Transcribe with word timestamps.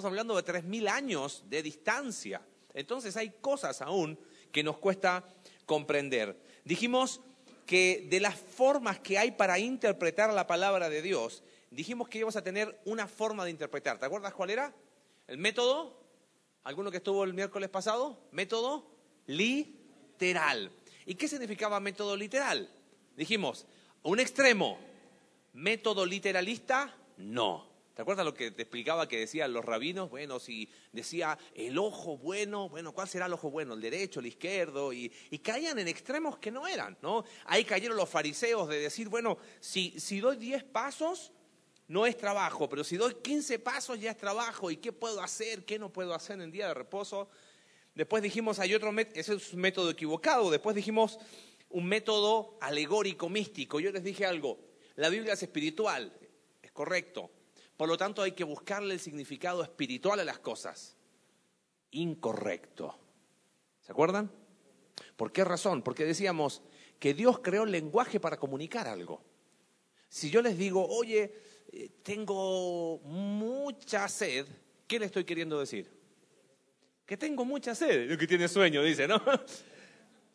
Estamos 0.00 0.12
hablando 0.12 0.40
de 0.40 0.50
3.000 0.50 0.88
años 0.88 1.44
de 1.50 1.62
distancia. 1.62 2.40
Entonces 2.72 3.18
hay 3.18 3.34
cosas 3.42 3.82
aún 3.82 4.18
que 4.50 4.62
nos 4.62 4.78
cuesta 4.78 5.28
comprender. 5.66 6.40
Dijimos 6.64 7.20
que 7.66 8.06
de 8.08 8.18
las 8.18 8.34
formas 8.34 8.98
que 9.00 9.18
hay 9.18 9.32
para 9.32 9.58
interpretar 9.58 10.32
la 10.32 10.46
palabra 10.46 10.88
de 10.88 11.02
Dios, 11.02 11.42
dijimos 11.70 12.08
que 12.08 12.16
íbamos 12.16 12.36
a 12.36 12.42
tener 12.42 12.80
una 12.86 13.06
forma 13.06 13.44
de 13.44 13.50
interpretar. 13.50 13.98
¿Te 13.98 14.06
acuerdas 14.06 14.32
cuál 14.32 14.48
era? 14.48 14.74
El 15.26 15.36
método, 15.36 16.02
¿alguno 16.64 16.90
que 16.90 16.96
estuvo 16.96 17.22
el 17.22 17.34
miércoles 17.34 17.68
pasado? 17.68 18.26
Método 18.32 18.90
literal. 19.26 20.72
¿Y 21.04 21.14
qué 21.14 21.28
significaba 21.28 21.78
método 21.78 22.16
literal? 22.16 22.70
Dijimos, 23.18 23.66
un 24.02 24.18
extremo, 24.18 24.78
método 25.52 26.06
literalista, 26.06 26.96
no. 27.18 27.69
¿Te 27.94 28.02
acuerdas 28.02 28.24
lo 28.24 28.32
que 28.32 28.52
te 28.52 28.62
explicaba 28.62 29.08
que 29.08 29.18
decían 29.18 29.52
los 29.52 29.64
rabinos? 29.64 30.08
Bueno, 30.10 30.38
si 30.38 30.68
decía 30.92 31.36
el 31.54 31.76
ojo 31.76 32.16
bueno, 32.16 32.68
bueno, 32.68 32.92
¿cuál 32.92 33.08
será 33.08 33.26
el 33.26 33.32
ojo 33.32 33.50
bueno? 33.50 33.74
¿El 33.74 33.80
derecho, 33.80 34.20
el 34.20 34.26
izquierdo? 34.26 34.92
Y, 34.92 35.10
caían 35.42 35.78
en 35.78 35.88
extremos 35.88 36.38
que 36.38 36.50
no 36.50 36.68
eran, 36.68 36.96
¿no? 37.02 37.24
Ahí 37.46 37.64
cayeron 37.64 37.96
los 37.96 38.08
fariseos 38.08 38.68
de 38.68 38.78
decir, 38.78 39.08
bueno, 39.08 39.38
si, 39.58 39.98
si 39.98 40.20
doy 40.20 40.36
10 40.36 40.64
pasos, 40.64 41.32
no 41.88 42.06
es 42.06 42.16
trabajo, 42.16 42.68
pero 42.68 42.84
si 42.84 42.96
doy 42.96 43.14
15 43.14 43.58
pasos 43.58 43.98
ya 43.98 44.12
es 44.12 44.16
trabajo. 44.16 44.70
¿Y 44.70 44.76
qué 44.76 44.92
puedo 44.92 45.20
hacer? 45.20 45.64
¿Qué 45.64 45.78
no 45.78 45.92
puedo 45.92 46.14
hacer 46.14 46.40
en 46.40 46.52
día 46.52 46.68
de 46.68 46.74
reposo? 46.74 47.28
Después 47.96 48.22
dijimos, 48.22 48.60
hay 48.60 48.74
otro 48.74 48.92
método, 48.92 49.18
ese 49.18 49.34
es 49.34 49.52
un 49.52 49.60
método 49.60 49.90
equivocado. 49.90 50.50
Después 50.50 50.76
dijimos 50.76 51.18
un 51.68 51.86
método 51.86 52.56
alegórico, 52.60 53.28
místico. 53.28 53.80
Yo 53.80 53.90
les 53.90 54.04
dije 54.04 54.24
algo, 54.24 54.60
la 54.94 55.08
Biblia 55.08 55.32
es 55.32 55.42
espiritual, 55.42 56.12
es 56.62 56.70
correcto 56.70 57.32
por 57.80 57.88
lo 57.88 57.96
tanto, 57.96 58.20
hay 58.20 58.32
que 58.32 58.44
buscarle 58.44 58.92
el 58.92 59.00
significado 59.00 59.62
espiritual 59.62 60.20
a 60.20 60.24
las 60.24 60.38
cosas. 60.38 60.98
Incorrecto. 61.92 62.94
¿Se 63.80 63.90
acuerdan? 63.90 64.30
¿Por 65.16 65.32
qué 65.32 65.44
razón? 65.44 65.80
Porque 65.80 66.04
decíamos 66.04 66.60
que 66.98 67.14
Dios 67.14 67.38
creó 67.38 67.62
el 67.64 67.70
lenguaje 67.70 68.20
para 68.20 68.38
comunicar 68.38 68.86
algo. 68.86 69.24
Si 70.10 70.28
yo 70.28 70.42
les 70.42 70.58
digo, 70.58 70.86
oye, 70.88 71.32
eh, 71.72 71.88
tengo 72.02 72.98
mucha 72.98 74.06
sed, 74.10 74.46
¿qué 74.86 74.98
le 74.98 75.06
estoy 75.06 75.24
queriendo 75.24 75.58
decir? 75.58 75.90
Que 77.06 77.16
tengo 77.16 77.46
mucha 77.46 77.74
sed. 77.74 78.10
El 78.10 78.18
que 78.18 78.26
tiene 78.26 78.46
sueño, 78.46 78.82
dice, 78.82 79.08
¿no? 79.08 79.22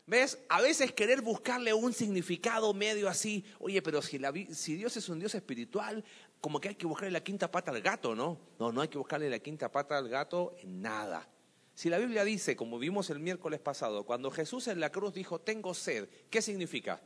¿Ves? 0.08 0.38
A 0.50 0.62
veces 0.62 0.92
querer 0.92 1.22
buscarle 1.22 1.74
un 1.74 1.92
significado 1.92 2.74
medio 2.76 3.10
así, 3.10 3.44
oye, 3.58 3.82
pero 3.82 4.04
si, 4.04 4.20
si, 4.52 4.76
Dios 4.76 4.96
es 4.98 5.10
un 5.10 5.20
Dios 5.20 5.34
espiritual, 5.34 6.04
como 6.46 6.62
que 6.62 6.70
hay 6.70 6.76
que 6.76 6.86
buscarle 6.86 7.10
la 7.10 7.24
quinta 7.24 7.50
pata 7.50 7.72
al 7.72 7.82
gato, 7.82 8.14
¿no? 8.14 8.38
No, 8.60 8.72
no 8.72 8.82
hay 8.82 8.88
que 8.88 9.00
buscarle 9.00 9.32
la 9.32 9.40
quinta 9.40 9.72
pata 9.72 9.98
al 9.98 10.08
gato 10.08 10.54
en 10.60 10.80
nada. 10.80 11.28
Si 11.74 11.90
la 11.90 11.98
Biblia 11.98 12.24
dice, 12.24 12.56
como 12.56 12.78
vimos 12.78 13.10
el 13.10 13.18
miércoles 13.18 13.60
pasado, 13.60 14.06
cuando 14.06 14.30
Jesús 14.30 14.68
en 14.68 14.80
la 14.80 14.92
cruz 14.92 15.12
dijo, 15.16 15.42
tengo 15.42 15.74
sed, 15.74 16.08
¿qué 16.30 16.44
significa? 16.44 17.02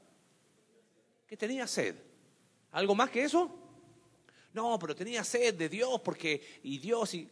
Que 1.25 1.37
tenía 1.37 1.67
sed. 1.67 1.95
¿Algo 2.71 2.95
más 2.95 3.11
que 3.11 3.23
eso? 3.23 3.49
No, 4.51 4.77
pero 4.77 4.93
tenía 4.93 5.23
sed 5.23 5.55
de 5.55 5.69
Dios 5.69 6.01
porque, 6.01 6.59
y 6.63 6.77
Dios, 6.77 7.13
y, 7.13 7.29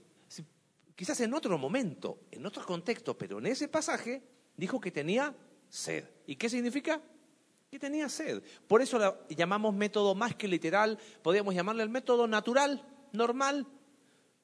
quizás 0.96 1.20
en 1.20 1.34
otro 1.34 1.58
momento, 1.58 2.22
en 2.32 2.46
otro 2.46 2.66
contexto, 2.66 3.18
pero 3.18 3.40
en 3.40 3.48
ese 3.48 3.68
pasaje 3.68 4.24
dijo 4.56 4.80
que 4.80 4.92
tenía 4.92 5.36
sed. 5.68 6.06
¿Y 6.26 6.38
qué 6.38 6.48
significa? 6.48 7.02
Que 7.70 7.80
tenía 7.80 8.08
sed. 8.08 8.44
Por 8.68 8.82
eso 8.82 8.98
la 8.98 9.20
llamamos 9.30 9.74
método 9.74 10.16
más 10.16 10.36
que 10.36 10.48
literal, 10.48 10.98
podríamos 11.22 11.54
llamarle 11.54 11.84
el 11.84 11.90
método 11.90 12.28
natural, 12.28 12.86
normal. 13.12 13.68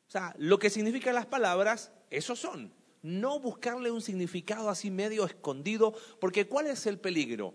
O 0.07 0.11
sea, 0.11 0.35
lo 0.37 0.59
que 0.59 0.69
significan 0.69 1.15
las 1.15 1.25
palabras, 1.25 1.91
esos 2.09 2.39
son. 2.39 2.73
No 3.01 3.39
buscarle 3.39 3.91
un 3.91 4.01
significado 4.01 4.69
así 4.69 4.91
medio 4.91 5.25
escondido, 5.25 5.93
porque 6.19 6.47
¿cuál 6.47 6.67
es 6.67 6.85
el 6.85 6.99
peligro? 6.99 7.53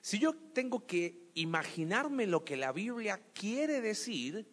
Si 0.00 0.18
yo 0.18 0.34
tengo 0.52 0.86
que 0.86 1.30
imaginarme 1.34 2.26
lo 2.26 2.44
que 2.44 2.56
la 2.56 2.72
Biblia 2.72 3.20
quiere 3.32 3.80
decir, 3.80 4.46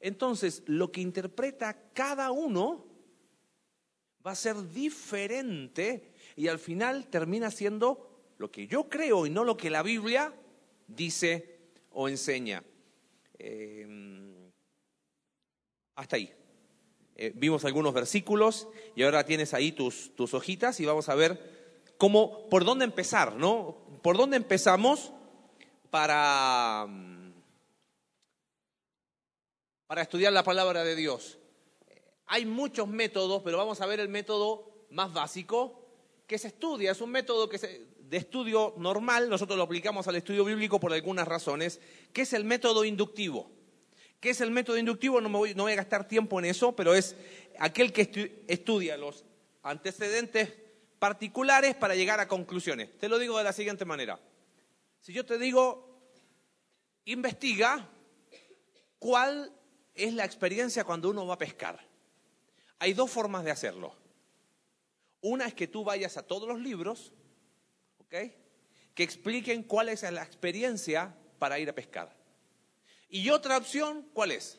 entonces 0.00 0.62
lo 0.66 0.92
que 0.92 1.00
interpreta 1.00 1.90
cada 1.92 2.30
uno 2.30 2.86
va 4.26 4.32
a 4.32 4.36
ser 4.36 4.68
diferente 4.70 6.12
y 6.36 6.48
al 6.48 6.58
final 6.58 7.08
termina 7.08 7.50
siendo 7.50 8.07
lo 8.38 8.50
que 8.50 8.66
yo 8.66 8.88
creo 8.88 9.26
y 9.26 9.30
no 9.30 9.44
lo 9.44 9.56
que 9.56 9.68
la 9.68 9.82
Biblia 9.82 10.32
dice 10.86 11.58
o 11.90 12.08
enseña. 12.08 12.62
Em, 13.38 14.50
hasta 15.96 16.16
ahí. 16.16 16.32
Eh, 17.16 17.32
vimos 17.34 17.64
algunos 17.64 17.92
versículos 17.92 18.68
y 18.94 19.02
ahora 19.02 19.24
tienes 19.24 19.52
ahí 19.54 19.72
tus, 19.72 20.14
tus 20.14 20.34
hojitas 20.34 20.78
y 20.78 20.86
vamos 20.86 21.08
a 21.08 21.16
ver 21.16 21.92
cómo, 21.98 22.48
por 22.48 22.64
dónde 22.64 22.84
empezar, 22.84 23.34
¿no? 23.34 23.76
¿Por 24.02 24.16
dónde 24.16 24.36
empezamos 24.36 25.12
para, 25.90 26.86
para 29.88 30.02
estudiar 30.02 30.32
la 30.32 30.44
palabra 30.44 30.84
de 30.84 30.94
Dios? 30.94 31.38
Hay 32.26 32.46
muchos 32.46 32.86
métodos, 32.86 33.42
pero 33.42 33.58
vamos 33.58 33.80
a 33.80 33.86
ver 33.86 33.98
el 33.98 34.08
método 34.08 34.86
más 34.90 35.12
básico, 35.12 35.84
que 36.28 36.38
se 36.38 36.48
estudia, 36.48 36.92
es 36.92 37.00
un 37.00 37.10
método 37.10 37.48
que 37.48 37.58
de 38.08 38.16
estudio 38.16 38.74
normal, 38.78 39.28
nosotros 39.28 39.58
lo 39.58 39.64
aplicamos 39.64 40.08
al 40.08 40.16
estudio 40.16 40.44
bíblico 40.44 40.80
por 40.80 40.92
algunas 40.92 41.28
razones, 41.28 41.80
que 42.12 42.22
es 42.22 42.32
el 42.32 42.44
método 42.44 42.84
inductivo. 42.84 43.50
¿Qué 44.18 44.30
es 44.30 44.40
el 44.40 44.50
método 44.50 44.78
inductivo? 44.78 45.20
No, 45.20 45.28
me 45.28 45.36
voy, 45.36 45.54
no 45.54 45.64
voy 45.64 45.72
a 45.72 45.76
gastar 45.76 46.08
tiempo 46.08 46.38
en 46.38 46.46
eso, 46.46 46.74
pero 46.74 46.94
es 46.94 47.16
aquel 47.58 47.92
que 47.92 48.44
estudia 48.48 48.96
los 48.96 49.24
antecedentes 49.62 50.54
particulares 50.98 51.76
para 51.76 51.94
llegar 51.94 52.18
a 52.18 52.26
conclusiones. 52.26 52.98
Te 52.98 53.08
lo 53.08 53.18
digo 53.18 53.36
de 53.36 53.44
la 53.44 53.52
siguiente 53.52 53.84
manera. 53.84 54.18
Si 55.00 55.12
yo 55.12 55.24
te 55.24 55.38
digo, 55.38 56.10
investiga 57.04 57.88
cuál 58.98 59.52
es 59.94 60.14
la 60.14 60.24
experiencia 60.24 60.84
cuando 60.84 61.10
uno 61.10 61.26
va 61.26 61.34
a 61.34 61.38
pescar. 61.38 61.86
Hay 62.78 62.94
dos 62.94 63.10
formas 63.10 63.44
de 63.44 63.50
hacerlo. 63.50 63.94
Una 65.20 65.46
es 65.46 65.54
que 65.54 65.66
tú 65.66 65.84
vayas 65.84 66.16
a 66.16 66.22
todos 66.22 66.48
los 66.48 66.60
libros, 66.60 67.12
¿ok? 68.08 68.32
Que 68.94 69.02
expliquen 69.02 69.62
cuál 69.62 69.90
es 69.90 70.02
la 70.02 70.22
experiencia 70.22 71.14
para 71.38 71.58
ir 71.58 71.68
a 71.68 71.74
pescar. 71.74 72.16
Y 73.08 73.30
otra 73.30 73.56
opción, 73.56 74.08
¿cuál 74.12 74.32
es? 74.32 74.58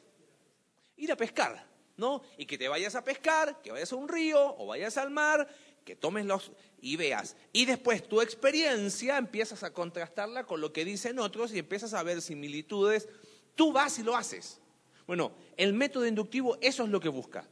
Ir 0.95 1.11
a 1.11 1.17
pescar, 1.17 1.67
¿no? 1.97 2.21
Y 2.37 2.45
que 2.45 2.57
te 2.57 2.67
vayas 2.67 2.95
a 2.95 3.03
pescar, 3.03 3.61
que 3.61 3.71
vayas 3.71 3.91
a 3.91 3.95
un 3.95 4.07
río 4.07 4.55
o 4.57 4.67
vayas 4.67 4.97
al 4.97 5.09
mar, 5.09 5.47
que 5.83 5.95
tomes 5.95 6.25
los 6.25 6.51
y 6.81 6.95
veas. 6.95 7.35
Y 7.51 7.65
después 7.65 8.07
tu 8.07 8.21
experiencia 8.21 9.17
empiezas 9.17 9.63
a 9.63 9.73
contrastarla 9.73 10.45
con 10.45 10.61
lo 10.61 10.71
que 10.71 10.85
dicen 10.85 11.19
otros 11.19 11.53
y 11.53 11.59
empiezas 11.59 11.93
a 11.93 12.03
ver 12.03 12.21
similitudes. 12.21 13.07
Tú 13.55 13.71
vas 13.71 13.99
y 13.99 14.03
lo 14.03 14.16
haces. 14.16 14.61
Bueno, 15.05 15.31
el 15.57 15.73
método 15.73 16.05
inductivo 16.05 16.57
eso 16.61 16.83
es 16.83 16.89
lo 16.89 16.99
que 16.99 17.09
busca. 17.09 17.47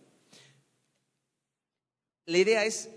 La 2.25 2.37
idea 2.37 2.65
es 2.65 2.89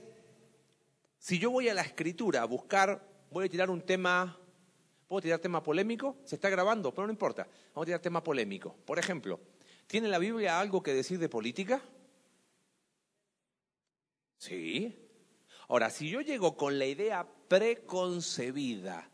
si 1.20 1.38
yo 1.38 1.50
voy 1.50 1.69
a 1.69 1.75
la 1.75 1.82
escritura 1.82 2.41
a 2.41 2.47
buscar, 2.47 3.06
voy 3.31 3.44
a 3.44 3.48
tirar 3.48 3.69
un 3.69 3.82
tema, 3.82 4.38
¿puedo 5.06 5.20
tirar 5.20 5.38
tema 5.38 5.62
polémico? 5.62 6.16
Se 6.25 6.36
está 6.36 6.48
grabando, 6.48 6.94
pero 6.94 7.06
no 7.06 7.12
importa. 7.12 7.47
Vamos 7.75 7.82
a 7.82 7.84
tirar 7.84 8.00
tema 8.00 8.25
polémico. 8.25 8.75
Por 8.86 8.98
ejemplo, 8.98 9.38
¿tiene 9.86 10.09
la 10.09 10.19
Biblia 10.19 10.59
algo 10.59 10.82
que 10.82 10.94
decir 10.94 11.19
de 11.19 11.28
política? 11.28 11.82
Sí. 14.38 14.97
Ahora, 15.69 15.91
si 15.91 16.09
yo 16.09 16.22
llego 16.22 16.56
con 16.56 16.78
la 16.78 16.86
idea 16.86 17.28
preconcebida 17.48 19.10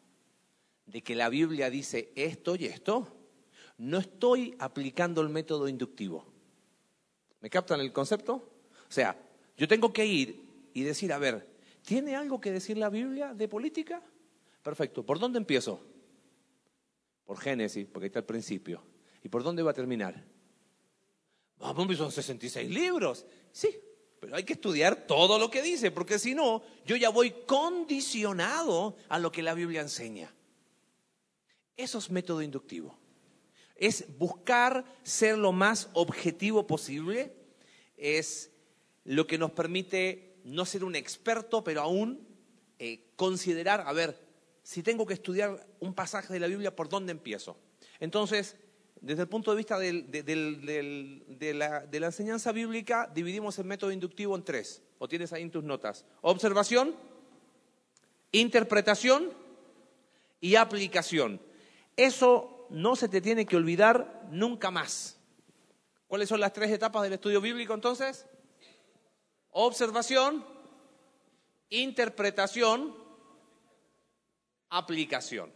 de 0.87 1.03
que 1.03 1.17
la 1.17 1.29
Biblia 1.29 1.71
dice 1.71 2.13
esto 2.15 2.55
y 2.55 2.67
esto, 2.67 3.09
no 3.79 3.99
estoy 3.99 4.55
aplicando 4.61 5.23
el 5.23 5.29
método 5.29 5.67
inductivo. 5.67 6.25
¿Me 7.41 7.51
captan 7.51 7.81
el 7.81 7.93
concepto? 7.93 8.35
O 8.89 8.93
sea, 8.93 9.21
yo 9.57 9.67
tengo 9.67 9.93
que 9.93 10.07
ir 10.07 10.71
y 10.73 10.85
decir, 10.85 11.13
a 11.13 11.19
ver, 11.19 11.56
¿Tiene 11.87 12.17
algo 12.17 12.41
que 12.41 12.51
decir 12.51 12.77
la 12.77 12.91
Biblia 12.91 13.33
de 13.33 13.47
política? 13.47 14.03
Perfecto. 14.61 15.07
¿Por 15.07 15.21
dónde 15.21 15.39
empiezo? 15.39 15.81
Por 17.25 17.39
Génesis, 17.39 17.87
porque 17.87 18.07
está 18.07 18.19
el 18.19 18.25
principio. 18.25 18.83
¿Y 19.23 19.29
por 19.29 19.45
dónde 19.45 19.63
va 19.63 19.71
a 19.71 19.75
terminar? 19.75 20.25
Vamos, 21.59 21.97
son 21.97 22.11
66 22.11 22.69
libros. 22.69 23.25
Sí, 23.53 23.79
pero 24.19 24.35
hay 24.35 24.43
que 24.43 24.55
estudiar 24.55 25.07
todo 25.07 25.39
lo 25.39 25.49
que 25.49 25.63
dice, 25.63 25.93
porque 25.93 26.19
si 26.19 26.35
no, 26.35 26.65
yo 26.85 26.97
ya 26.97 27.09
voy 27.09 27.31
condicionado 27.47 28.97
a 29.09 29.21
lo 29.21 29.31
que 29.31 29.45
la 29.45 29.55
Biblia 29.55 29.81
enseña. 29.81 30.35
Eso 31.77 31.99
es 31.99 32.11
método 32.11 32.43
inductivo. 32.43 32.99
Es 33.77 34.07
buscar 34.19 34.85
ser 35.05 35.39
lo 35.39 35.53
más 35.53 35.89
objetivo 35.93 36.67
posible. 36.67 37.33
Es 37.97 38.51
lo 39.05 39.29
que 39.29 39.39
nos 39.39 39.53
permite 39.53 40.26
no 40.47 40.65
ser 40.65 40.85
un 40.85 40.95
experto, 40.95 41.65
pero 41.65 41.83
aún 41.83 42.25
eh, 42.79 43.11
considerar, 43.17 43.83
a 43.87 43.93
ver, 43.93 44.17
si 44.63 44.83
tengo 44.83 45.05
que 45.05 45.15
estudiar 45.15 45.67
un 45.81 45.93
pasaje 45.93 46.33
de 46.33 46.41
la 46.41 46.47
Biblia, 46.47 46.75
¿por 46.75 46.89
dónde 46.89 47.11
empiezo? 47.11 47.57
Entonces, 47.99 48.57
desde 49.01 49.23
el 49.23 49.29
punto 49.29 49.51
de 49.51 49.57
vista 49.57 49.79
de 49.79 49.93
la, 51.55 51.81
de 51.87 52.01
la 52.01 52.07
enseñanza 52.07 52.53
bíblica, 52.53 53.11
dividimos 53.13 53.59
el 53.59 53.65
método 53.65 53.91
inductivo 53.91 54.37
en 54.37 54.45
tres. 54.45 54.83
O 54.99 55.09
tienes 55.09 55.33
ahí 55.33 55.43
en 55.43 55.51
tus 55.51 55.65
notas. 55.65 56.05
Observación, 56.23 56.95
interpretación 58.33 59.33
y 60.41 60.55
aplicación. 60.55 61.41
Eso 61.97 62.67
no 62.71 62.95
se 62.95 63.09
te 63.09 63.21
tiene 63.21 63.47
que 63.47 63.57
olvidar 63.57 64.29
nunca 64.31 64.71
más. 64.71 65.19
¿Cuáles 66.07 66.29
son 66.29 66.41
las 66.41 66.53
tres 66.53 66.71
etapas 66.71 67.03
del 67.03 67.15
estudio 67.15 67.41
bíblico 67.41 67.75
entonces? 67.75 68.27
Observación, 69.59 70.45
interpretación, 71.71 72.95
aplicación. 74.69 75.51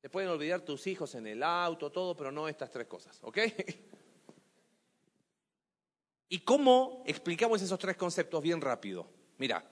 Te 0.00 0.08
pueden 0.08 0.30
olvidar 0.30 0.62
tus 0.62 0.86
hijos 0.86 1.14
en 1.14 1.26
el 1.26 1.42
auto, 1.42 1.92
todo, 1.92 2.16
pero 2.16 2.32
no 2.32 2.48
estas 2.48 2.70
tres 2.70 2.86
cosas, 2.86 3.18
¿ok? 3.20 3.36
¿Y 6.30 6.38
cómo 6.38 7.02
explicamos 7.04 7.60
esos 7.60 7.78
tres 7.78 7.98
conceptos 7.98 8.42
bien 8.42 8.62
rápido? 8.62 9.06
Mira, 9.36 9.70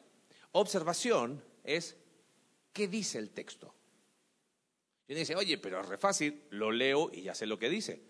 observación 0.52 1.42
es 1.64 1.96
qué 2.74 2.88
dice 2.88 3.16
el 3.16 3.30
texto. 3.30 3.74
Y 5.06 5.12
uno 5.12 5.20
dice, 5.20 5.34
oye, 5.34 5.56
pero 5.56 5.80
es 5.80 5.88
re 5.88 5.96
fácil, 5.96 6.44
lo 6.50 6.70
leo 6.70 7.10
y 7.10 7.22
ya 7.22 7.34
sé 7.34 7.46
lo 7.46 7.58
que 7.58 7.70
dice. 7.70 8.02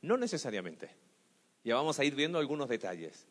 No 0.00 0.16
necesariamente. 0.16 1.05
Ya 1.66 1.74
vamos 1.74 1.98
a 1.98 2.04
ir 2.04 2.14
viendo 2.14 2.38
algunos 2.38 2.68
detalles. 2.68 3.26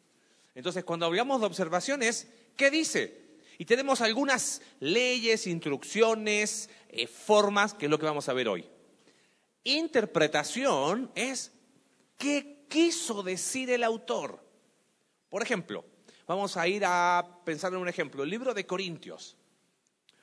Entonces, 0.56 0.84
cuando 0.84 1.06
hablamos 1.06 1.40
de 1.40 1.48
observaciones, 1.48 2.28
¿qué 2.58 2.70
dice? 2.70 3.38
Y 3.58 3.64
tenemos 3.64 4.02
algunas 4.02 4.62
leyes, 4.82 5.48
instrucciones, 5.48 6.70
eh, 6.90 7.08
formas, 7.08 7.74
que 7.74 7.86
es 7.86 7.90
lo 7.90 7.98
que 7.98 8.06
vamos 8.06 8.28
a 8.28 8.34
ver 8.34 8.50
hoy. 8.50 8.68
Interpretación 9.64 11.10
es 11.16 11.54
qué 12.18 12.66
quiso 12.68 13.24
decir 13.24 13.70
el 13.70 13.86
autor. 13.86 14.44
Por 15.30 15.42
ejemplo, 15.42 15.86
vamos 16.28 16.58
a 16.58 16.68
ir 16.68 16.84
a 16.86 17.40
pensar 17.46 17.72
en 17.72 17.80
un 17.80 17.88
ejemplo. 17.88 18.24
El 18.24 18.32
libro 18.32 18.54
de 18.54 18.66
Corintios 18.66 19.38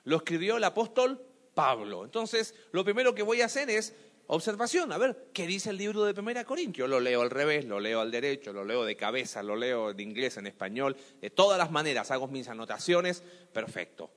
lo 0.04 0.18
escribió 0.18 0.58
el 0.58 0.64
apóstol 0.64 1.18
Pablo. 1.54 2.04
Entonces, 2.04 2.54
lo 2.72 2.84
primero 2.84 3.14
que 3.14 3.22
voy 3.22 3.40
a 3.40 3.46
hacer 3.46 3.70
es 3.70 3.94
observación. 4.26 4.92
A 4.92 4.98
ver, 4.98 5.30
¿qué 5.32 5.46
dice 5.46 5.70
el 5.70 5.76
libro 5.76 6.04
de 6.04 6.14
Primera 6.14 6.44
Corintios? 6.44 6.88
Lo 6.88 7.00
leo 7.00 7.22
al 7.22 7.30
revés, 7.30 7.64
lo 7.64 7.80
leo 7.80 8.00
al 8.00 8.10
derecho, 8.10 8.52
lo 8.52 8.64
leo 8.64 8.84
de 8.84 8.96
cabeza, 8.96 9.42
lo 9.42 9.56
leo 9.56 9.90
en 9.90 10.00
inglés, 10.00 10.36
en 10.36 10.46
español, 10.46 10.96
de 11.20 11.30
todas 11.30 11.58
las 11.58 11.70
maneras. 11.70 12.10
Hago 12.10 12.28
mis 12.28 12.48
anotaciones. 12.48 13.22
Perfecto. 13.52 14.10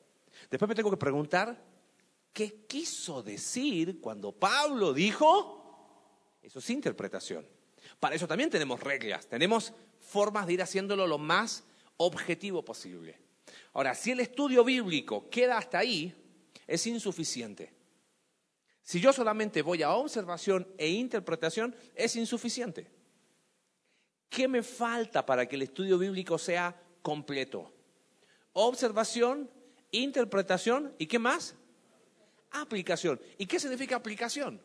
Después 0.50 0.70
me 0.70 0.76
tengo 0.76 0.92
que 0.92 0.98
preguntar, 0.98 1.62
¿qué 2.32 2.66
quiso 2.68 3.24
decir 3.24 4.00
cuando 4.00 4.32
Pablo 4.32 4.94
dijo? 4.94 6.40
Eso 6.42 6.60
es 6.60 6.70
interpretación. 6.70 7.48
Para 8.00 8.16
eso 8.16 8.28
también 8.28 8.50
tenemos 8.50 8.80
reglas, 8.80 9.28
tenemos 9.28 9.74
formas 10.00 10.46
de 10.48 10.54
ir 10.54 10.62
haciéndolo 10.62 11.08
lo 11.08 11.18
más 11.18 11.64
objetivo 11.98 12.64
posible. 12.64 13.20
Ahora, 13.74 13.96
si 13.96 14.12
el 14.12 14.20
estudio 14.20 14.64
bíblico 14.64 15.30
queda 15.30 15.58
hasta 15.58 15.80
ahí, 15.80 16.14
es 16.68 16.88
insuficiente. 16.88 17.74
Si 18.86 19.00
yo 19.02 19.12
solamente 19.12 19.64
voy 19.64 19.82
a 19.82 19.92
observación 19.94 20.68
e 20.78 20.88
interpretación, 20.88 21.76
es 21.96 22.16
insuficiente. 22.16 22.88
¿Qué 24.30 24.48
me 24.48 24.62
falta 24.62 25.26
para 25.26 25.48
que 25.48 25.56
el 25.56 25.64
estudio 25.64 25.98
bíblico 25.98 26.38
sea 26.38 26.80
completo? 27.02 27.74
Observación, 28.54 29.50
interpretación 29.90 30.94
y 31.00 31.08
¿qué 31.08 31.18
más? 31.18 31.56
Aplicación. 32.52 33.20
¿Y 33.40 33.48
qué 33.48 33.60
significa 33.60 33.96
aplicación? 33.96 34.62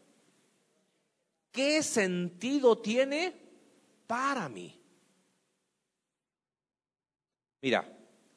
¿Qué 1.50 1.82
sentido 1.82 2.76
tiene 2.76 3.34
para 4.06 4.50
mí? 4.50 4.78
Mira, 7.62 7.90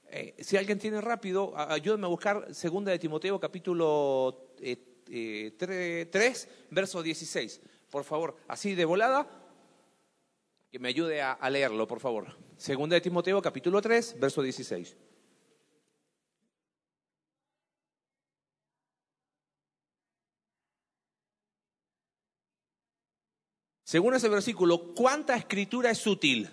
eh, 0.08 0.34
si 0.40 0.56
alguien 0.56 0.80
tiene 0.80 1.02
rápido, 1.02 1.56
a- 1.58 1.74
ayúdame 1.74 2.06
a 2.06 2.10
buscar 2.10 2.56
segunda 2.56 2.92
de 2.94 3.00
Timoteo 3.00 3.38
capítulo 3.38 4.54
eh, 4.62 4.93
eh, 5.16 5.56
tre- 5.58 6.10
3, 6.10 6.50
verso 6.72 7.04
16. 7.04 7.62
Por 7.92 8.04
favor, 8.04 8.36
así 8.48 8.74
de 8.74 8.86
volada, 8.86 9.28
que 10.72 10.80
me 10.80 10.88
ayude 10.90 11.22
a, 11.22 11.34
a 11.34 11.50
leerlo, 11.52 11.88
por 11.88 12.00
favor. 12.00 12.36
Segunda 12.58 12.96
de 12.96 13.02
Timoteo 13.02 13.42
capítulo 13.42 13.80
3, 13.82 14.20
verso 14.20 14.42
16. 14.42 14.98
Según 23.84 24.14
ese 24.16 24.30
versículo, 24.30 24.94
¿cuánta 24.94 25.36
escritura 25.36 25.92
es 25.92 26.06
útil? 26.08 26.50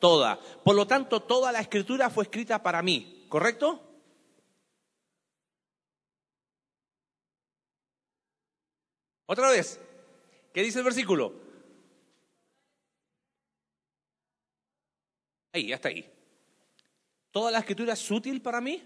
Toda. 0.00 0.38
Por 0.64 0.76
lo 0.76 0.86
tanto, 0.86 1.20
toda 1.22 1.50
la 1.52 1.60
escritura 1.60 2.10
fue 2.10 2.24
escrita 2.24 2.62
para 2.62 2.82
mí, 2.82 3.26
¿correcto? 3.28 3.93
Otra 9.26 9.50
vez, 9.50 9.80
¿qué 10.52 10.62
dice 10.62 10.78
el 10.78 10.84
versículo? 10.84 11.34
Ahí, 15.52 15.72
hasta 15.72 15.88
ahí. 15.88 16.10
¿Toda 17.30 17.50
la 17.50 17.60
escritura 17.60 17.94
es 17.94 18.10
útil 18.10 18.42
para 18.42 18.60
mí? 18.60 18.82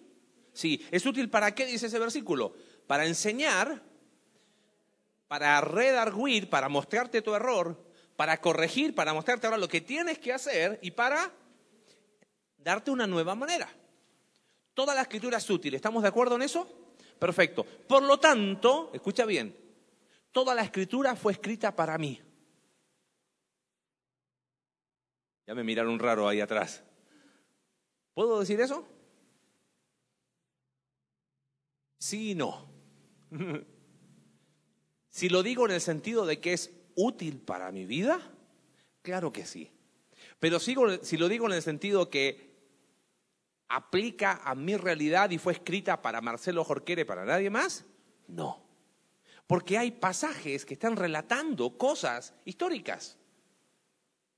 Sí, 0.53 0.85
¿es 0.91 1.05
útil 1.07 1.29
para 1.31 1.55
qué 1.55 1.67
dice 1.67 1.87
ese 1.87 1.99
versículo? 1.99 2.55
Para 2.87 3.07
enseñar, 3.07 3.83
para 5.27 5.61
redarguir, 5.61 6.49
para 6.49 6.69
mostrarte 6.69 7.23
tu 7.23 7.35
error, 7.35 7.83
para 8.17 8.41
corregir, 8.41 8.95
para 8.95 9.13
mostrarte 9.13 9.47
ahora 9.47 9.59
lo 9.59 9.69
que 9.69 9.81
tienes 9.81 10.19
que 10.19 10.33
hacer 10.33 10.79
y 10.83 10.91
para 10.91 11.33
darte 12.57 12.91
una 12.91 13.07
nueva 13.07 13.35
manera. 13.35 13.69
Toda 14.75 14.95
la 14.95 15.03
escritura 15.03 15.39
es 15.39 15.51
útil, 15.51 15.75
¿estamos 15.75 16.03
de 16.03 16.09
acuerdo 16.09 16.37
en 16.37 16.43
eso? 16.43 16.95
Perfecto. 17.19 17.65
Por 17.65 18.03
lo 18.03 18.19
tanto, 18.19 18.91
escucha 18.95 19.25
bien, 19.25 19.55
toda 20.33 20.55
la 20.55 20.63
escritura 20.63 21.17
fue 21.17 21.33
escrita 21.33 21.75
para 21.75 21.99
mí. 21.99 22.21
Ya 25.47 25.55
me 25.55 25.65
miraron 25.65 25.99
raro 25.99 26.29
ahí 26.29 26.41
atrás. 26.41 26.83
¿Puedo 28.15 28.41
decir 28.41 28.61
eso? 28.61 28.87
Sí 31.99 32.33
y 32.33 32.35
no. 32.35 32.69
Si 35.11 35.29
lo 35.29 35.43
digo 35.43 35.65
en 35.65 35.73
el 35.73 35.81
sentido 35.81 36.27
de 36.27 36.39
que 36.39 36.53
es 36.53 36.71
útil 36.95 37.41
para 37.41 37.73
mi 37.73 37.87
vida, 37.87 38.21
claro 39.03 39.33
que 39.33 39.45
sí. 39.47 39.73
Pero 40.39 40.61
sigo- 40.61 41.03
si 41.03 41.17
lo 41.17 41.29
digo 41.29 41.47
en 41.47 41.55
el 41.55 41.63
sentido 41.63 42.09
que 42.09 42.55
aplica 43.69 44.41
a 44.45 44.55
mi 44.55 44.77
realidad 44.77 45.31
y 45.31 45.39
fue 45.39 45.55
escrita 45.55 46.03
para 46.03 46.21
Marcelo 46.21 46.63
Jorquere, 46.63 47.05
para 47.05 47.25
nadie 47.25 47.51
más, 47.51 47.85
no. 48.29 48.63
Porque 49.49 49.79
hay 49.79 49.93
pasajes 49.93 50.67
que 50.67 50.75
están 50.75 50.95
relatando 50.95 51.79
cosas 51.79 52.35
históricas, 52.45 53.17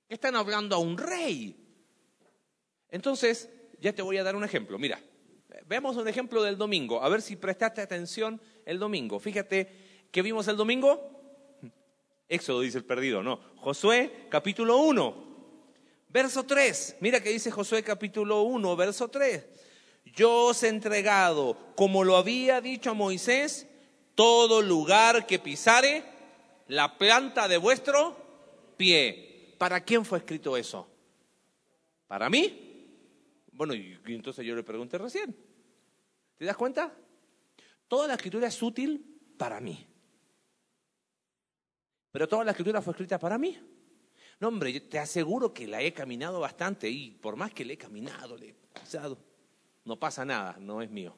están 0.09 0.37
hablando 0.37 0.77
a 0.77 0.79
un 0.79 0.97
rey. 0.97 1.57
Entonces, 2.89 3.51
ya 3.81 3.93
te 3.93 4.03
voy 4.03 4.19
a 4.19 4.23
dar 4.23 4.37
un 4.37 4.45
ejemplo. 4.45 4.79
Mira, 4.79 5.01
veamos 5.67 5.97
un 5.97 6.07
ejemplo 6.07 6.45
del 6.45 6.57
domingo, 6.57 7.03
a 7.03 7.09
ver 7.09 7.23
si 7.23 7.35
prestaste 7.35 7.81
atención 7.81 8.41
el 8.65 8.79
domingo. 8.79 9.19
Fíjate, 9.19 10.07
¿qué 10.13 10.23
vimos 10.23 10.47
el 10.47 10.57
domingo? 10.57 11.61
Éxodo 12.29 12.61
dice 12.61 12.79
el 12.79 12.85
perdido, 12.85 13.21
no. 13.21 13.41
Josué 13.57 14.29
capítulo 14.29 14.77
1, 14.79 15.25
verso 16.09 16.45
3. 16.45 16.99
Mira 17.01 17.21
que 17.21 17.31
dice 17.31 17.51
Josué 17.51 17.83
capítulo 17.83 18.43
1, 18.43 18.77
verso 18.77 19.09
3. 19.09 19.45
Yo 20.05 20.47
os 20.47 20.63
he 20.63 20.69
entregado, 20.69 21.75
como 21.75 22.05
lo 22.05 22.17
había 22.17 22.61
dicho 22.61 22.91
a 22.91 22.95
Moisés, 22.95 23.67
todo 24.15 24.63
lugar 24.63 25.27
que 25.27 25.39
pisare 25.39 26.05
la 26.69 26.97
planta 26.97 27.49
de 27.49 27.57
vuestro 27.57 28.17
pie. 28.77 29.55
¿Para 29.59 29.83
quién 29.83 30.05
fue 30.05 30.19
escrito 30.19 30.57
eso? 30.57 30.89
¿Para 32.07 32.31
mí? 32.31 32.67
Bueno, 33.53 33.75
y 33.75 33.99
entonces 34.07 34.45
yo 34.45 34.55
le 34.55 34.63
pregunté 34.63 34.99
recién. 34.99 35.37
¿Te 36.37 36.45
das 36.45 36.57
cuenta? 36.57 36.95
Toda 37.87 38.07
la 38.07 38.15
escritura 38.15 38.49
es 38.49 38.63
útil 38.63 39.21
para 39.37 39.61
mí. 39.61 39.87
Pero 42.13 42.29
toda 42.29 42.45
la 42.45 42.53
escritura 42.53 42.81
fue 42.81 42.93
escrita 42.93 43.19
para 43.19 43.37
mí. 43.37 43.59
No, 44.41 44.49
hombre, 44.49 44.73
yo 44.73 44.83
te 44.83 44.99
aseguro 44.99 45.53
que 45.53 45.67
la 45.67 45.83
he 45.83 45.93
caminado 45.93 46.41
bastante 46.41 46.89
y 46.89 47.11
por 47.11 47.37
más 47.37 47.53
que 47.53 47.65
le 47.65 47.75
he 47.75 47.77
caminado, 47.77 48.37
le 48.37 48.49
he 48.49 48.55
pasado, 48.73 49.19
no 49.85 49.99
pasa 49.99 50.25
nada, 50.25 50.57
no 50.59 50.81
es 50.81 50.91
mío. 50.91 51.15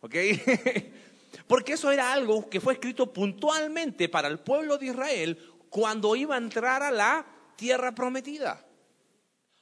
¿Ok? 0.00 0.14
Porque 1.46 1.74
eso 1.74 1.90
era 1.90 2.12
algo 2.12 2.48
que 2.48 2.60
fue 2.60 2.74
escrito 2.74 3.12
puntualmente 3.12 4.08
para 4.08 4.28
el 4.28 4.38
pueblo 4.38 4.78
de 4.78 4.86
Israel 4.86 5.38
cuando 5.70 6.14
iba 6.16 6.34
a 6.34 6.38
entrar 6.38 6.82
a 6.82 6.90
la 6.90 7.26
tierra 7.56 7.94
prometida. 7.94 8.64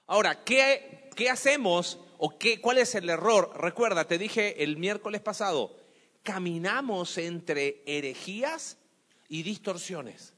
Ahora, 0.06 0.44
¿qué, 0.44 1.08
qué 1.16 1.30
hacemos 1.30 1.98
o 2.18 2.38
qué, 2.38 2.60
cuál 2.60 2.78
es 2.78 2.94
el 2.94 3.08
error? 3.08 3.52
Recuerda, 3.56 4.06
te 4.06 4.18
dije 4.18 4.62
el 4.62 4.76
miércoles 4.76 5.20
pasado, 5.20 5.76
caminamos 6.22 7.16
entre 7.18 7.82
herejías 7.86 8.78
y 9.28 9.42
distorsiones. 9.42 10.34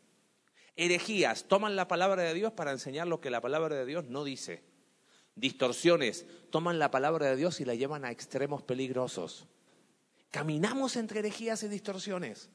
Herejías 0.76 1.44
toman 1.44 1.76
la 1.76 1.88
palabra 1.88 2.22
de 2.22 2.34
Dios 2.34 2.52
para 2.52 2.72
enseñar 2.72 3.06
lo 3.06 3.20
que 3.20 3.30
la 3.30 3.40
palabra 3.40 3.76
de 3.76 3.86
Dios 3.86 4.04
no 4.06 4.24
dice. 4.24 4.62
Distorsiones 5.36 6.26
toman 6.50 6.78
la 6.78 6.90
palabra 6.90 7.26
de 7.26 7.36
Dios 7.36 7.60
y 7.60 7.64
la 7.64 7.74
llevan 7.74 8.04
a 8.04 8.10
extremos 8.10 8.62
peligrosos. 8.62 9.46
Caminamos 10.34 10.96
entre 10.96 11.20
herejías 11.20 11.62
y 11.62 11.68
distorsiones. 11.68 12.50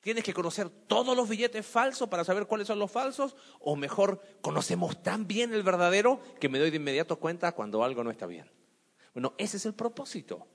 Tienes 0.00 0.24
que 0.24 0.34
conocer 0.34 0.68
todos 0.68 1.16
los 1.16 1.28
billetes 1.28 1.64
falsos 1.64 2.08
para 2.08 2.24
saber 2.24 2.48
cuáles 2.48 2.66
son 2.66 2.80
los 2.80 2.90
falsos, 2.90 3.36
o 3.60 3.76
mejor, 3.76 4.20
conocemos 4.40 5.00
tan 5.04 5.24
bien 5.24 5.54
el 5.54 5.62
verdadero 5.62 6.20
que 6.40 6.48
me 6.48 6.58
doy 6.58 6.70
de 6.70 6.78
inmediato 6.78 7.20
cuenta 7.20 7.52
cuando 7.52 7.84
algo 7.84 8.02
no 8.02 8.10
está 8.10 8.26
bien. 8.26 8.50
Bueno, 9.14 9.34
ese 9.38 9.58
es 9.58 9.66
el 9.66 9.74
propósito. 9.74 10.48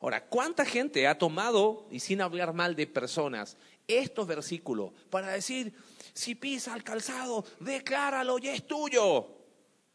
Ahora, 0.00 0.24
¿cuánta 0.24 0.64
gente 0.64 1.06
ha 1.06 1.18
tomado, 1.18 1.86
y 1.90 2.00
sin 2.00 2.22
hablar 2.22 2.54
mal 2.54 2.74
de 2.74 2.86
personas, 2.86 3.58
estos 3.86 4.26
versículos 4.26 4.92
para 5.10 5.28
decir, 5.28 5.74
si 6.14 6.34
pisa 6.34 6.74
el 6.74 6.84
calzado, 6.84 7.44
decláralo 7.60 8.38
y 8.38 8.48
es 8.48 8.66
tuyo? 8.66 9.41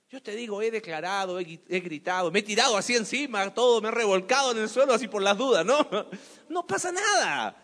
Yo 0.10 0.24
te 0.24 0.36
digo, 0.36 0.62
he 0.62 0.72
declarado, 0.72 1.38
he, 1.40 1.80
gritado, 1.82 2.32
me 2.32 2.40
he 2.40 2.44
tirado 2.44 2.78
así 2.78 2.96
encima, 2.96 3.54
todo, 3.54 3.82
me 3.82 3.90
he 3.90 3.92
revolcado 3.92 4.52
en 4.52 4.60
el 4.60 4.70
suelo 4.70 4.94
así 4.94 5.10
por 5.10 5.22
las 5.22 5.38
dudas, 5.38 5.66
¿no? 5.66 5.78
No 6.50 6.66
pasa 6.66 6.94
nada. 6.94 7.56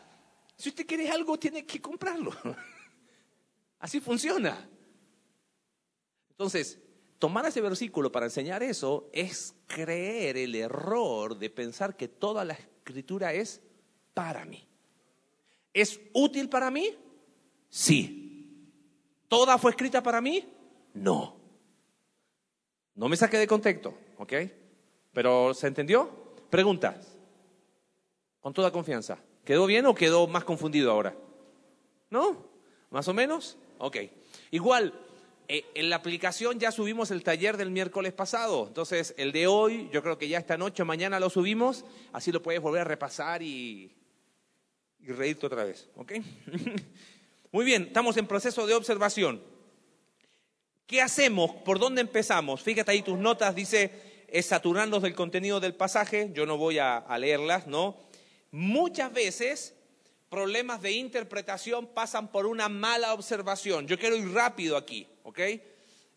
Si 0.57 0.69
usted 0.69 0.85
quiere 0.85 1.09
algo, 1.09 1.39
tiene 1.39 1.65
que 1.65 1.81
comprarlo. 1.81 2.31
Así 3.79 3.99
funciona. 3.99 4.69
Entonces, 6.29 6.79
tomar 7.17 7.45
ese 7.45 7.59
versículo 7.59 8.11
para 8.11 8.27
enseñar 8.27 8.61
eso 8.63 9.09
es 9.13 9.55
creer 9.67 10.37
el 10.37 10.55
error 10.55 11.37
de 11.37 11.49
pensar 11.49 11.97
que 11.97 12.07
toda 12.07 12.45
la 12.45 12.53
escritura 12.53 13.33
es 13.33 13.61
para 14.13 14.45
mí. 14.45 14.65
¿Es 15.73 15.99
útil 16.13 16.49
para 16.49 16.69
mí? 16.69 16.95
Sí. 17.69 18.69
¿Toda 19.27 19.57
fue 19.57 19.71
escrita 19.71 20.03
para 20.03 20.21
mí? 20.21 20.47
No. 20.93 21.42
No 22.95 23.09
me 23.09 23.17
saque 23.17 23.37
de 23.37 23.47
contexto, 23.47 23.95
¿ok? 24.17 24.33
Pero 25.13 25.53
¿se 25.53 25.67
entendió? 25.67 26.09
Preguntas. 26.49 27.17
Con 28.39 28.53
toda 28.53 28.71
confianza. 28.71 29.17
¿Quedó 29.43 29.65
bien 29.65 29.85
o 29.85 29.95
quedó 29.95 30.27
más 30.27 30.43
confundido 30.43 30.91
ahora? 30.91 31.15
¿No? 32.09 32.45
¿Más 32.91 33.07
o 33.07 33.13
menos? 33.13 33.57
Ok. 33.79 33.97
Igual, 34.51 34.93
eh, 35.47 35.65
en 35.73 35.89
la 35.89 35.97
aplicación 35.97 36.59
ya 36.59 36.71
subimos 36.71 37.11
el 37.11 37.23
taller 37.23 37.57
del 37.57 37.71
miércoles 37.71 38.13
pasado. 38.13 38.67
Entonces, 38.67 39.13
el 39.17 39.31
de 39.31 39.47
hoy, 39.47 39.89
yo 39.91 40.01
creo 40.03 40.17
que 40.17 40.27
ya 40.27 40.37
esta 40.37 40.57
noche 40.57 40.83
o 40.83 40.85
mañana 40.85 41.19
lo 41.19 41.29
subimos. 41.29 41.85
Así 42.11 42.31
lo 42.31 42.41
puedes 42.43 42.61
volver 42.61 42.81
a 42.81 42.85
repasar 42.85 43.41
y, 43.41 43.91
y 44.99 45.07
reírte 45.07 45.47
otra 45.47 45.63
vez. 45.63 45.89
¿Ok? 45.95 46.13
Muy 47.51 47.65
bien, 47.65 47.83
estamos 47.83 48.17
en 48.17 48.27
proceso 48.27 48.65
de 48.65 48.73
observación. 48.73 49.41
¿Qué 50.85 51.01
hacemos? 51.01 51.51
¿Por 51.63 51.79
dónde 51.79 52.01
empezamos? 52.01 52.61
Fíjate 52.61 52.91
ahí 52.91 53.01
tus 53.01 53.17
notas, 53.17 53.55
dice, 53.55 54.25
es 54.27 54.45
saturarnos 54.45 55.01
del 55.01 55.15
contenido 55.15 55.59
del 55.59 55.75
pasaje. 55.75 56.31
Yo 56.33 56.45
no 56.45 56.57
voy 56.57 56.77
a 56.79 57.05
leerlas, 57.17 57.67
¿no? 57.67 57.97
Muchas 58.51 59.11
veces 59.11 59.75
problemas 60.33 60.81
de 60.81 60.91
interpretación 60.91 61.85
pasan 61.85 62.31
por 62.31 62.47
una 62.47 62.67
mala 62.67 63.13
observación. 63.13 63.85
Yo 63.85 63.99
quiero 63.99 64.15
ir 64.15 64.33
rápido 64.33 64.77
aquí, 64.77 65.07
¿ok? 65.21 65.39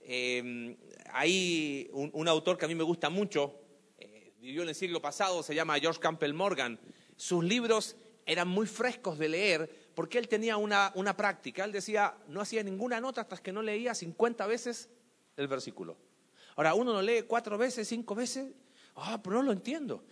Em, 0.00 0.74
hay 1.12 1.90
un, 1.92 2.26
autor 2.26 2.56
que 2.56 2.64
a 2.64 2.68
mí 2.68 2.74
me 2.74 2.82
gusta 2.82 3.10
mucho, 3.10 3.60
eh, 3.98 4.32
vivió 4.40 4.62
en 4.62 4.70
el 4.70 4.74
siglo 4.74 5.02
pasado, 5.02 5.42
se 5.42 5.54
llama 5.54 5.78
George 5.78 6.00
Campbell 6.00 6.32
Morgan. 6.32 6.80
Sus 7.14 7.44
libros 7.44 7.96
eran 8.24 8.48
muy 8.48 8.66
frescos 8.66 9.18
de 9.18 9.28
leer 9.28 9.85
porque 9.96 10.18
él 10.18 10.28
tenía 10.28 10.56
una, 10.56 10.92
una 10.94 11.16
práctica. 11.16 11.64
Él 11.64 11.72
decía, 11.72 12.14
no 12.28 12.40
hacía 12.40 12.62
ninguna 12.62 13.00
nota 13.00 13.22
hasta 13.22 13.38
que 13.38 13.52
no 13.52 13.62
leía 13.62 13.96
50 13.96 14.46
veces 14.46 14.88
el 15.36 15.48
versículo. 15.48 15.96
Ahora, 16.54 16.74
uno 16.74 16.92
lo 16.92 17.02
lee 17.02 17.22
cuatro 17.26 17.58
veces, 17.58 17.88
cinco 17.88 18.14
veces, 18.14 18.52
ah, 18.94 19.20
pero 19.20 19.36
no 19.36 19.42
lo 19.42 19.52
entiendo 19.52 20.04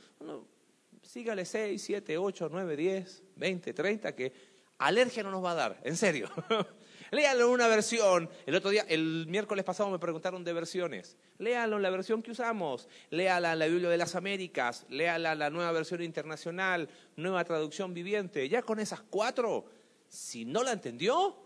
sígale 1.05 1.45
6, 1.45 1.83
7, 1.83 2.19
8, 2.19 2.49
9, 2.51 2.77
10, 2.77 3.23
20, 3.37 3.73
30, 3.73 4.15
que 4.15 4.33
alergia 4.79 5.23
no 5.23 5.31
nos 5.31 5.45
va 5.45 5.53
a 5.53 5.55
dar, 5.55 5.81
en 5.85 5.97
serio. 5.97 6.29
Léalo 7.15 7.45
en 7.47 7.51
una 7.51 7.69
versión. 7.69 8.29
El 8.45 8.57
otro 8.57 8.71
día, 8.71 8.85
el 8.89 9.27
miércoles 9.29 9.65
pasado 9.65 9.89
me 9.89 10.01
preguntaron 10.01 10.43
de 10.43 10.53
versiones. 10.53 11.17
Léalo 11.39 11.77
en 11.77 11.83
la 11.83 11.91
versión 11.91 12.23
que 12.23 12.33
usamos. 12.33 12.89
Léala 13.11 13.53
en 13.53 13.61
la 13.61 13.67
Biblia 13.67 13.89
de 13.89 13.97
las 13.97 14.17
Américas. 14.17 14.85
Léala 14.89 15.33
en 15.33 15.39
la 15.39 15.49
nueva 15.49 15.71
versión 15.71 16.03
internacional, 16.03 16.89
nueva 17.15 17.45
traducción 17.45 17.95
viviente. 17.95 18.49
Ya 18.49 18.63
con 18.63 18.81
esas 18.81 19.01
cuatro, 19.01 19.65
si 20.09 20.45
no 20.45 20.65
la 20.65 20.73
entendió, 20.73 21.37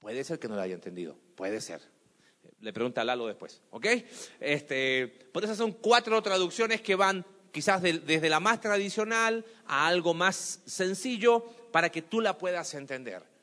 puede 0.00 0.24
ser 0.24 0.40
que 0.40 0.48
no 0.48 0.56
la 0.56 0.62
haya 0.62 0.74
entendido. 0.74 1.16
Puede 1.36 1.60
ser. 1.60 1.80
Le 2.60 2.72
pregunta 2.72 3.02
a 3.02 3.04
Lalo 3.04 3.28
después, 3.28 3.62
¿ok? 3.70 3.86
Este, 4.40 5.06
por 5.32 5.44
eso 5.44 5.54
son 5.54 5.70
cuatro 5.70 6.20
traducciones 6.20 6.80
que 6.80 6.96
van 6.96 7.24
quizás 7.52 7.80
desde 7.80 8.28
la 8.28 8.40
más 8.40 8.60
tradicional 8.60 9.44
a 9.66 9.86
algo 9.86 10.14
más 10.14 10.62
sencillo 10.66 11.44
para 11.70 11.90
que 11.90 12.02
tú 12.02 12.20
la 12.20 12.36
puedas 12.36 12.74
entender. 12.74 13.37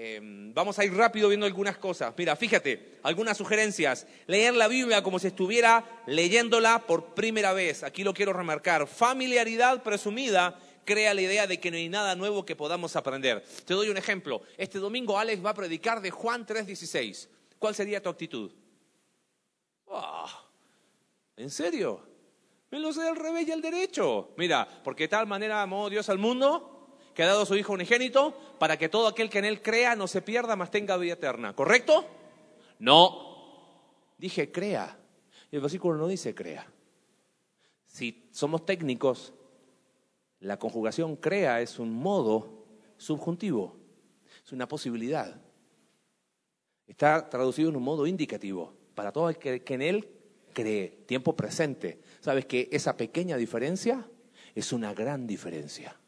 Em, 0.00 0.54
vamos 0.54 0.78
a 0.78 0.84
ir 0.84 0.94
rápido 0.94 1.28
viendo 1.28 1.44
algunas 1.44 1.76
cosas. 1.76 2.14
Mira, 2.16 2.36
fíjate, 2.36 3.00
algunas 3.02 3.36
sugerencias. 3.36 4.06
Leer 4.28 4.54
la 4.54 4.68
Biblia 4.68 5.02
como 5.02 5.18
si 5.18 5.26
estuviera 5.26 5.84
leyéndola 6.06 6.86
por 6.86 7.16
primera 7.16 7.52
vez. 7.52 7.82
Aquí 7.82 8.04
lo 8.04 8.14
quiero 8.14 8.32
remarcar. 8.32 8.86
Familiaridad 8.86 9.82
presumida 9.82 10.56
crea 10.84 11.14
la 11.14 11.22
idea 11.22 11.48
de 11.48 11.58
que 11.58 11.72
no 11.72 11.76
hay 11.76 11.88
nada 11.88 12.14
nuevo 12.14 12.44
que 12.44 12.54
podamos 12.54 12.94
aprender. 12.94 13.44
Te 13.64 13.74
doy 13.74 13.88
un 13.88 13.96
ejemplo. 13.96 14.42
Este 14.56 14.78
domingo 14.78 15.18
Alex 15.18 15.44
va 15.44 15.50
a 15.50 15.54
predicar 15.54 16.00
de 16.00 16.12
Juan 16.12 16.46
3:16. 16.46 17.28
¿Cuál 17.58 17.74
sería 17.74 18.00
tu 18.00 18.08
actitud? 18.08 18.52
Ah, 19.90 20.44
¿En 21.36 21.50
serio? 21.50 22.06
Me 22.70 22.78
lo 22.78 22.92
sé 22.92 23.02
del 23.02 23.16
revés 23.16 23.48
y 23.48 23.50
el 23.50 23.60
derecho. 23.60 24.32
Mira, 24.36 24.68
porque 24.84 25.04
de 25.04 25.08
tal 25.08 25.26
manera 25.26 25.60
amó 25.60 25.90
Dios 25.90 26.08
al 26.08 26.18
mundo 26.18 26.77
que 27.18 27.24
ha 27.24 27.26
dado 27.26 27.42
a 27.42 27.46
su 27.46 27.56
Hijo 27.56 27.72
unigénito 27.72 28.32
para 28.60 28.76
que 28.76 28.88
todo 28.88 29.08
aquel 29.08 29.28
que 29.28 29.40
en 29.40 29.44
Él 29.44 29.60
crea 29.60 29.96
no 29.96 30.06
se 30.06 30.22
pierda, 30.22 30.54
mas 30.54 30.70
tenga 30.70 30.96
vida 30.96 31.14
eterna. 31.14 31.52
¿Correcto? 31.52 32.04
No. 32.78 34.06
Dije 34.16 34.52
crea. 34.52 34.96
Y 35.50 35.56
el 35.56 35.62
versículo 35.62 35.96
no 35.98 36.06
dice 36.06 36.32
crea. 36.32 36.64
Si 37.86 38.28
somos 38.30 38.64
técnicos, 38.64 39.32
la 40.38 40.60
conjugación 40.60 41.16
crea 41.16 41.60
es 41.60 41.80
un 41.80 41.92
modo 41.92 42.66
subjuntivo, 42.98 43.74
es 44.44 44.52
una 44.52 44.68
posibilidad. 44.68 45.40
Está 46.86 47.28
traducido 47.28 47.70
en 47.70 47.74
un 47.74 47.82
modo 47.82 48.06
indicativo 48.06 48.74
para 48.94 49.10
todo 49.10 49.28
el 49.28 49.38
que, 49.38 49.64
que 49.64 49.74
en 49.74 49.82
Él 49.82 50.08
cree, 50.52 51.02
tiempo 51.06 51.34
presente. 51.34 52.00
¿Sabes 52.20 52.46
que 52.46 52.68
esa 52.70 52.96
pequeña 52.96 53.36
diferencia 53.36 54.08
es 54.54 54.72
una 54.72 54.94
gran 54.94 55.26
diferencia? 55.26 55.98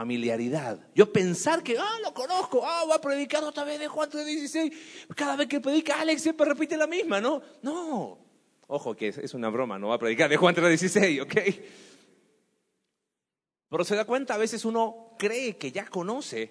Familiaridad. 0.00 0.80
Yo 0.94 1.12
pensar 1.12 1.62
que, 1.62 1.76
ah, 1.76 1.98
lo 2.02 2.14
conozco, 2.14 2.62
ah, 2.64 2.86
va 2.88 2.94
a 2.94 3.00
predicar 3.02 3.44
otra 3.44 3.64
vez 3.64 3.78
de 3.78 3.86
Juan 3.86 4.08
3.16. 4.08 4.72
Cada 5.14 5.36
vez 5.36 5.46
que 5.46 5.60
predica, 5.60 6.00
Alex 6.00 6.22
siempre 6.22 6.46
repite 6.46 6.74
la 6.78 6.86
misma, 6.86 7.20
¿no? 7.20 7.42
No. 7.60 8.18
Ojo 8.66 8.96
que 8.96 9.08
es 9.08 9.34
una 9.34 9.50
broma, 9.50 9.78
no 9.78 9.88
va 9.88 9.96
a 9.96 9.98
predicar 9.98 10.30
de 10.30 10.38
Juan 10.38 10.54
3.16, 10.54 11.20
¿ok? 11.20 11.34
Pero 13.68 13.84
se 13.84 13.94
da 13.94 14.06
cuenta, 14.06 14.36
a 14.36 14.38
veces 14.38 14.64
uno 14.64 15.16
cree 15.18 15.58
que 15.58 15.70
ya 15.70 15.84
conoce 15.84 16.50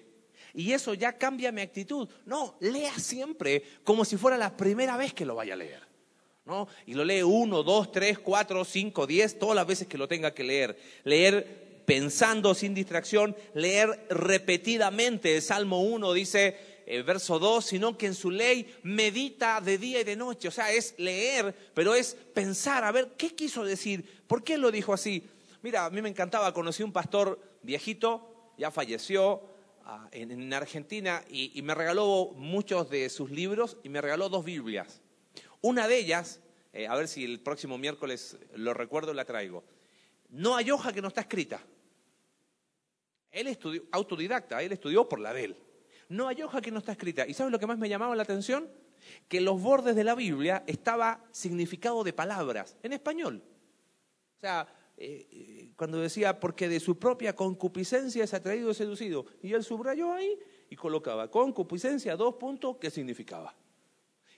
y 0.54 0.70
eso 0.70 0.94
ya 0.94 1.18
cambia 1.18 1.50
mi 1.50 1.62
actitud. 1.62 2.08
No, 2.26 2.54
lea 2.60 2.96
siempre 3.00 3.64
como 3.82 4.04
si 4.04 4.16
fuera 4.16 4.38
la 4.38 4.56
primera 4.56 4.96
vez 4.96 5.12
que 5.12 5.26
lo 5.26 5.34
vaya 5.34 5.54
a 5.54 5.56
leer. 5.56 5.88
¿no? 6.44 6.68
Y 6.86 6.94
lo 6.94 7.04
lee 7.04 7.24
uno, 7.24 7.64
dos, 7.64 7.90
tres, 7.90 8.20
cuatro, 8.20 8.64
cinco, 8.64 9.08
diez, 9.08 9.40
todas 9.40 9.56
las 9.56 9.66
veces 9.66 9.88
que 9.88 9.98
lo 9.98 10.06
tenga 10.06 10.32
que 10.32 10.44
leer. 10.44 10.78
Leer 11.02 11.69
pensando 11.84 12.54
sin 12.54 12.74
distracción, 12.74 13.36
leer 13.54 14.06
repetidamente. 14.10 15.36
El 15.36 15.42
Salmo 15.42 15.82
1 15.82 16.12
dice, 16.12 16.56
el 16.86 17.02
verso 17.04 17.38
2, 17.38 17.64
sino 17.64 17.96
que 17.96 18.06
en 18.06 18.14
su 18.14 18.30
ley 18.30 18.74
medita 18.82 19.60
de 19.60 19.78
día 19.78 20.00
y 20.00 20.04
de 20.04 20.16
noche. 20.16 20.48
O 20.48 20.52
sea, 20.52 20.72
es 20.72 20.94
leer, 20.98 21.54
pero 21.74 21.94
es 21.94 22.16
pensar, 22.34 22.84
a 22.84 22.92
ver, 22.92 23.12
¿qué 23.16 23.34
quiso 23.34 23.64
decir? 23.64 24.22
¿Por 24.26 24.42
qué 24.42 24.58
lo 24.58 24.70
dijo 24.70 24.92
así? 24.92 25.28
Mira, 25.62 25.84
a 25.84 25.90
mí 25.90 26.02
me 26.02 26.08
encantaba, 26.08 26.52
conocí 26.54 26.82
un 26.82 26.92
pastor 26.92 27.40
viejito, 27.62 28.52
ya 28.56 28.70
falleció, 28.70 29.50
en, 30.12 30.52
Argentina 30.52 31.22
y, 31.28 31.60
me 31.62 31.74
regaló 31.74 32.32
muchos 32.36 32.90
de 32.90 33.08
sus 33.08 33.30
libros 33.30 33.76
y 33.82 33.88
me 33.88 34.00
regaló 34.00 34.28
dos 34.28 34.44
Biblias. 34.44 35.00
Una 35.60 35.88
de 35.88 35.98
ellas, 35.98 36.40
eh, 36.72 36.86
a 36.86 36.94
ver 36.94 37.08
si 37.08 37.24
el 37.24 37.40
próximo 37.40 37.78
miércoles 37.78 38.38
lo 38.54 38.74
recuerdo, 38.74 39.12
la 39.12 39.24
traigo. 39.24 39.64
No 40.30 40.56
hay 40.56 40.70
hoja 40.70 40.92
que 40.92 41.02
no 41.02 41.08
está 41.08 41.22
escrita. 41.22 41.60
Él 43.30 43.46
estudió, 43.46 43.82
autodidacta, 43.92 44.62
él 44.62 44.72
estudió 44.72 45.08
por 45.08 45.20
la 45.20 45.32
de 45.32 45.44
él. 45.44 45.56
No 46.08 46.26
hay 46.26 46.42
hoja 46.42 46.60
que 46.60 46.70
no 46.70 46.78
está 46.78 46.92
escrita. 46.92 47.26
¿Y 47.26 47.34
sabes 47.34 47.52
lo 47.52 47.58
que 47.58 47.66
más 47.66 47.78
me 47.78 47.88
llamaba 47.88 48.16
la 48.16 48.24
atención? 48.24 48.68
Que 49.28 49.40
los 49.40 49.60
bordes 49.60 49.94
de 49.94 50.04
la 50.04 50.14
Biblia 50.14 50.64
estaba 50.66 51.24
significado 51.30 52.02
de 52.02 52.12
palabras, 52.12 52.76
en 52.82 52.92
español. 52.92 53.42
O 54.36 54.40
sea, 54.40 54.66
eh, 54.96 55.28
eh, 55.30 55.72
cuando 55.76 55.98
decía, 55.98 56.38
porque 56.40 56.68
de 56.68 56.80
su 56.80 56.98
propia 56.98 57.34
concupiscencia 57.34 58.24
es 58.24 58.34
atraído 58.34 58.70
y 58.70 58.74
seducido. 58.74 59.24
Y 59.42 59.52
él 59.54 59.64
subrayó 59.64 60.12
ahí 60.12 60.38
y 60.68 60.76
colocaba, 60.76 61.30
concupiscencia, 61.30 62.16
dos 62.16 62.34
puntos, 62.34 62.76
¿qué 62.78 62.90
significaba? 62.90 63.54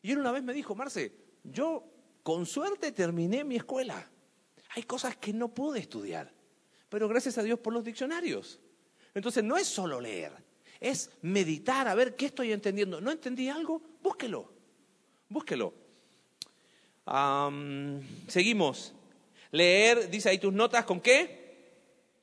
Y 0.02 0.12
él 0.12 0.18
una 0.18 0.32
vez 0.32 0.42
me 0.42 0.52
dijo, 0.52 0.75
Marce, 0.75 1.12
yo 1.42 1.84
con 2.22 2.46
suerte 2.46 2.92
terminé 2.92 3.44
mi 3.44 3.56
escuela. 3.56 4.12
Hay 4.74 4.84
cosas 4.84 5.16
que 5.16 5.32
no 5.32 5.48
pude 5.48 5.80
estudiar, 5.80 6.32
pero 6.88 7.08
gracias 7.08 7.36
a 7.38 7.42
Dios 7.42 7.58
por 7.58 7.72
los 7.72 7.84
diccionarios. 7.84 8.58
Entonces 9.14 9.44
no 9.44 9.56
es 9.58 9.66
solo 9.66 10.00
leer, 10.00 10.32
es 10.80 11.10
meditar, 11.20 11.86
a 11.88 11.94
ver 11.94 12.16
qué 12.16 12.26
estoy 12.26 12.52
entendiendo. 12.52 13.00
¿No 13.00 13.10
entendí 13.10 13.48
algo? 13.48 13.82
Búsquelo, 14.02 14.50
búsquelo. 15.28 15.74
seguimos. 18.28 18.94
Leer, 19.50 20.08
dice 20.08 20.30
ahí 20.30 20.38
tus 20.38 20.52
notas, 20.52 20.86
¿con 20.86 21.00
qué? 21.00 21.42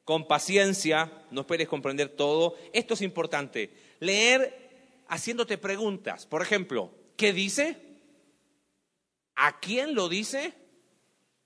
Con 0.03 0.27
paciencia, 0.27 1.11
no 1.29 1.41
esperes 1.41 1.67
comprender 1.67 2.09
todo. 2.09 2.55
Esto 2.73 2.95
es 2.95 3.03
importante. 3.03 3.71
Leer 3.99 5.05
haciéndote 5.07 5.59
preguntas. 5.59 6.25
Por 6.25 6.41
ejemplo, 6.41 6.91
¿qué 7.15 7.31
dice? 7.31 7.77
¿A 9.35 9.59
quién 9.59 9.93
lo 9.93 10.09
dice? 10.09 10.53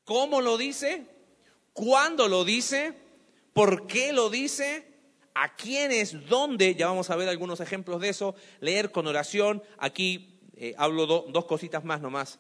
¿Cómo 0.06 0.42
lo 0.42 0.58
dice? 0.58 1.06
¿Cuándo 1.74 2.28
lo 2.28 2.44
dice? 2.46 2.94
¿Por 3.54 3.88
qué 3.88 4.14
lo 4.14 4.30
dice? 4.30 4.86
¿A 5.34 5.56
quiénes? 5.56 6.28
¿Dónde? 6.28 6.76
Ya 6.76 6.88
vamos 6.88 7.10
a 7.10 7.16
ver 7.16 7.30
algunos 7.30 7.60
ejemplos 7.60 8.02
de 8.02 8.10
eso. 8.10 8.36
Leer 8.60 8.92
con 8.92 9.08
oración. 9.08 9.64
Aquí 9.78 10.40
eh, 10.56 10.76
hablo 10.78 11.06
dos 11.06 11.46
cositas 11.46 11.84
más 11.84 12.02
nomás. 12.02 12.40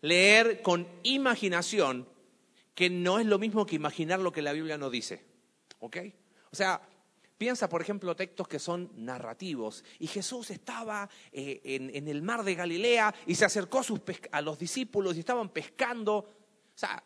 Leer 0.00 0.62
con 0.62 0.86
imaginación 1.02 2.08
que 2.74 2.90
no 2.90 3.18
es 3.18 3.26
lo 3.26 3.38
mismo 3.38 3.66
que 3.66 3.74
imaginar 3.74 4.20
lo 4.20 4.30
que 4.30 4.42
la 4.42 4.52
Biblia 4.52 4.78
no 4.78 4.90
dice. 4.90 5.24
¿Ok? 5.80 5.96
O 6.52 6.56
sea, 6.56 6.80
piensa, 7.36 7.68
por 7.68 7.82
ejemplo, 7.82 8.14
textos 8.14 8.46
que 8.46 8.58
son 8.58 8.90
narrativos. 8.94 9.84
Y 9.98 10.06
Jesús 10.06 10.50
estaba 10.50 11.08
eh, 11.32 11.60
en, 11.64 12.06
el 12.06 12.22
mar 12.22 12.44
de 12.44 12.54
Galilea 12.54 13.14
y 13.26 13.34
se 13.34 13.44
acercó 13.44 13.80
a, 14.30 14.40
los 14.42 14.58
discípulos 14.58 15.16
y 15.16 15.20
estaban 15.20 15.48
pescando. 15.48 16.37
O 16.78 16.80
sea, 16.80 17.02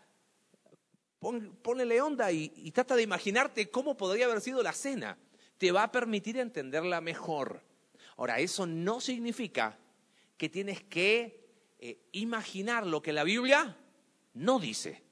ponele 1.63 2.03
onda 2.03 2.31
y, 2.31 2.71
trata 2.73 2.95
de 2.95 3.01
imaginarte 3.01 3.71
cómo 3.71 3.97
podría 3.97 4.27
haber 4.27 4.43
sido 4.43 4.63
la 4.63 4.75
cena. 4.75 5.17
Te 5.57 5.73
va 5.73 5.85
a 5.85 5.91
permitir 5.91 6.37
entenderla 6.37 7.01
mejor. 7.01 7.63
Ahora, 8.19 8.39
eso 8.39 8.67
no 8.67 9.01
significa 9.01 9.79
que 10.37 10.51
tienes 10.51 10.83
que 10.83 11.49
eh, 11.79 12.03
imaginar 12.13 12.87
lo 12.87 13.01
que 13.01 13.15
la 13.15 13.25
Biblia 13.25 13.79
no 14.35 14.59
dice. 14.59 15.03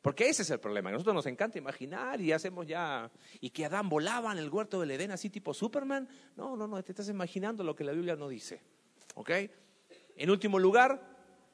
Porque 0.00 0.28
ese 0.28 0.42
es 0.42 0.50
el 0.50 0.60
problema. 0.60 0.90
A 0.90 0.92
nosotros 0.92 1.16
nos 1.16 1.26
encanta 1.26 1.58
imaginar 1.58 2.20
y 2.20 2.30
hacemos 2.30 2.68
ya. 2.68 3.10
Y 3.40 3.50
que 3.50 3.64
Adán 3.64 3.88
volaba 3.88 4.30
en 4.30 4.38
el 4.38 4.48
huerto 4.48 4.78
del 4.78 4.92
Edén 4.92 5.10
así 5.10 5.28
tipo 5.28 5.52
Superman. 5.52 6.08
No, 6.36 6.56
no, 6.56 6.68
no, 6.68 6.80
te 6.84 6.92
estás 6.92 7.08
imaginando 7.08 7.64
lo 7.64 7.74
que 7.74 7.82
la 7.82 7.90
Biblia 7.90 8.14
no 8.14 8.28
dice. 8.28 8.62
¿Ok? 9.16 9.30
En 10.14 10.30
último 10.30 10.60
lugar, 10.60 11.02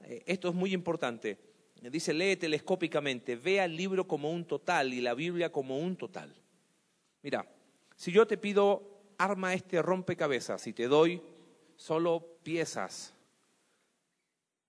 eh, 0.02 0.24
esto 0.26 0.50
es 0.50 0.54
muy 0.54 0.74
importante. 0.74 1.49
Dice, 1.82 2.12
lee 2.12 2.36
telescópicamente, 2.36 3.36
vea 3.36 3.64
el 3.64 3.74
libro 3.74 4.06
como 4.06 4.30
un 4.30 4.44
total 4.44 4.92
y 4.92 5.00
la 5.00 5.14
Biblia 5.14 5.50
como 5.50 5.78
un 5.78 5.96
total. 5.96 6.34
Mira, 7.22 7.46
si 7.96 8.12
yo 8.12 8.26
te 8.26 8.36
pido, 8.36 9.00
arma 9.16 9.54
este 9.54 9.80
rompecabezas 9.80 10.66
y 10.66 10.74
te 10.74 10.88
doy 10.88 11.22
solo 11.76 12.38
piezas, 12.42 13.14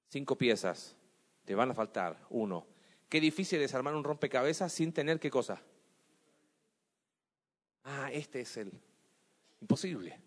cinco 0.08 0.38
piezas, 0.38 0.96
te 1.44 1.53
van 1.53 1.72
a 1.72 1.74
faltar 1.74 2.25
uno. 2.30 2.65
Qué 3.10 3.20
difícil 3.20 3.62
es 3.62 3.74
armar 3.74 3.94
un 3.94 4.06
rompecabezas 4.06 4.72
sin 4.72 4.94
tener 4.94 5.20
qué 5.20 5.30
cosa. 5.30 5.62
Ah, 7.84 8.10
este 8.13 8.41
es 8.41 8.56
el. 8.56 8.72
Imposible. 9.60 10.18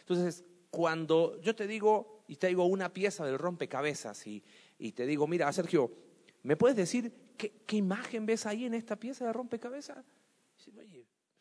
Entonces, 0.00 0.44
cuando 0.70 1.40
yo 1.40 1.54
te 1.54 1.66
digo 1.66 2.24
y 2.28 2.36
te 2.36 2.48
digo 2.48 2.66
una 2.66 2.92
pieza 2.92 3.24
del 3.24 3.38
rompecabezas 3.38 4.26
y, 4.26 4.42
y 4.78 4.92
te 4.92 5.06
digo, 5.06 5.26
mira, 5.26 5.50
Sergio, 5.52 5.90
¿me 6.44 6.56
puedes 6.56 6.76
decir 6.76 7.12
qué, 7.36 7.76
imagen 7.76 8.24
ves 8.26 8.46
ahí 8.46 8.64
en 8.64 8.74
esta 8.74 8.96
pieza 8.96 9.26
de 9.26 9.32
rompecabezas? 9.32 10.04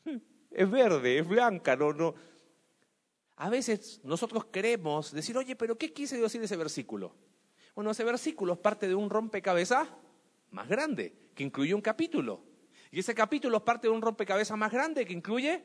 Hmm, 0.05 0.17
es 0.49 0.71
verde, 0.71 1.19
es 1.19 1.27
blanca, 1.27 1.75
no, 1.75 1.93
no. 1.93 2.15
A 3.35 3.49
veces 3.49 4.01
nosotros 4.03 4.45
queremos 4.45 5.11
decir, 5.11 5.37
oye, 5.37 5.55
pero 5.55 5.77
¿qué 5.77 5.93
quise 5.93 6.19
decir 6.19 6.41
ese 6.41 6.57
versículo? 6.57 7.15
Bueno, 7.75 7.91
ese 7.91 8.03
versículo 8.03 8.53
es 8.53 8.59
parte 8.59 8.87
de 8.87 8.95
un 8.95 9.09
rompecabezas 9.09 9.87
más 10.51 10.67
grande, 10.67 11.13
que 11.35 11.43
incluye 11.43 11.73
un 11.73 11.81
capítulo. 11.81 12.43
Y 12.91 12.99
ese 12.99 13.13
capítulo 13.15 13.57
es 13.57 13.63
parte 13.63 13.87
de 13.87 13.93
un 13.93 14.01
rompecabezas 14.01 14.57
más 14.57 14.71
grande 14.71 15.05
que 15.05 15.13
incluye 15.13 15.63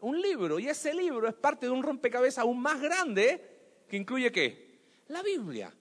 un 0.00 0.20
libro. 0.20 0.58
Y 0.58 0.68
ese 0.68 0.94
libro 0.94 1.28
es 1.28 1.34
parte 1.34 1.66
de 1.66 1.72
un 1.72 1.82
rompecabezas 1.82 2.38
aún 2.38 2.60
más 2.60 2.80
grande 2.80 3.84
que 3.88 3.96
incluye 3.96 4.32
qué? 4.32 4.80
La 5.08 5.22
Biblia. 5.22 5.72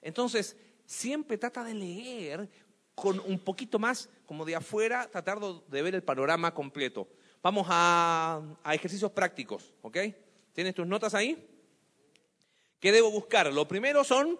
Entonces, 0.00 0.56
siempre 0.90 1.38
trata 1.38 1.62
de 1.62 1.72
leer 1.72 2.50
con 2.96 3.20
un 3.20 3.38
poquito 3.38 3.78
más 3.78 4.10
como 4.26 4.44
de 4.44 4.56
afuera, 4.56 5.08
tratar 5.08 5.38
de 5.38 5.82
ver 5.82 5.94
el 5.94 6.02
panorama 6.02 6.52
completo. 6.52 7.08
Vamos 7.40 7.68
a, 7.70 8.42
a 8.64 8.74
ejercicios 8.74 9.12
prácticos, 9.12 9.72
¿ok? 9.82 9.98
¿Tienes 10.52 10.74
tus 10.74 10.86
notas 10.88 11.14
ahí? 11.14 11.48
¿Qué 12.80 12.90
debo 12.90 13.08
buscar? 13.12 13.52
Lo 13.52 13.68
primero 13.68 14.02
son 14.02 14.38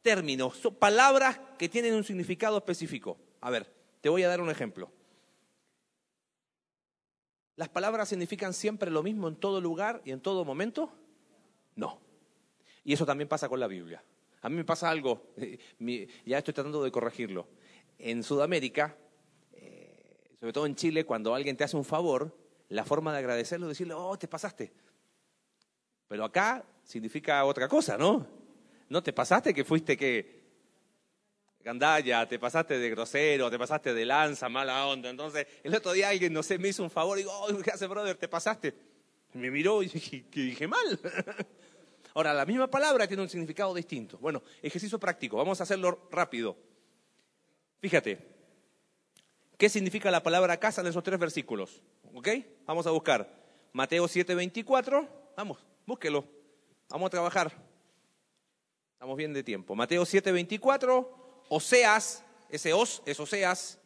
términos, 0.00 0.56
son 0.56 0.74
palabras 0.76 1.38
que 1.58 1.68
tienen 1.68 1.94
un 1.94 2.04
significado 2.04 2.56
específico. 2.56 3.18
A 3.42 3.50
ver, 3.50 3.70
te 4.00 4.08
voy 4.08 4.22
a 4.22 4.28
dar 4.28 4.40
un 4.40 4.48
ejemplo. 4.48 4.90
¿Las 7.56 7.68
palabras 7.68 8.08
significan 8.08 8.54
siempre 8.54 8.90
lo 8.90 9.02
mismo 9.02 9.28
en 9.28 9.36
todo 9.36 9.60
lugar 9.60 10.00
y 10.06 10.12
en 10.12 10.20
todo 10.20 10.46
momento? 10.46 10.90
No. 11.76 12.00
Y 12.82 12.94
eso 12.94 13.04
también 13.04 13.28
pasa 13.28 13.50
con 13.50 13.60
la 13.60 13.66
Biblia. 13.66 14.02
A 14.42 14.48
mí 14.48 14.56
me 14.56 14.64
pasa 14.64 14.88
algo, 14.88 15.34
ya 16.24 16.38
estoy 16.38 16.54
tratando 16.54 16.82
de 16.82 16.90
corregirlo. 16.90 17.46
En 17.98 18.22
Sudamérica, 18.22 18.96
eh, 19.52 20.28
sobre 20.38 20.52
todo 20.52 20.66
en 20.66 20.74
Chile, 20.74 21.04
cuando 21.04 21.34
alguien 21.34 21.56
te 21.56 21.64
hace 21.64 21.76
un 21.76 21.84
favor, 21.84 22.34
la 22.70 22.84
forma 22.84 23.12
de 23.12 23.18
agradecerlo 23.18 23.66
es 23.66 23.70
decirle, 23.70 23.94
oh, 23.94 24.18
te 24.18 24.28
pasaste. 24.28 24.72
Pero 26.08 26.24
acá 26.24 26.64
significa 26.82 27.44
otra 27.44 27.68
cosa, 27.68 27.98
¿no? 27.98 28.26
¿No 28.88 29.02
te 29.02 29.12
pasaste 29.12 29.52
que 29.52 29.64
fuiste 29.64 29.96
que 29.96 30.40
gandalla, 31.62 32.26
te 32.26 32.38
pasaste 32.38 32.78
de 32.78 32.90
grosero, 32.90 33.50
te 33.50 33.58
pasaste 33.58 33.92
de 33.92 34.06
lanza, 34.06 34.48
mala 34.48 34.86
onda? 34.86 35.10
Entonces, 35.10 35.46
el 35.62 35.74
otro 35.74 35.92
día 35.92 36.08
alguien, 36.08 36.32
no 36.32 36.42
sé, 36.42 36.58
me 36.58 36.68
hizo 36.68 36.82
un 36.82 36.90
favor 36.90 37.18
y 37.18 37.22
digo, 37.22 37.32
oh, 37.32 37.58
¿qué 37.58 37.70
hace, 37.70 37.86
brother? 37.86 38.16
¿Te 38.16 38.28
pasaste? 38.28 38.74
me 39.34 39.50
miró 39.50 39.82
y 39.82 39.88
dije, 39.94 40.24
que 40.30 40.40
dije 40.40 40.66
mal. 40.66 41.00
Ahora, 42.14 42.34
la 42.34 42.44
misma 42.44 42.68
palabra 42.68 43.06
tiene 43.06 43.22
un 43.22 43.28
significado 43.28 43.74
distinto. 43.74 44.18
Bueno, 44.18 44.42
ejercicio 44.62 44.98
práctico, 44.98 45.36
vamos 45.36 45.60
a 45.60 45.62
hacerlo 45.62 46.08
rápido. 46.10 46.56
Fíjate, 47.80 48.18
¿qué 49.56 49.68
significa 49.68 50.10
la 50.10 50.22
palabra 50.22 50.58
casa 50.58 50.80
en 50.80 50.88
esos 50.88 51.02
tres 51.02 51.18
versículos? 51.18 51.82
¿Ok? 52.14 52.28
Vamos 52.66 52.86
a 52.86 52.90
buscar. 52.90 53.40
Mateo 53.72 54.06
7:24, 54.08 55.08
vamos, 55.36 55.58
búsquelo. 55.86 56.24
Vamos 56.88 57.06
a 57.06 57.10
trabajar. 57.10 57.52
Estamos 58.94 59.16
bien 59.16 59.32
de 59.32 59.42
tiempo. 59.42 59.74
Mateo 59.74 60.04
7:24, 60.04 61.44
Oseas, 61.48 62.24
ese 62.48 62.72
os 62.72 63.02
es 63.06 63.18
Oseas 63.20 63.78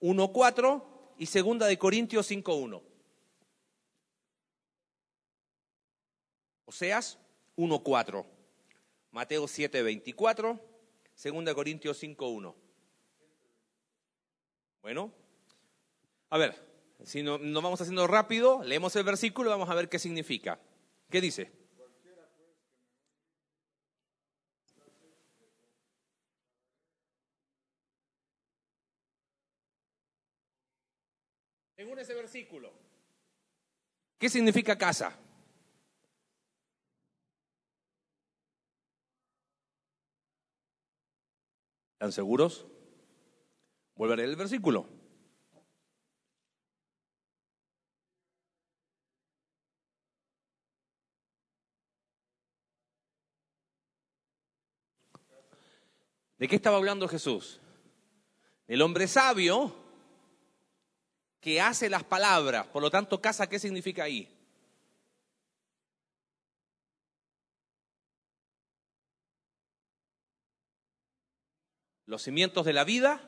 1:4 0.00 0.84
y 1.18 1.26
segunda 1.26 1.66
de 1.66 1.78
Corintios 1.78 2.26
5:1. 2.26 2.82
Oseas 6.66 7.18
1:4. 7.56 8.26
Mateo 9.10 9.46
7:24, 9.46 10.60
segunda 11.14 11.50
de 11.50 11.54
Corintios 11.54 11.98
5:1. 11.98 12.54
Bueno, 14.82 15.12
a 16.30 16.38
ver, 16.38 16.54
si 17.04 17.22
no, 17.22 17.38
nos 17.38 17.62
vamos 17.62 17.80
haciendo 17.80 18.06
rápido, 18.06 18.62
leemos 18.64 18.94
el 18.96 19.04
versículo 19.04 19.48
y 19.48 19.52
vamos 19.52 19.70
a 19.70 19.74
ver 19.74 19.88
qué 19.88 19.98
significa. 19.98 20.58
¿Qué 21.10 21.20
dice? 21.20 21.64
según 31.84 31.98
ese 31.98 32.14
versículo. 32.14 32.72
¿Qué 34.18 34.30
significa 34.30 34.78
casa? 34.78 35.18
¿Están 42.04 42.12
seguros? 42.12 42.66
Vuelvo 43.94 44.12
a 44.12 44.16
leer 44.18 44.28
el 44.28 44.36
versículo. 44.36 44.86
¿De 56.36 56.46
qué 56.46 56.56
estaba 56.56 56.76
hablando 56.76 57.08
Jesús? 57.08 57.58
El 58.66 58.82
hombre 58.82 59.08
sabio 59.08 59.74
que 61.40 61.58
hace 61.58 61.88
las 61.88 62.04
palabras. 62.04 62.66
Por 62.66 62.82
lo 62.82 62.90
tanto, 62.90 63.22
casa, 63.22 63.48
¿qué 63.48 63.58
significa 63.58 64.04
ahí? 64.04 64.28
Los 72.06 72.22
cimientos 72.22 72.64
de 72.64 72.72
la 72.72 72.84
vida, 72.84 73.20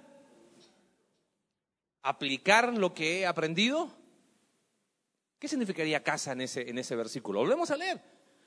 aplicar 2.03 2.73
lo 2.77 2.95
que 2.95 3.21
he 3.21 3.27
aprendido. 3.27 3.91
¿Qué 5.39 5.49
significaría 5.49 6.03
casa 6.03 6.33
en 6.33 6.43
ese, 6.43 6.69
en 6.69 6.79
ese 6.79 6.95
versículo? 6.97 7.41
Volvemos 7.41 7.71
a 7.71 7.77
leer. 7.77 8.01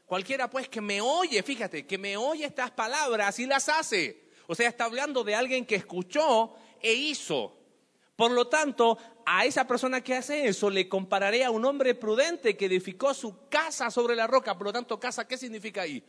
Cualquiera 0.06 0.50
pues 0.50 0.68
que 0.70 0.82
me 0.82 1.02
oye, 1.02 1.44
fíjate, 1.44 1.86
que 1.86 1.98
me 1.98 2.18
oye 2.18 2.46
estas 2.46 2.72
palabras 2.72 3.38
y 3.40 3.46
las 3.46 3.70
hace. 3.70 4.30
O 4.48 4.56
sea, 4.56 4.68
está 4.68 4.86
hablando 4.86 5.24
de 5.24 5.36
alguien 5.36 5.66
que 5.66 5.76
escuchó 5.76 6.56
e 6.82 6.94
hizo. 6.94 7.56
Por 8.16 8.32
lo 8.32 8.48
tanto, 8.48 8.98
a 9.26 9.46
esa 9.46 9.68
persona 9.68 10.02
que 10.02 10.16
hace 10.16 10.48
eso 10.48 10.70
le 10.70 10.90
compararé 10.90 11.44
a 11.44 11.52
un 11.52 11.64
hombre 11.64 11.96
prudente 11.96 12.58
que 12.58 12.66
edificó 12.66 13.14
su 13.14 13.48
casa 13.48 13.92
sobre 13.92 14.16
la 14.16 14.26
roca. 14.26 14.58
Por 14.58 14.68
lo 14.68 14.74
tanto, 14.74 15.00
casa, 15.00 15.28
¿qué 15.28 15.38
significa 15.38 15.84
ahí? 15.84 16.04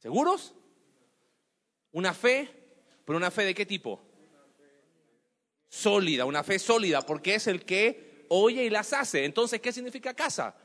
¿Seguros? 0.00 0.54
Una 1.92 2.14
fe, 2.14 2.48
pero 3.04 3.18
una 3.18 3.30
fe 3.30 3.44
de 3.44 3.54
qué 3.54 3.66
tipo? 3.66 4.00
Sólida, 5.68 6.24
una 6.24 6.42
fe 6.42 6.58
sólida, 6.58 7.02
porque 7.02 7.34
es 7.34 7.46
el 7.46 7.64
que 7.64 8.26
oye 8.28 8.64
y 8.64 8.70
las 8.70 8.92
hace. 8.92 9.24
Entonces, 9.24 9.60
¿qué 9.60 9.72
significa 9.72 10.14
casa? 10.14 10.56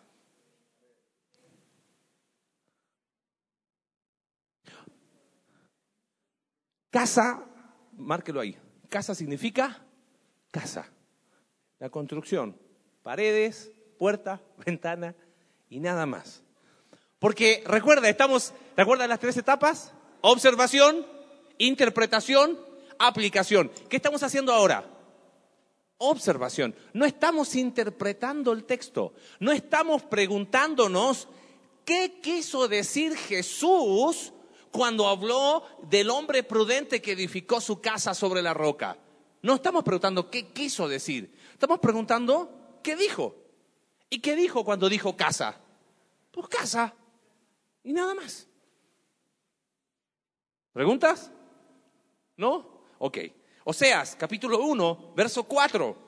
Casa, 6.89 7.45
márquelo 7.91 8.39
ahí. 8.39 8.58
Casa 8.88 9.13
significa 9.13 9.86
casa. 10.50 10.89
La 11.78 11.89
construcción, 11.89 12.58
paredes, 13.04 13.69
puerta, 14.00 14.41
ventana 14.65 15.13
y 15.67 15.82
nada 15.82 16.06
más. 16.06 16.44
Porque 17.25 17.63
recuerda, 17.65 18.07
estamos, 18.07 18.53
¿recuerda 18.77 19.07
las 19.07 19.19
tres 19.19 19.35
etapas? 19.35 19.91
Observación, 20.21 21.07
interpretación, 21.57 22.55
aplicación. 22.99 23.71
¿Qué 23.89 23.95
estamos 23.95 24.21
haciendo 24.21 24.53
ahora? 24.53 24.88
Observación. 25.97 26.75
No 26.93 27.03
estamos 27.03 27.55
interpretando 27.55 28.51
el 28.51 28.65
texto. 28.65 29.15
No 29.39 29.51
estamos 29.51 30.03
preguntándonos 30.03 31.27
qué 31.83 32.19
quiso 32.21 32.67
decir 32.67 33.17
Jesús 33.17 34.31
cuando 34.69 35.07
habló 35.07 35.63
del 35.81 36.11
hombre 36.11 36.43
prudente 36.43 37.01
que 37.01 37.13
edificó 37.13 37.59
su 37.59 37.81
casa 37.81 38.13
sobre 38.13 38.43
la 38.43 38.53
roca. 38.53 38.99
No 39.41 39.55
estamos 39.55 39.83
preguntando 39.83 40.29
qué 40.29 40.49
quiso 40.49 40.88
decir, 40.88 41.35
estamos 41.53 41.79
preguntando 41.79 42.79
qué 42.83 42.95
dijo. 42.95 43.35
¿Y 44.11 44.19
qué 44.19 44.35
dijo 44.35 44.63
cuando 44.63 44.89
dijo 44.89 45.17
casa? 45.17 45.59
Pues 46.31 46.47
casa 46.49 46.93
y 47.86 47.93
nada 47.93 48.13
más. 48.15 48.48
¿Preguntas? 50.74 51.32
¿No? 52.36 52.82
Ok. 52.98 53.19
Oseas, 53.63 54.15
capítulo 54.15 54.60
1, 54.60 55.13
verso 55.15 55.43
4. 55.43 56.05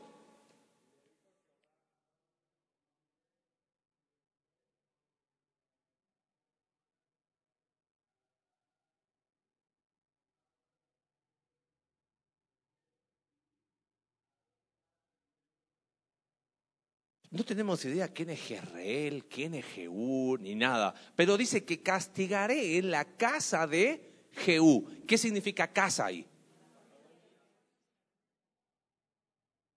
No 17.37 17.45
tenemos 17.45 17.85
idea 17.85 18.07
quién 18.07 18.31
es 18.31 18.41
Jezreel, 18.41 19.25
quién 19.25 19.53
es 19.53 19.63
Jehú, 19.63 20.39
ni 20.39 20.55
nada. 20.55 20.95
Pero 21.15 21.37
dice 21.37 21.63
que 21.63 21.83
castigaré 21.83 22.79
en 22.79 22.89
la 22.89 23.05
casa 23.05 23.67
de 23.67 24.25
Jehú. 24.31 24.89
¿Qué 25.05 25.19
significa 25.19 25.71
casa 25.71 26.07
ahí? 26.07 26.25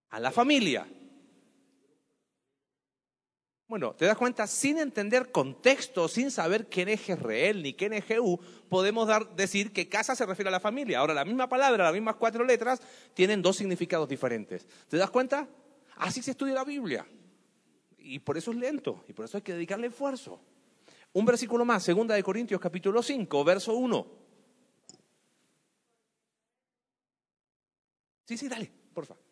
A 0.09 0.18
la 0.18 0.31
familia. 0.31 0.88
Bueno, 3.68 3.92
te 3.94 4.07
das 4.07 4.16
cuenta, 4.16 4.46
sin 4.46 4.79
entender 4.79 5.31
contexto, 5.31 6.09
sin 6.09 6.31
saber 6.31 6.66
quién 6.70 6.88
es 6.88 7.03
Jezreel 7.03 7.62
ni 7.62 7.75
quién 7.75 7.92
es 7.92 8.07
Jehú, 8.07 8.40
podemos 8.70 9.07
dar, 9.07 9.37
decir 9.37 9.70
que 9.70 9.87
casa 9.87 10.16
se 10.16 10.25
refiere 10.25 10.49
a 10.49 10.53
la 10.53 10.61
familia. 10.61 11.01
Ahora, 11.01 11.12
la 11.12 11.27
misma 11.27 11.46
palabra, 11.46 11.85
las 11.85 11.92
mismas 11.92 12.16
cuatro 12.16 12.42
letras, 12.42 12.81
tienen 13.12 13.42
dos 13.42 13.59
significados 13.59 14.09
diferentes. 14.09 14.66
¿Te 14.88 14.96
das 14.96 15.11
cuenta? 15.11 15.46
Así 15.96 16.23
se 16.23 16.31
estudia 16.31 16.55
la 16.55 16.64
Biblia 16.64 17.07
y 18.11 18.18
por 18.18 18.37
eso 18.37 18.51
es 18.51 18.57
lento, 18.57 19.05
y 19.07 19.12
por 19.12 19.25
eso 19.25 19.37
hay 19.37 19.42
que 19.42 19.55
dedicarle 19.55 19.87
esfuerzo. 19.87 20.40
Un 21.12 21.25
versículo 21.25 21.64
más, 21.64 21.85
segunda 21.85 22.14
de 22.16 22.23
Corintios 22.25 22.61
capítulo 22.61 23.03
5, 23.03 23.44
verso 23.44 23.75
1. 23.75 24.07
Sí, 28.25 28.37
sí, 28.37 28.49
dale, 28.49 28.70
por 28.92 29.07
favor. 29.07 29.23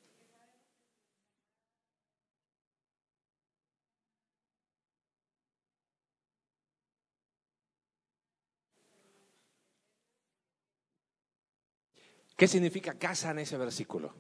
¿Qué 12.37 12.47
significa 12.47 12.97
casa 12.97 13.33
en 13.33 13.41
ese 13.41 13.57
versículo? 13.57 14.15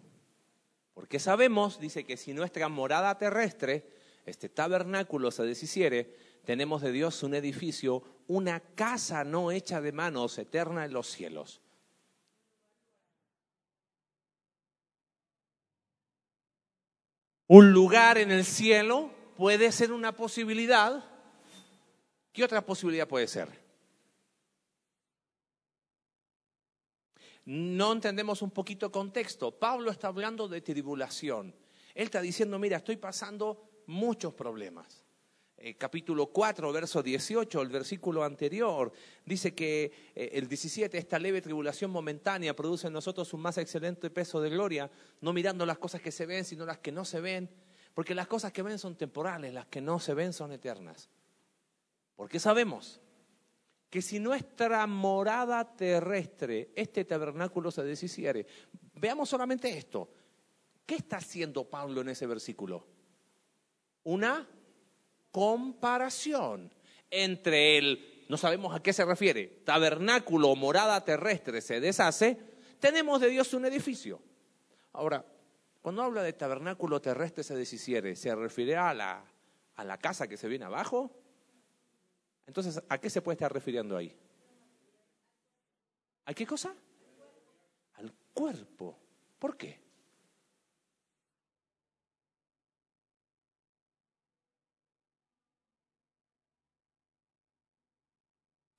Porque 0.94 1.20
sabemos, 1.20 1.78
dice 1.78 2.04
que 2.04 2.16
si 2.16 2.34
nuestra 2.34 2.68
morada 2.68 3.16
terrestre 3.16 3.97
este 4.28 4.48
tabernáculo 4.48 5.30
se 5.30 5.44
deshiciere, 5.44 6.16
tenemos 6.44 6.82
de 6.82 6.92
Dios 6.92 7.22
un 7.22 7.34
edificio, 7.34 8.02
una 8.26 8.60
casa 8.60 9.24
no 9.24 9.50
hecha 9.50 9.80
de 9.80 9.92
manos, 9.92 10.38
eterna 10.38 10.84
en 10.84 10.92
los 10.92 11.08
cielos. 11.08 11.60
Un 17.46 17.72
lugar 17.72 18.18
en 18.18 18.30
el 18.30 18.44
cielo 18.44 19.10
puede 19.36 19.72
ser 19.72 19.92
una 19.92 20.12
posibilidad. 20.14 21.02
¿Qué 22.32 22.44
otra 22.44 22.64
posibilidad 22.64 23.08
puede 23.08 23.26
ser? 23.26 23.48
No 27.46 27.92
entendemos 27.92 28.42
un 28.42 28.50
poquito 28.50 28.92
contexto. 28.92 29.58
Pablo 29.58 29.90
está 29.90 30.08
hablando 30.08 30.48
de 30.48 30.60
tribulación. 30.60 31.54
Él 31.94 32.04
está 32.04 32.20
diciendo, 32.20 32.58
mira, 32.58 32.76
estoy 32.76 32.96
pasando 32.96 33.67
muchos 33.88 34.34
problemas. 34.34 35.04
Eh, 35.56 35.76
capítulo 35.76 36.26
4, 36.26 36.72
verso 36.72 37.02
18, 37.02 37.60
el 37.62 37.68
versículo 37.68 38.22
anterior, 38.22 38.92
dice 39.24 39.54
que 39.54 40.12
eh, 40.14 40.30
el 40.34 40.46
17, 40.46 40.96
esta 40.96 41.18
leve 41.18 41.42
tribulación 41.42 41.90
momentánea 41.90 42.54
produce 42.54 42.86
en 42.86 42.92
nosotros 42.92 43.34
un 43.34 43.40
más 43.40 43.58
excelente 43.58 44.08
peso 44.08 44.40
de 44.40 44.50
gloria, 44.50 44.88
no 45.20 45.32
mirando 45.32 45.66
las 45.66 45.78
cosas 45.78 46.00
que 46.00 46.12
se 46.12 46.26
ven, 46.26 46.44
sino 46.44 46.64
las 46.64 46.78
que 46.78 46.92
no 46.92 47.04
se 47.04 47.20
ven, 47.20 47.50
porque 47.92 48.14
las 48.14 48.28
cosas 48.28 48.52
que 48.52 48.62
ven 48.62 48.78
son 48.78 48.94
temporales, 48.94 49.52
las 49.52 49.66
que 49.66 49.80
no 49.80 49.98
se 49.98 50.14
ven 50.14 50.32
son 50.32 50.52
eternas. 50.52 51.08
Porque 52.14 52.38
sabemos 52.38 53.00
que 53.90 54.00
si 54.00 54.20
nuestra 54.20 54.86
morada 54.86 55.74
terrestre, 55.74 56.70
este 56.76 57.04
tabernáculo 57.04 57.72
se 57.72 57.82
deshiciere, 57.82 58.46
veamos 58.94 59.28
solamente 59.28 59.76
esto. 59.76 60.08
¿Qué 60.86 60.94
está 60.94 61.16
haciendo 61.16 61.68
Pablo 61.68 62.02
en 62.02 62.10
ese 62.10 62.26
versículo? 62.26 62.97
Una 64.08 64.48
comparación 65.30 66.72
entre 67.10 67.76
el, 67.76 68.24
no 68.30 68.38
sabemos 68.38 68.74
a 68.74 68.82
qué 68.82 68.94
se 68.94 69.04
refiere, 69.04 69.60
tabernáculo 69.66 70.48
o 70.48 70.56
morada 70.56 71.04
terrestre 71.04 71.60
se 71.60 71.78
deshace, 71.78 72.38
tenemos 72.80 73.20
de 73.20 73.28
Dios 73.28 73.52
un 73.52 73.66
edificio. 73.66 74.22
Ahora, 74.94 75.26
cuando 75.82 76.02
habla 76.02 76.22
de 76.22 76.32
tabernáculo 76.32 77.02
terrestre 77.02 77.44
se 77.44 77.54
deshiciere, 77.54 78.16
¿se 78.16 78.34
refiere 78.34 78.76
a 78.76 78.94
la, 78.94 79.22
a 79.76 79.84
la 79.84 79.98
casa 79.98 80.26
que 80.26 80.38
se 80.38 80.48
viene 80.48 80.64
abajo? 80.64 81.14
Entonces, 82.46 82.82
¿a 82.88 82.96
qué 82.96 83.10
se 83.10 83.20
puede 83.20 83.34
estar 83.34 83.52
refiriendo 83.52 83.94
ahí? 83.94 84.16
¿A 86.24 86.32
qué 86.32 86.46
cosa? 86.46 86.74
Al 87.96 88.10
cuerpo. 88.32 88.98
¿Por 89.38 89.58
qué? 89.58 89.87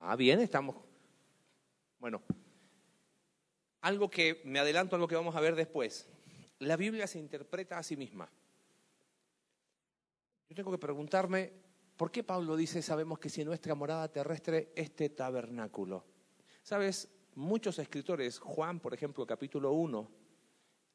Ah, 0.00 0.16
bien, 0.16 0.40
estamos. 0.40 0.76
Bueno, 1.98 2.22
algo 3.82 4.10
que 4.10 4.40
me 4.46 4.58
adelanto 4.58 4.96
a 4.96 4.98
lo 4.98 5.06
que 5.06 5.14
vamos 5.14 5.36
a 5.36 5.40
ver 5.40 5.54
después. 5.54 6.08
La 6.58 6.76
Biblia 6.76 7.06
se 7.06 7.18
interpreta 7.18 7.76
a 7.76 7.82
sí 7.82 7.98
misma. 7.98 8.30
Yo 10.48 10.56
tengo 10.56 10.70
que 10.70 10.78
preguntarme, 10.78 11.52
¿por 11.98 12.10
qué 12.10 12.24
Pablo 12.24 12.56
dice, 12.56 12.80
sabemos 12.80 13.18
que 13.18 13.28
si 13.28 13.44
nuestra 13.44 13.74
morada 13.74 14.10
terrestre, 14.10 14.72
este 14.74 15.10
tabernáculo? 15.10 16.06
Sabes, 16.62 17.08
muchos 17.34 17.78
escritores, 17.78 18.38
Juan, 18.38 18.80
por 18.80 18.94
ejemplo, 18.94 19.26
capítulo 19.26 19.72
1, 19.72 20.10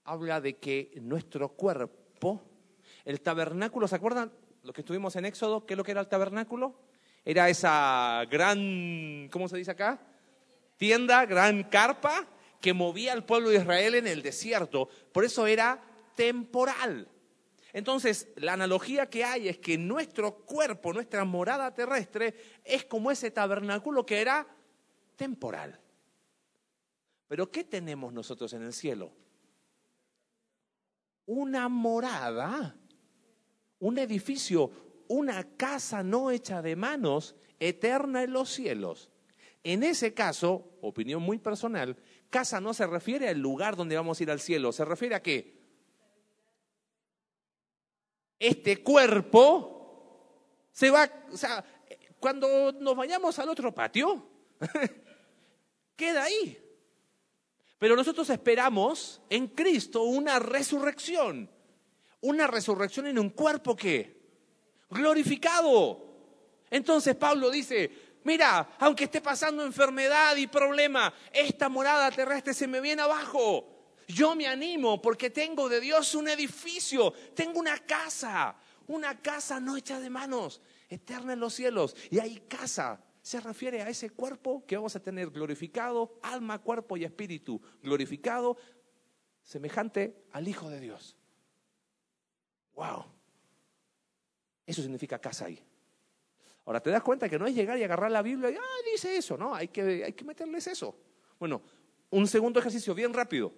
habla 0.06 0.42
de 0.42 0.58
que 0.58 0.98
nuestro 1.00 1.50
cuerpo, 1.50 2.42
el 3.06 3.22
tabernáculo, 3.22 3.88
¿se 3.88 3.96
acuerdan 3.96 4.34
lo 4.64 4.74
que 4.74 4.82
estuvimos 4.82 5.16
en 5.16 5.26
Éxodo? 5.26 5.68
¿Qué 5.68 5.76
es 5.76 5.78
lo 5.78 5.84
que 5.84 5.92
era 5.92 6.02
el 6.02 6.08
tabernáculo? 6.08 6.85
Era 7.26 7.50
esa 7.50 8.24
gran, 8.30 9.28
¿cómo 9.32 9.50
se 9.50 9.58
dice 9.58 9.72
acá? 9.72 10.00
Tienda, 10.78 11.26
gran 11.26 11.64
carpa 11.64 12.28
que 12.62 12.74
movía 12.74 13.14
al 13.14 13.26
pueblo 13.26 13.50
de 13.50 13.58
Israel 13.58 13.96
en 13.96 14.06
el 14.06 14.22
desierto. 14.22 14.88
Por 15.12 15.26
eso 15.26 15.48
era 15.48 15.82
temporal. 16.16 17.10
Entonces, 17.74 18.30
la 18.38 18.54
analogía 18.54 19.10
que 19.10 19.26
hay 19.26 19.50
es 19.50 19.58
que 19.58 19.78
nuestro 19.78 20.46
cuerpo, 20.46 20.94
nuestra 20.94 21.26
morada 21.26 21.74
terrestre, 21.74 22.36
es 22.64 22.86
como 22.86 23.12
ese 23.12 23.32
tabernáculo 23.32 24.06
que 24.06 24.22
era 24.22 24.48
temporal. 25.16 25.80
Pero 27.28 27.52
¿qué 27.52 27.64
tenemos 27.64 28.14
nosotros 28.14 28.54
en 28.54 28.64
el 28.64 28.74
cielo? 28.74 29.12
Una 31.26 31.68
morada, 31.68 32.76
un 33.80 33.98
edificio, 33.98 34.72
una 35.08 35.44
casa 35.58 36.04
no 36.04 36.32
hecha 36.32 36.62
de 36.62 36.76
manos, 36.76 37.36
eterna 37.60 38.24
en 38.24 38.34
los 38.34 38.50
cielos. 38.50 39.12
En 39.64 39.84
ese 39.84 40.14
caso, 40.14 40.78
opinión 40.82 41.22
muy 41.22 41.40
personal, 41.40 41.98
casa 42.30 42.62
no 42.62 42.74
se 42.74 42.86
refiere 42.86 43.30
al 43.30 43.40
lugar 43.40 43.76
donde 43.76 43.96
vamos 43.96 44.20
a 44.20 44.24
ir 44.24 44.32
al 44.32 44.40
cielo, 44.40 44.72
se 44.72 44.86
refiere 44.86 45.16
a 45.16 45.24
qué? 45.24 45.58
Este 48.38 48.84
cuerpo 48.84 49.76
se 50.72 50.92
va, 50.92 51.10
o 51.32 51.38
sea, 51.38 51.64
cuando 52.20 52.74
nos 52.74 52.96
vayamos 52.96 53.40
al 53.40 53.50
otro 53.50 53.74
patio, 53.74 54.28
queda 55.96 56.24
ahí. 56.24 56.62
Pero 57.80 57.96
nosotros 57.96 58.30
esperamos 58.30 59.22
en 59.30 59.48
Cristo 59.48 60.04
una 60.04 60.40
resurrección, 60.40 61.50
una 62.22 62.48
resurrección 62.48 63.08
en 63.08 63.20
un 63.20 63.30
cuerpo 63.30 63.76
que 63.76 64.15
glorificado. 64.90 66.06
Entonces 66.70 67.16
Pablo 67.16 67.50
dice, 67.50 68.20
mira, 68.24 68.76
aunque 68.80 69.06
esté 69.06 69.22
pasando 69.22 69.64
enfermedad 69.64 70.36
y 70.36 70.48
problema, 70.48 71.14
esta 71.32 71.70
morada 71.70 72.12
terrestre 72.12 72.54
se 72.54 72.68
me 72.68 72.82
viene 72.82 73.02
abajo. 73.02 73.72
Yo 74.08 74.36
me 74.36 74.48
animo 74.48 75.02
porque 75.02 75.30
tengo 75.30 75.68
de 75.68 75.80
Dios 75.80 76.14
un 76.16 76.28
edificio, 76.28 77.12
tengo 77.34 77.60
una 77.60 77.80
casa, 77.80 78.56
una 78.88 79.20
casa 79.22 79.60
no 79.60 79.78
hecha 79.78 80.00
de 80.00 80.10
manos, 80.10 80.62
eterna 80.90 81.34
en 81.34 81.40
los 81.40 81.54
cielos. 81.54 81.96
Y 82.12 82.20
hay 82.20 82.38
casa 82.48 83.02
se 83.26 83.42
refiere 83.42 83.82
a 83.82 83.90
ese 83.90 84.12
cuerpo 84.12 84.64
que 84.68 84.76
vamos 84.76 84.96
a 84.96 85.00
tener 85.00 85.32
glorificado, 85.32 86.20
alma, 86.22 86.60
cuerpo 86.60 86.96
y 86.96 87.06
espíritu 87.06 87.60
glorificado, 87.82 88.56
semejante 89.42 90.28
al 90.32 90.48
Hijo 90.48 90.70
de 90.70 90.80
Dios. 90.80 91.16
¡Wow! 92.76 93.15
Eso 94.66 94.82
significa 94.82 95.20
casa 95.20 95.46
ahí. 95.46 95.62
Ahora, 96.66 96.80
te 96.82 96.90
das 96.90 97.04
cuenta 97.04 97.30
que 97.30 97.38
no 97.38 97.46
es 97.46 97.54
llegar 97.54 97.78
y 97.78 97.84
agarrar 97.84 98.10
la 98.10 98.24
Biblia 98.24 98.50
y, 98.50 98.56
ah, 98.56 98.92
dice 98.92 99.16
eso, 99.16 99.38
¿no? 99.38 99.54
Hay 99.54 99.68
que, 99.68 100.04
hay 100.04 100.14
que 100.14 100.24
meterles 100.26 100.66
eso. 100.68 100.98
Bueno, 101.40 101.62
un 102.10 102.28
segundo 102.28 102.60
ejercicio 102.60 102.96
bien 102.96 103.14
rápido. 103.14 103.54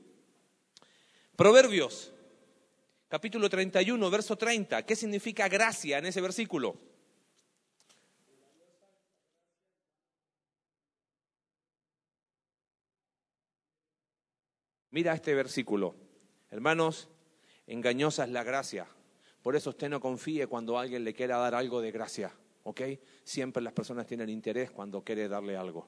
Proverbios, 1.35 2.11
capítulo 3.07 3.49
31, 3.49 4.09
verso 4.09 4.35
30. 4.35 4.85
¿Qué 4.85 4.95
significa 4.95 5.47
gracia 5.47 5.99
en 5.99 6.07
ese 6.07 6.19
versículo? 6.19 6.77
Mira 14.91 15.13
este 15.13 15.35
versículo. 15.35 15.95
Hermanos, 16.49 17.07
engañosa 17.67 18.23
es 18.23 18.31
la 18.31 18.43
gracia. 18.43 18.87
Por 19.47 19.55
eso 19.55 19.69
usted 19.69 19.87
no 19.87 20.01
confíe 20.01 20.45
cuando 20.45 20.77
alguien 20.77 21.05
le 21.05 21.13
quiera 21.13 21.37
dar 21.37 21.55
algo 21.55 21.79
de 21.79 21.89
gracia. 21.89 22.35
¿Ok? 22.63 22.81
Siempre 23.23 23.63
las 23.63 23.71
personas 23.71 24.05
tienen 24.05 24.27
interés 24.27 24.71
cuando 24.71 25.01
quiere 25.01 25.29
darle 25.29 25.55
algo. 25.55 25.87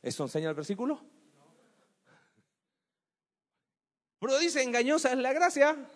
¿Eso 0.00 0.22
enseña 0.22 0.48
el 0.48 0.54
versículo? 0.54 1.04
Pero 4.18 4.38
dice, 4.38 4.62
engañosa 4.62 5.12
es 5.12 5.18
la 5.18 5.34
gracia. 5.34 5.86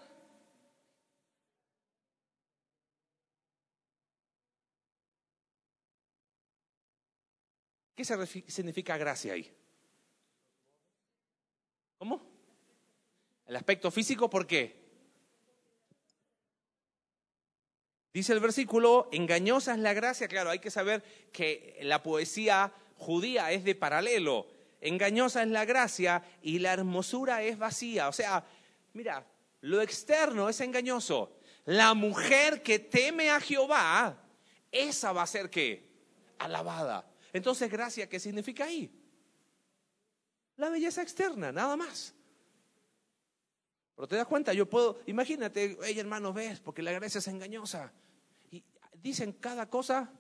¿Qué 7.96 8.04
significa 8.04 8.98
gracia 8.98 9.32
ahí? 9.32 9.50
¿Cómo? 11.96 12.20
El 13.46 13.56
aspecto 13.56 13.90
físico, 13.90 14.28
¿por 14.28 14.46
qué? 14.46 14.87
Dice 18.12 18.32
el 18.32 18.40
versículo, 18.40 19.08
engañosa 19.12 19.74
es 19.74 19.80
la 19.80 19.92
gracia. 19.92 20.28
Claro, 20.28 20.50
hay 20.50 20.58
que 20.58 20.70
saber 20.70 21.02
que 21.32 21.78
la 21.82 22.02
poesía 22.02 22.72
judía 22.96 23.52
es 23.52 23.64
de 23.64 23.74
paralelo. 23.74 24.46
Engañosa 24.80 25.42
es 25.42 25.48
la 25.48 25.64
gracia 25.64 26.22
y 26.42 26.58
la 26.58 26.72
hermosura 26.72 27.42
es 27.42 27.58
vacía. 27.58 28.08
O 28.08 28.12
sea, 28.12 28.44
mira, 28.92 29.26
lo 29.60 29.80
externo 29.82 30.48
es 30.48 30.60
engañoso. 30.60 31.36
La 31.64 31.94
mujer 31.94 32.62
que 32.62 32.78
teme 32.78 33.30
a 33.30 33.40
Jehová, 33.40 34.16
esa 34.72 35.12
va 35.12 35.22
a 35.22 35.26
ser 35.26 35.50
qué? 35.50 35.88
Alabada. 36.38 37.04
Entonces, 37.32 37.70
gracia, 37.70 38.08
¿qué 38.08 38.18
significa 38.18 38.64
ahí? 38.64 38.90
La 40.56 40.70
belleza 40.70 41.02
externa, 41.02 41.52
nada 41.52 41.76
más. 41.76 42.14
Pero 43.98 44.06
te 44.06 44.14
das 44.14 44.28
cuenta, 44.28 44.52
yo 44.52 44.70
puedo, 44.70 45.00
imagínate, 45.06 45.76
hey 45.82 45.98
hermano, 45.98 46.32
ves, 46.32 46.60
porque 46.60 46.82
la 46.82 46.92
gracia 46.92 47.18
es 47.18 47.26
engañosa. 47.26 47.92
Y 48.52 48.62
dicen 49.02 49.32
cada 49.32 49.68
cosa. 49.68 50.12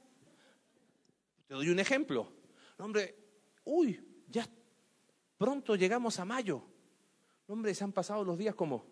Te 1.46 1.54
doy 1.54 1.68
un 1.68 1.78
ejemplo. 1.78 2.32
Hombre, 2.78 3.14
uy, 3.62 4.24
ya 4.26 4.48
pronto 5.36 5.76
llegamos 5.76 6.18
a 6.18 6.24
mayo. 6.24 6.60
Hombre, 7.46 7.72
se 7.72 7.84
han 7.84 7.92
pasado 7.92 8.24
los 8.24 8.36
días 8.36 8.56
como 8.56 8.84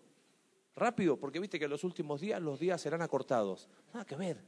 rápido, 0.73 1.19
porque 1.19 1.41
viste 1.41 1.59
que 1.59 1.65
en 1.65 1.71
los 1.71 1.83
últimos 1.83 2.21
días 2.21 2.41
los 2.41 2.57
días 2.57 2.79
serán 2.79 3.01
acortados. 3.01 3.67
Nada 3.93 4.05
que 4.05 4.15
ver. 4.15 4.41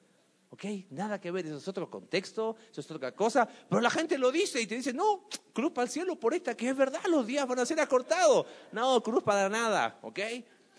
¿Ok? 0.52 0.66
Nada 0.90 1.22
que 1.22 1.30
ver, 1.30 1.46
eso 1.46 1.58
es 1.58 1.68
otro 1.68 1.90
contexto, 1.90 2.56
eso 2.72 2.82
es 2.82 2.90
otra 2.90 3.12
cosa. 3.16 3.48
Pero 3.70 3.82
la 3.82 3.90
gente 3.90 4.18
lo 4.18 4.32
dice 4.32 4.60
y 4.60 4.66
te 4.66 4.76
dice, 4.76 4.94
no, 4.94 5.30
cruz 5.54 5.72
para 5.72 5.86
el 5.86 5.90
cielo 5.90 6.16
por 6.20 6.34
esta, 6.34 6.58
que 6.58 6.70
es 6.70 6.76
verdad, 6.76 7.02
los 7.08 7.28
días 7.28 7.48
van 7.48 7.60
a 7.60 7.66
ser 7.66 7.80
acortados. 7.80 8.48
No, 8.72 9.02
cruz 9.04 9.24
para 9.24 9.48
nada, 9.48 10.00
¿ok? 10.02 10.20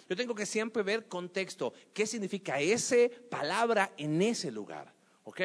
Yo 0.08 0.16
tengo 0.16 0.34
que 0.34 0.44
siempre 0.44 0.82
ver 0.82 1.06
contexto, 1.06 1.72
qué 1.94 2.04
significa 2.04 2.58
esa 2.58 2.96
palabra 3.30 3.92
en 3.96 4.20
ese 4.20 4.50
lugar, 4.50 4.92
¿ok? 5.22 5.40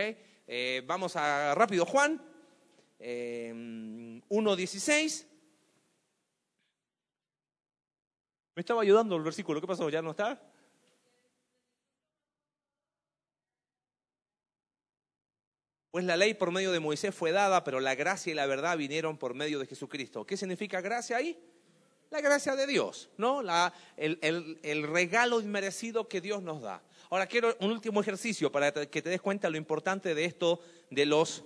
Eh, 0.47 0.83
vamos 0.87 1.15
a 1.15 1.53
rápido, 1.53 1.85
Juan, 1.85 2.19
eh, 2.97 3.53
1.16. 3.53 5.27
Me 8.55 8.61
estaba 8.61 8.81
ayudando 8.81 9.15
el 9.15 9.21
versículo, 9.21 9.61
¿qué 9.61 9.67
pasó? 9.67 9.87
¿Ya 9.89 10.01
no 10.01 10.11
está? 10.11 10.41
Pues 15.95 16.03
la 16.03 16.17
ley 16.17 16.33
por 16.33 16.51
medio 16.51 16.73
de 16.73 16.81
Moisés 16.81 17.15
fue 17.15 17.31
dada, 17.31 17.63
pero 17.63 17.79
la 17.79 17.95
gracia 17.95 18.29
y 18.29 18.33
la 18.33 18.45
verdad 18.45 18.77
vinieron 18.77 19.15
por 19.15 19.33
medio 19.33 19.59
de 19.59 19.65
Jesucristo. 19.65 20.25
¿Qué 20.25 20.35
significa 20.35 20.81
gracia 20.81 21.15
ahí? 21.15 21.39
La 22.09 22.19
gracia 22.19 22.53
de 22.57 22.67
Dios, 22.67 23.09
¿no? 23.15 23.41
el, 23.95 24.83
regalo 24.89 25.39
inmerecido 25.39 26.09
que 26.09 26.19
Dios 26.19 26.43
nos 26.43 26.61
da. 26.61 26.83
Ahora 27.09 27.27
quiero 27.27 27.55
un 27.61 27.71
último 27.71 28.01
ejercicio 28.01 28.51
para 28.51 28.73
que 28.73 29.01
te 29.01 29.09
des 29.09 29.21
cuenta 29.21 29.49
lo 29.49 29.55
importante 29.55 30.13
de 30.13 30.25
esto 30.25 30.59
de 30.89 31.05
los... 31.05 31.45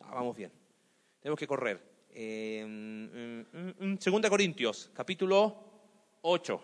Ah, 0.00 0.10
vamos 0.12 0.36
bien, 0.36 0.52
tenemos 1.22 1.38
que 1.38 1.46
correr. 1.46 1.80
Eh, 2.10 2.62
mm, 2.66 3.40
mm, 3.40 3.92
mm, 3.92 3.98
segunda 3.98 4.28
Corintios, 4.28 4.90
capítulo 4.92 5.56
8. 6.20 6.62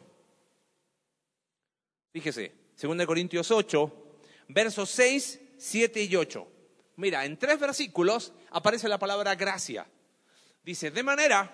Fíjese, 2.12 2.52
Segunda 2.74 3.06
Corintios 3.06 3.50
8, 3.50 4.18
versos 4.48 4.90
6, 4.90 5.40
7 5.56 6.02
y 6.02 6.14
8 6.14 6.48
mira, 6.96 7.24
en 7.24 7.38
tres 7.38 7.58
versículos 7.60 8.32
aparece 8.50 8.88
la 8.88 8.98
palabra 8.98 9.34
gracia. 9.34 9.86
Dice, 10.64 10.90
de 10.90 11.02
manera 11.02 11.52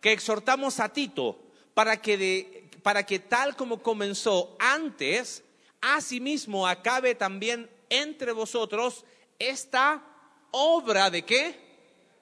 que 0.00 0.12
exhortamos 0.12 0.80
a 0.80 0.92
Tito 0.92 1.40
para 1.74 2.00
que, 2.00 2.70
para 2.82 3.04
que 3.04 3.18
tal 3.18 3.56
como 3.56 3.82
comenzó 3.82 4.56
antes, 4.60 5.42
asimismo 5.80 6.66
acabe 6.66 7.14
también 7.14 7.68
entre 7.90 8.32
vosotros 8.32 9.04
esta 9.38 10.02
obra 10.50 11.10
de 11.10 11.24
qué? 11.24 11.60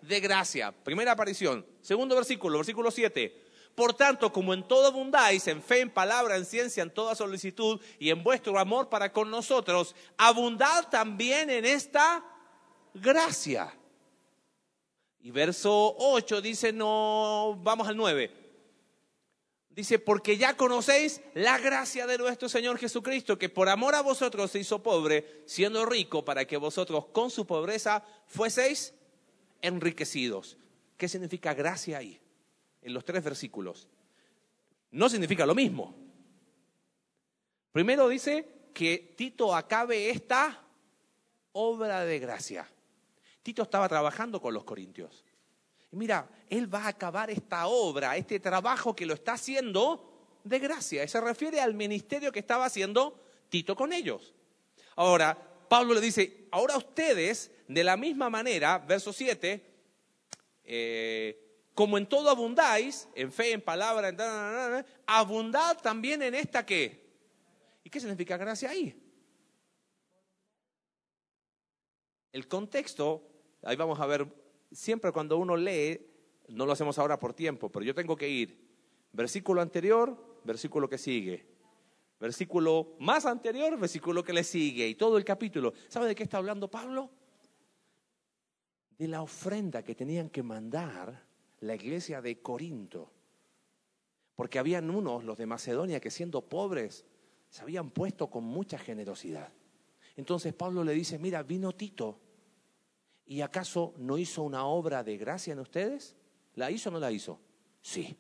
De 0.00 0.20
gracia. 0.20 0.72
Primera 0.72 1.12
aparición. 1.12 1.66
Segundo 1.82 2.16
versículo, 2.16 2.58
versículo 2.58 2.90
7. 2.90 3.40
Por 3.74 3.94
tanto, 3.94 4.32
como 4.32 4.52
en 4.52 4.66
todo 4.66 4.86
abundáis, 4.88 5.46
en 5.48 5.62
fe, 5.62 5.80
en 5.80 5.90
palabra, 5.90 6.36
en 6.36 6.44
ciencia, 6.44 6.82
en 6.82 6.92
toda 6.92 7.14
solicitud 7.14 7.80
y 7.98 8.10
en 8.10 8.22
vuestro 8.22 8.58
amor 8.58 8.88
para 8.88 9.12
con 9.12 9.30
nosotros, 9.30 9.94
abundad 10.18 10.88
también 10.90 11.48
en 11.48 11.64
esta 11.64 12.22
gracia. 12.94 13.72
Y 15.20 15.30
verso 15.30 15.94
8 15.98 16.40
dice, 16.40 16.72
no, 16.72 17.58
vamos 17.62 17.86
al 17.86 17.96
9. 17.96 18.42
Dice, 19.70 19.98
porque 19.98 20.36
ya 20.36 20.56
conocéis 20.56 21.22
la 21.32 21.58
gracia 21.58 22.06
de 22.06 22.18
nuestro 22.18 22.48
Señor 22.48 22.76
Jesucristo, 22.76 23.38
que 23.38 23.48
por 23.48 23.68
amor 23.68 23.94
a 23.94 24.02
vosotros 24.02 24.50
se 24.50 24.58
hizo 24.58 24.82
pobre, 24.82 25.42
siendo 25.46 25.86
rico, 25.86 26.24
para 26.24 26.44
que 26.44 26.58
vosotros 26.58 27.06
con 27.06 27.30
su 27.30 27.46
pobreza 27.46 28.04
fueseis 28.26 28.92
enriquecidos. 29.62 30.58
¿Qué 30.98 31.08
significa 31.08 31.54
gracia 31.54 31.98
ahí? 31.98 32.20
En 32.82 32.92
los 32.92 33.04
tres 33.04 33.24
versículos. 33.24 33.88
No 34.90 35.08
significa 35.08 35.46
lo 35.46 35.54
mismo. 35.54 35.94
Primero 37.72 38.08
dice 38.08 38.46
que 38.74 39.14
Tito 39.16 39.54
acabe 39.54 40.10
esta 40.10 40.62
obra 41.52 42.04
de 42.04 42.18
gracia. 42.18 42.68
Tito 43.42 43.62
estaba 43.62 43.88
trabajando 43.88 44.40
con 44.40 44.54
los 44.54 44.64
corintios. 44.64 45.24
Y 45.90 45.96
mira, 45.96 46.28
él 46.48 46.72
va 46.72 46.84
a 46.84 46.88
acabar 46.88 47.30
esta 47.30 47.66
obra, 47.66 48.16
este 48.16 48.40
trabajo 48.40 48.94
que 48.94 49.06
lo 49.06 49.14
está 49.14 49.34
haciendo 49.34 50.38
de 50.44 50.58
gracia. 50.58 51.04
Y 51.04 51.08
se 51.08 51.20
refiere 51.20 51.60
al 51.60 51.74
ministerio 51.74 52.32
que 52.32 52.38
estaba 52.38 52.64
haciendo 52.64 53.20
Tito 53.48 53.76
con 53.76 53.92
ellos. 53.92 54.32
Ahora, 54.96 55.36
Pablo 55.68 55.94
le 55.94 56.00
dice, 56.00 56.48
ahora 56.50 56.76
ustedes, 56.76 57.50
de 57.68 57.84
la 57.84 57.96
misma 57.96 58.30
manera, 58.30 58.78
verso 58.78 59.12
7, 59.12 59.72
eh, 60.64 61.42
como 61.74 61.98
en 61.98 62.06
todo 62.06 62.30
abundáis, 62.30 63.08
en 63.14 63.32
fe, 63.32 63.52
en 63.52 63.60
palabra, 63.60 64.08
en 64.08 64.86
abundad 65.06 65.78
también 65.78 66.22
en 66.22 66.34
esta 66.34 66.64
que. 66.64 67.02
¿Y 67.84 67.90
qué 67.90 68.00
significa 68.00 68.36
gracia 68.36 68.70
ahí? 68.70 68.98
El 72.32 72.48
contexto, 72.48 73.31
ahí 73.62 73.76
vamos 73.76 74.00
a 74.00 74.06
ver 74.06 74.26
siempre 74.70 75.12
cuando 75.12 75.36
uno 75.38 75.56
lee, 75.56 76.00
no 76.48 76.66
lo 76.66 76.72
hacemos 76.72 76.98
ahora 76.98 77.18
por 77.18 77.34
tiempo, 77.34 77.70
pero 77.70 77.84
yo 77.84 77.94
tengo 77.94 78.16
que 78.16 78.28
ir 78.28 78.72
versículo 79.12 79.60
anterior, 79.60 80.40
versículo 80.44 80.88
que 80.88 80.98
sigue, 80.98 81.46
versículo 82.18 82.96
más 82.98 83.26
anterior, 83.26 83.78
versículo 83.78 84.24
que 84.24 84.32
le 84.32 84.44
sigue 84.44 84.88
y 84.88 84.94
todo 84.94 85.16
el 85.18 85.24
capítulo. 85.24 85.72
¿Sabe 85.88 86.08
de 86.08 86.14
qué 86.14 86.22
está 86.22 86.38
hablando 86.38 86.70
Pablo? 86.70 87.10
De 88.98 89.08
la 89.08 89.22
ofrenda 89.22 89.82
que 89.82 89.94
tenían 89.94 90.30
que 90.30 90.42
mandar 90.42 91.24
la 91.60 91.74
iglesia 91.74 92.20
de 92.20 92.40
Corinto. 92.40 93.12
Porque 94.34 94.58
habían 94.58 94.90
unos, 94.90 95.24
los 95.24 95.36
de 95.36 95.46
Macedonia, 95.46 96.00
que 96.00 96.10
siendo 96.10 96.48
pobres, 96.48 97.04
se 97.50 97.62
habían 97.62 97.90
puesto 97.90 98.30
con 98.30 98.44
mucha 98.44 98.78
generosidad. 98.78 99.52
Entonces 100.16 100.54
Pablo 100.54 100.84
le 100.84 100.94
dice, 100.94 101.18
mira, 101.18 101.42
vino 101.42 101.72
Tito 101.72 102.18
¿Y 103.26 103.40
acaso 103.40 103.94
no 103.96 104.18
hizo 104.18 104.42
una 104.42 104.64
obra 104.66 105.02
de 105.02 105.16
gracia 105.16 105.52
en 105.52 105.60
ustedes? 105.60 106.16
¿La 106.54 106.70
hizo 106.70 106.90
o 106.90 106.92
no 106.92 106.98
la 106.98 107.10
hizo? 107.10 107.40
Sí. 107.80 108.16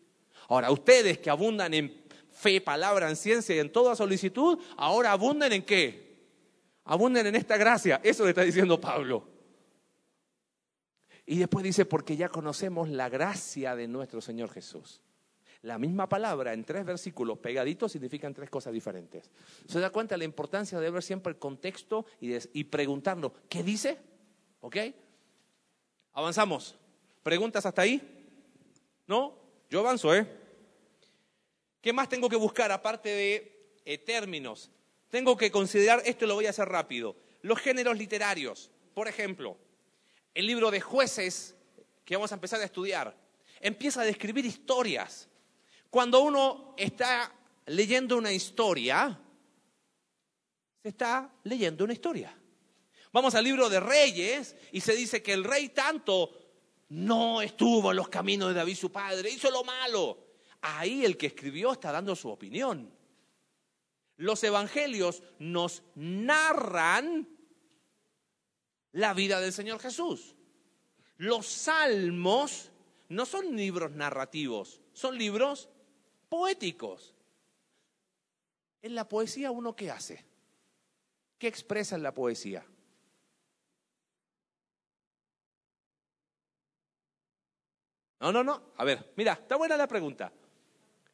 Ahora, 0.48 0.70
ustedes 0.70 1.18
que 1.18 1.30
abundan 1.30 1.74
en 1.74 2.02
fe, 2.30 2.60
palabra, 2.60 3.08
en 3.08 3.16
ciencia 3.16 3.54
y 3.54 3.58
en 3.58 3.70
toda 3.70 3.94
solicitud, 3.94 4.58
ahora 4.76 5.12
abunden 5.12 5.52
en 5.52 5.62
qué? 5.62 6.12
Abunden 6.84 7.26
en 7.26 7.36
esta 7.36 7.56
gracia. 7.56 8.00
Eso 8.02 8.24
le 8.24 8.30
está 8.30 8.42
diciendo 8.42 8.80
Pablo. 8.80 9.28
Y 11.26 11.38
después 11.38 11.64
dice, 11.64 11.84
porque 11.84 12.16
ya 12.16 12.28
conocemos 12.28 12.88
la 12.88 13.08
gracia 13.08 13.76
de 13.76 13.86
nuestro 13.86 14.20
Señor 14.20 14.50
Jesús. 14.50 15.02
La 15.62 15.78
misma 15.78 16.08
palabra 16.08 16.52
en 16.52 16.64
tres 16.64 16.84
versículos 16.84 17.38
pegaditos 17.38 17.92
significan 17.92 18.34
tres 18.34 18.50
cosas 18.50 18.72
diferentes. 18.72 19.30
¿Se 19.68 19.78
da 19.78 19.90
cuenta 19.90 20.16
de 20.16 20.18
la 20.18 20.24
importancia 20.24 20.80
de 20.80 20.90
ver 20.90 21.02
siempre 21.04 21.32
el 21.32 21.38
contexto 21.38 22.04
y, 22.20 22.64
preguntarnos, 22.64 23.30
¿qué 23.48 23.62
dice? 23.62 23.98
¿Ok? 24.62 24.76
Avanzamos. 26.12 26.76
¿Preguntas 27.22 27.66
hasta 27.66 27.82
ahí? 27.82 28.00
¿No? 29.06 29.36
Yo 29.68 29.80
avanzo, 29.80 30.14
¿eh? 30.14 30.26
¿Qué 31.80 31.92
más 31.92 32.08
tengo 32.08 32.28
que 32.28 32.36
buscar 32.36 32.70
aparte 32.70 33.08
de 33.08 33.80
eh, 33.84 33.98
términos? 33.98 34.70
Tengo 35.08 35.36
que 35.36 35.50
considerar, 35.50 36.00
esto 36.04 36.26
lo 36.26 36.34
voy 36.34 36.46
a 36.46 36.50
hacer 36.50 36.68
rápido, 36.68 37.16
los 37.42 37.58
géneros 37.58 37.98
literarios. 37.98 38.70
Por 38.94 39.08
ejemplo, 39.08 39.58
el 40.32 40.46
libro 40.46 40.70
de 40.70 40.80
jueces 40.80 41.56
que 42.04 42.14
vamos 42.14 42.30
a 42.30 42.36
empezar 42.36 42.60
a 42.60 42.64
estudiar 42.64 43.16
empieza 43.60 44.02
a 44.02 44.04
describir 44.04 44.46
historias. 44.46 45.28
Cuando 45.90 46.20
uno 46.20 46.74
está 46.78 47.32
leyendo 47.66 48.16
una 48.16 48.32
historia, 48.32 49.18
se 50.82 50.88
está 50.88 51.32
leyendo 51.42 51.82
una 51.82 51.94
historia. 51.94 52.36
Vamos 53.12 53.34
al 53.34 53.44
libro 53.44 53.68
de 53.68 53.78
Reyes 53.78 54.56
y 54.72 54.80
se 54.80 54.96
dice 54.96 55.22
que 55.22 55.34
el 55.34 55.44
rey 55.44 55.68
tanto 55.68 56.32
no 56.88 57.42
estuvo 57.42 57.90
en 57.90 57.96
los 57.96 58.08
caminos 58.08 58.48
de 58.48 58.54
David 58.54 58.76
su 58.76 58.90
padre, 58.90 59.30
hizo 59.30 59.50
lo 59.50 59.64
malo. 59.64 60.18
Ahí 60.62 61.04
el 61.04 61.16
que 61.18 61.26
escribió 61.26 61.72
está 61.72 61.92
dando 61.92 62.16
su 62.16 62.30
opinión. 62.30 62.90
Los 64.16 64.42
evangelios 64.44 65.22
nos 65.38 65.82
narran 65.94 67.28
la 68.92 69.12
vida 69.12 69.40
del 69.40 69.52
Señor 69.52 69.80
Jesús. 69.80 70.34
Los 71.16 71.46
salmos 71.46 72.70
no 73.08 73.26
son 73.26 73.54
libros 73.56 73.90
narrativos, 73.92 74.80
son 74.92 75.18
libros 75.18 75.68
poéticos. 76.28 77.14
En 78.80 78.94
la 78.94 79.08
poesía 79.08 79.50
uno 79.50 79.76
qué 79.76 79.90
hace? 79.90 80.24
¿Qué 81.38 81.48
expresa 81.48 81.96
en 81.96 82.02
la 82.02 82.14
poesía? 82.14 82.64
No, 88.22 88.30
no, 88.30 88.44
no. 88.44 88.62
A 88.76 88.84
ver, 88.84 89.12
mira, 89.16 89.32
está 89.32 89.56
buena 89.56 89.76
la 89.76 89.88
pregunta. 89.88 90.32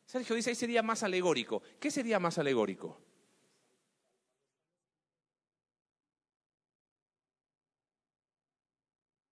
Sergio 0.04 0.36
dice, 0.36 0.50
ahí 0.50 0.56
sería 0.56 0.82
más 0.82 1.02
alegórico. 1.02 1.62
¿Qué 1.80 1.90
sería 1.90 2.18
más 2.18 2.36
alegórico? 2.36 3.00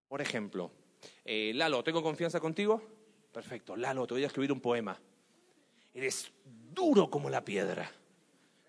Por 0.08 0.22
ejemplo, 0.22 0.72
eh, 1.22 1.52
Lalo, 1.54 1.84
¿tengo 1.84 2.02
confianza 2.02 2.40
contigo? 2.40 2.80
Perfecto, 3.30 3.76
Lalo, 3.76 4.06
te 4.06 4.14
voy 4.14 4.24
a 4.24 4.28
escribir 4.28 4.52
un 4.52 4.60
poema. 4.62 4.98
Eres 5.92 6.32
duro 6.72 7.10
como 7.10 7.28
la 7.28 7.44
piedra. 7.44 7.92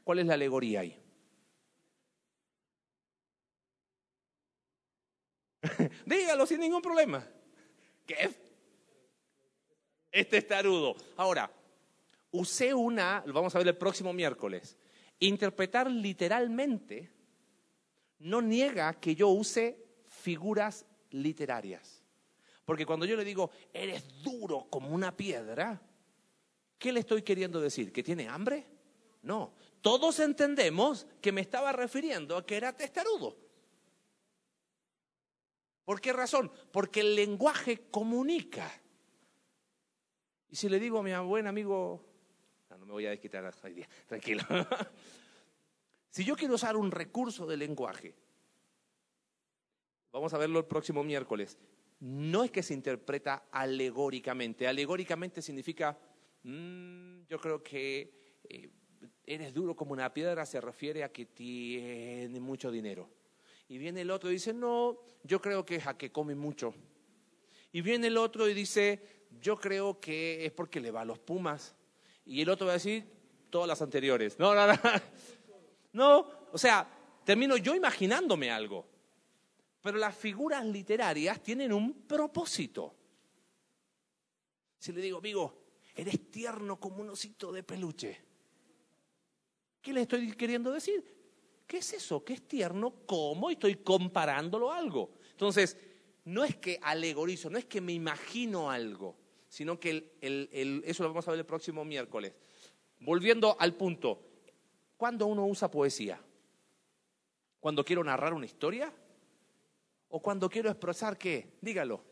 ¿Cuál 0.04 0.20
es 0.20 0.26
la 0.26 0.34
alegoría 0.34 0.82
ahí? 0.82 1.02
Dígalo 6.06 6.46
sin 6.46 6.60
ningún 6.60 6.82
problema. 6.82 7.26
¿Qué? 8.06 8.47
Este 10.12 10.38
estarudo. 10.38 10.96
Ahora, 11.16 11.52
usé 12.32 12.74
una, 12.74 13.24
lo 13.26 13.34
vamos 13.34 13.56
a 13.56 13.60
ver 13.60 13.68
el 13.68 13.78
próximo 13.78 14.14
miércoles, 14.14 14.78
interpretar 15.20 15.90
literalmente 15.90 17.12
no 18.20 18.42
niega 18.42 18.94
que 19.00 19.16
yo 19.16 19.30
use 19.30 19.86
figuras 20.08 20.86
literarias. 21.12 22.04
Porque 22.66 22.86
cuando 22.86 23.06
yo 23.06 23.16
le 23.16 23.24
digo, 23.24 23.52
eres 23.72 24.22
duro 24.22 24.68
como 24.70 24.90
una 24.90 25.16
piedra, 25.16 25.82
¿qué 26.78 26.92
le 26.92 27.00
estoy 27.00 27.22
queriendo 27.22 27.62
decir? 27.62 27.94
¿Que 27.94 28.04
tiene 28.04 28.28
hambre? 28.28 28.66
No, 29.22 29.54
todos 29.82 30.20
entendemos 30.20 31.08
que 31.22 31.32
me 31.32 31.42
estaba 31.42 31.72
refiriendo 31.72 32.36
a 32.36 32.46
que 32.46 32.58
era 32.58 32.76
testarudo. 32.76 33.38
¿Por 35.86 36.02
qué 36.02 36.12
razón? 36.12 36.52
Porque 36.72 37.00
el 37.00 37.16
lenguaje 37.16 37.90
comunica. 37.90 38.70
Y 40.50 40.56
si 40.56 40.70
le 40.70 40.80
digo 40.80 41.00
a 41.00 41.04
mi 41.04 41.14
buen 41.28 41.48
amigo, 41.48 42.04
no, 42.70 42.86
me 42.86 42.92
voy 42.92 43.06
a 43.06 43.12
desquitar 43.12 43.54
tranquilo. 44.08 44.44
si 46.10 46.24
yo 46.24 46.36
quiero 46.36 46.56
usar 46.56 46.76
un 46.76 46.92
recurso 46.92 47.46
de 47.46 47.58
lenguaje, 47.58 48.16
vamos 50.12 50.34
a 50.34 50.38
verlo 50.38 50.60
el 50.60 50.66
próximo 50.66 51.04
miércoles, 51.04 51.58
no 52.00 52.44
es 52.44 52.52
que 52.52 52.64
se 52.64 52.74
interpreta 52.74 53.48
alegóricamente. 53.52 54.68
Alegóricamente 54.68 55.42
significa, 55.42 55.98
mm, 56.44 57.24
yo 57.28 57.40
creo 57.40 57.64
que 57.64 58.40
eh, 58.44 58.70
eres 59.26 59.54
duro 59.54 59.76
como 59.76 59.94
una 59.94 60.14
piedra, 60.14 60.46
se 60.46 60.62
refiere 60.62 61.04
a 61.04 61.12
que 61.12 61.26
tiene 61.26 62.40
mucho 62.40 62.72
dinero. 62.72 63.10
Y 63.68 63.78
viene 63.78 64.02
el 64.02 64.12
otro 64.12 64.30
y 64.30 64.34
dice, 64.34 64.54
no, 64.54 64.98
yo 65.24 65.42
creo 65.42 65.66
que 65.66 65.76
es 65.76 65.88
a 65.88 65.98
que 65.98 66.12
come 66.12 66.36
mucho. 66.36 66.74
Y 67.72 67.82
viene 67.82 68.08
el 68.08 68.18
otro 68.18 68.48
y 68.48 68.54
dice, 68.54 69.17
yo 69.42 69.58
creo 69.58 70.00
que 70.00 70.46
es 70.46 70.52
porque 70.52 70.80
le 70.80 70.92
va 70.92 71.02
a 71.02 71.06
los 71.06 71.20
Pumas. 71.20 71.76
Y 72.26 72.42
el 72.42 72.50
otro 72.50 72.68
va 72.68 72.74
a 72.74 72.76
decir 72.76 73.06
todas 73.50 73.68
las 73.68 73.82
anteriores. 73.82 74.38
No, 74.40 74.54
no, 74.54 74.68
no. 74.68 74.74
No, 75.94 76.28
o 76.52 76.58
sea, 76.60 76.88
termino 77.24 77.58
yo 77.58 77.74
imaginándome 77.74 78.52
algo. 78.52 78.86
Pero 79.82 79.98
las 79.98 80.16
figuras 80.16 80.64
literarias 80.64 81.42
tienen 81.42 81.74
un 81.74 82.04
propósito. 82.04 82.94
Si 84.78 84.92
le 84.92 85.02
digo, 85.02 85.18
amigo, 85.18 85.64
eres 85.96 86.30
tierno 86.30 86.80
como 86.80 87.02
un 87.02 87.10
osito 87.10 87.52
de 87.52 87.64
peluche. 87.64 88.22
¿Qué 89.82 89.94
le 89.94 90.02
estoy 90.02 90.34
queriendo 90.34 90.72
decir? 90.72 91.04
¿Qué 91.66 91.78
es 91.78 91.94
eso? 91.94 92.24
¿Qué 92.24 92.34
es 92.34 92.48
tierno? 92.48 92.94
¿Cómo? 93.06 93.50
Estoy 93.50 93.76
comparándolo 93.76 94.72
a 94.72 94.78
algo. 94.78 95.12
Entonces, 95.32 95.78
no 96.28 96.44
es 96.44 96.58
que 96.58 96.78
alegorizo, 96.82 97.50
no 97.50 97.58
es 97.58 97.66
que 97.66 97.80
me 97.80 97.94
imagino 97.94 98.70
algo, 98.70 99.16
sino 99.48 99.80
que 99.80 100.18
eso 100.86 101.04
lo 101.04 101.10
vamos 101.10 101.26
a 101.26 101.32
ver 101.32 101.40
el 101.40 101.46
próximo 101.46 101.86
miércoles. 101.86 102.34
Volviendo 103.00 103.56
al 103.58 103.76
punto, 103.76 104.22
¿cuándo 104.98 105.26
uno 105.26 105.46
usa 105.46 105.72
poesía? 105.72 106.22
¿Cuando 107.62 107.86
quiero 107.86 108.04
narrar 108.04 108.34
una 108.34 108.46
historia? 108.46 108.94
¿O 110.10 110.22
cuando 110.22 110.50
quiero 110.50 110.70
expresar 110.70 111.18
qué? 111.18 111.54
Dígalo. 111.62 112.04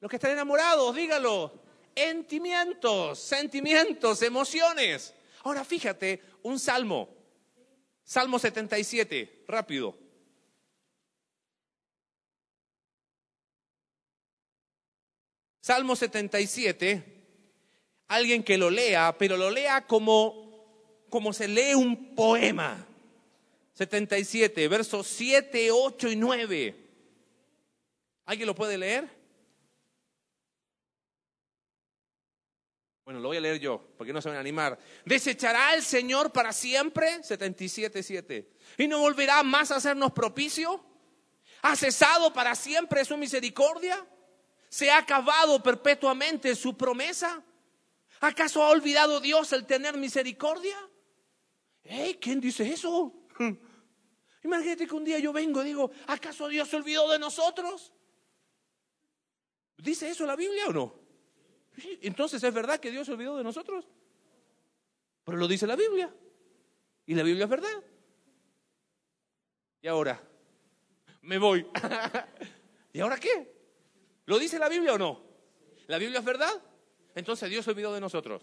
Los 0.00 0.10
que 0.10 0.16
están 0.16 0.32
enamorados, 0.32 0.94
dígalo. 0.96 1.62
Entimientos, 1.94 3.20
sentimientos, 3.20 4.20
emociones. 4.22 5.14
Ahora 5.44 5.64
fíjate, 5.64 6.22
un 6.42 6.58
salmo. 6.58 7.08
Salmo 8.02 8.40
77, 8.40 9.44
rápido. 9.46 10.05
Salmo 15.66 15.96
77, 15.96 17.02
alguien 18.06 18.44
que 18.44 18.56
lo 18.56 18.70
lea, 18.70 19.16
pero 19.18 19.36
lo 19.36 19.50
lea 19.50 19.84
como, 19.84 21.04
como 21.10 21.32
se 21.32 21.48
lee 21.48 21.74
un 21.74 22.14
poema. 22.14 22.86
77, 23.72 24.68
versos 24.68 25.08
7, 25.08 25.72
8 25.72 26.08
y 26.10 26.14
9. 26.14 26.76
¿Alguien 28.26 28.46
lo 28.46 28.54
puede 28.54 28.78
leer? 28.78 29.10
Bueno, 33.04 33.18
lo 33.18 33.26
voy 33.26 33.38
a 33.38 33.40
leer 33.40 33.58
yo, 33.58 33.82
porque 33.98 34.12
no 34.12 34.22
se 34.22 34.28
van 34.28 34.36
a 34.36 34.40
animar. 34.42 34.78
¿Desechará 35.04 35.74
el 35.74 35.82
Señor 35.82 36.30
para 36.30 36.52
siempre? 36.52 37.24
77, 37.24 38.04
7. 38.04 38.52
¿Y 38.78 38.86
no 38.86 39.00
volverá 39.00 39.42
más 39.42 39.72
a 39.72 39.78
hacernos 39.78 40.12
propicio? 40.12 40.80
¿Ha 41.62 41.74
cesado 41.74 42.32
para 42.32 42.54
siempre 42.54 43.04
su 43.04 43.16
misericordia? 43.16 44.06
¿Se 44.68 44.90
ha 44.90 44.98
acabado 44.98 45.62
perpetuamente 45.62 46.54
su 46.54 46.76
promesa? 46.76 47.42
¿Acaso 48.20 48.62
ha 48.62 48.70
olvidado 48.70 49.20
Dios 49.20 49.52
el 49.52 49.66
tener 49.66 49.96
misericordia? 49.96 50.76
¿Quién 52.20 52.40
dice 52.40 52.68
eso? 52.68 53.14
Imagínate 54.42 54.86
que 54.86 54.94
un 54.94 55.04
día 55.04 55.18
yo 55.18 55.32
vengo 55.32 55.62
y 55.62 55.66
digo, 55.66 55.90
¿acaso 56.06 56.48
Dios 56.48 56.68
se 56.68 56.76
olvidó 56.76 57.10
de 57.10 57.18
nosotros? 57.18 57.92
¿Dice 59.76 60.08
eso 60.08 60.24
la 60.26 60.36
Biblia 60.36 60.68
o 60.68 60.72
no? 60.72 60.94
Entonces, 62.00 62.42
¿es 62.42 62.54
verdad 62.54 62.80
que 62.80 62.90
Dios 62.90 63.06
se 63.06 63.12
olvidó 63.12 63.36
de 63.36 63.44
nosotros? 63.44 63.86
Pero 65.24 65.38
lo 65.38 65.48
dice 65.48 65.66
la 65.66 65.76
Biblia. 65.76 66.14
Y 67.06 67.14
la 67.14 67.22
Biblia 67.22 67.44
es 67.44 67.50
verdad. 67.50 67.82
Y 69.82 69.88
ahora, 69.88 70.20
me 71.22 71.38
voy. 71.38 71.66
¿Y 72.92 73.00
ahora 73.00 73.18
qué? 73.18 73.55
¿Lo 74.26 74.38
dice 74.38 74.58
la 74.58 74.68
Biblia 74.68 74.94
o 74.94 74.98
no? 74.98 75.22
¿La 75.86 75.98
Biblia 75.98 76.18
es 76.18 76.24
verdad? 76.24 76.62
Entonces 77.14 77.48
Dios 77.48 77.64
se 77.64 77.70
olvidó 77.70 77.94
de 77.94 78.00
nosotros. 78.00 78.42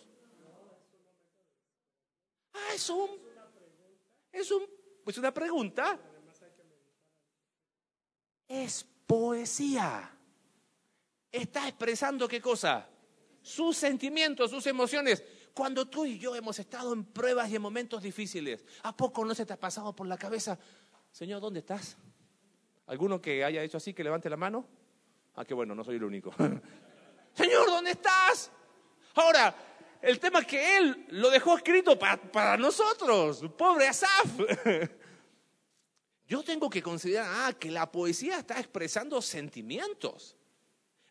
Ah, 2.53 2.73
es 2.73 2.89
un, 2.89 3.09
es 4.31 4.51
un 4.51 4.65
pues 5.03 5.17
una 5.17 5.33
pregunta. 5.33 5.99
Es 8.47 8.85
poesía. 9.05 10.09
Está 11.31 11.67
expresando 11.67 12.27
qué 12.27 12.39
cosa? 12.39 12.87
Sus 13.41 13.75
sentimientos, 13.75 14.51
sus 14.51 14.65
emociones. 14.67 15.23
Cuando 15.53 15.87
tú 15.87 16.05
y 16.05 16.17
yo 16.17 16.35
hemos 16.35 16.57
estado 16.59 16.93
en 16.93 17.03
pruebas 17.03 17.49
y 17.49 17.55
en 17.55 17.61
momentos 17.61 18.01
difíciles, 18.01 18.65
¿a 18.83 18.95
poco 18.95 19.25
no 19.25 19.35
se 19.35 19.45
te 19.45 19.53
ha 19.53 19.59
pasado 19.59 19.95
por 19.95 20.07
la 20.07 20.17
cabeza, 20.17 20.57
Señor, 21.11 21.41
¿dónde 21.41 21.59
estás? 21.59 21.97
¿Alguno 22.87 23.21
que 23.21 23.43
haya 23.43 23.61
hecho 23.63 23.77
así, 23.77 23.93
que 23.93 24.03
levante 24.03 24.29
la 24.29 24.37
mano? 24.37 24.67
Ah, 25.35 25.45
qué 25.45 25.53
bueno, 25.53 25.73
no 25.73 25.83
soy 25.83 25.95
el 25.95 26.03
único. 26.03 26.33
Señor, 27.33 27.65
¿dónde 27.65 27.91
estás? 27.91 28.51
Ahora, 29.15 29.55
el 30.01 30.19
tema 30.19 30.39
es 30.39 30.47
que 30.47 30.77
Él 30.77 31.05
lo 31.09 31.29
dejó 31.29 31.57
escrito 31.57 31.97
para, 31.97 32.57
nosotros, 32.57 33.43
pobre 33.57 33.87
Asaf. 33.87 34.39
Yo 36.27 36.43
tengo 36.43 36.69
que 36.69 36.81
considerar 36.81 37.27
ah, 37.29 37.53
que 37.53 37.71
la 37.71 37.91
poesía 37.91 38.39
está 38.39 38.59
expresando 38.59 39.21
sentimientos. 39.21 40.37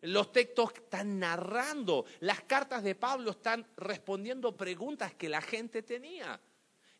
Los 0.02 0.32
textos 0.32 0.72
están 0.74 1.18
narrando, 1.18 2.04
las 2.20 2.42
cartas 2.42 2.82
de 2.82 2.94
Pablo 2.94 3.30
están 3.32 3.66
respondiendo 3.76 4.56
preguntas 4.56 5.14
que 5.14 5.28
la 5.28 5.40
gente 5.40 5.82
tenía. 5.82 6.40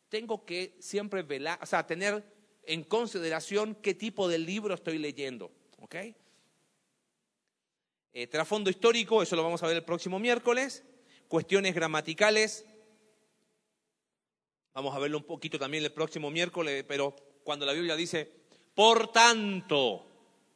Tengo 0.09 0.45
que 0.45 0.77
siempre 0.79 1.23
velar, 1.23 1.59
o 1.63 1.67
sea, 1.67 1.87
tener 1.87 2.25
en 2.65 2.85
consideración 2.85 3.75
qué 3.77 3.95
tipo 3.95 4.29
de 4.29 4.39
libro 4.39 4.75
estoy 4.75 4.99
leyendo. 4.99 5.51
¿Ok? 5.81 5.97
Eh, 8.13 8.27
trasfondo 8.27 8.71
histórico, 8.71 9.23
eso 9.23 9.37
lo 9.37 9.43
vamos 9.43 9.63
a 9.63 9.67
ver 9.67 9.77
el 9.77 9.85
próximo 9.85 10.19
miércoles 10.19 10.85
cuestiones 11.33 11.75
gramaticales. 11.75 12.67
Vamos 14.75 14.95
a 14.95 14.99
verlo 14.99 15.17
un 15.17 15.25
poquito 15.25 15.59
también 15.59 15.83
el 15.83 15.91
próximo 15.91 16.31
miércoles, 16.31 16.85
pero 16.87 17.17
cuando 17.43 17.65
la 17.65 17.73
Biblia 17.73 17.97
dice, 17.97 18.31
por 18.75 19.11
tanto, 19.11 20.07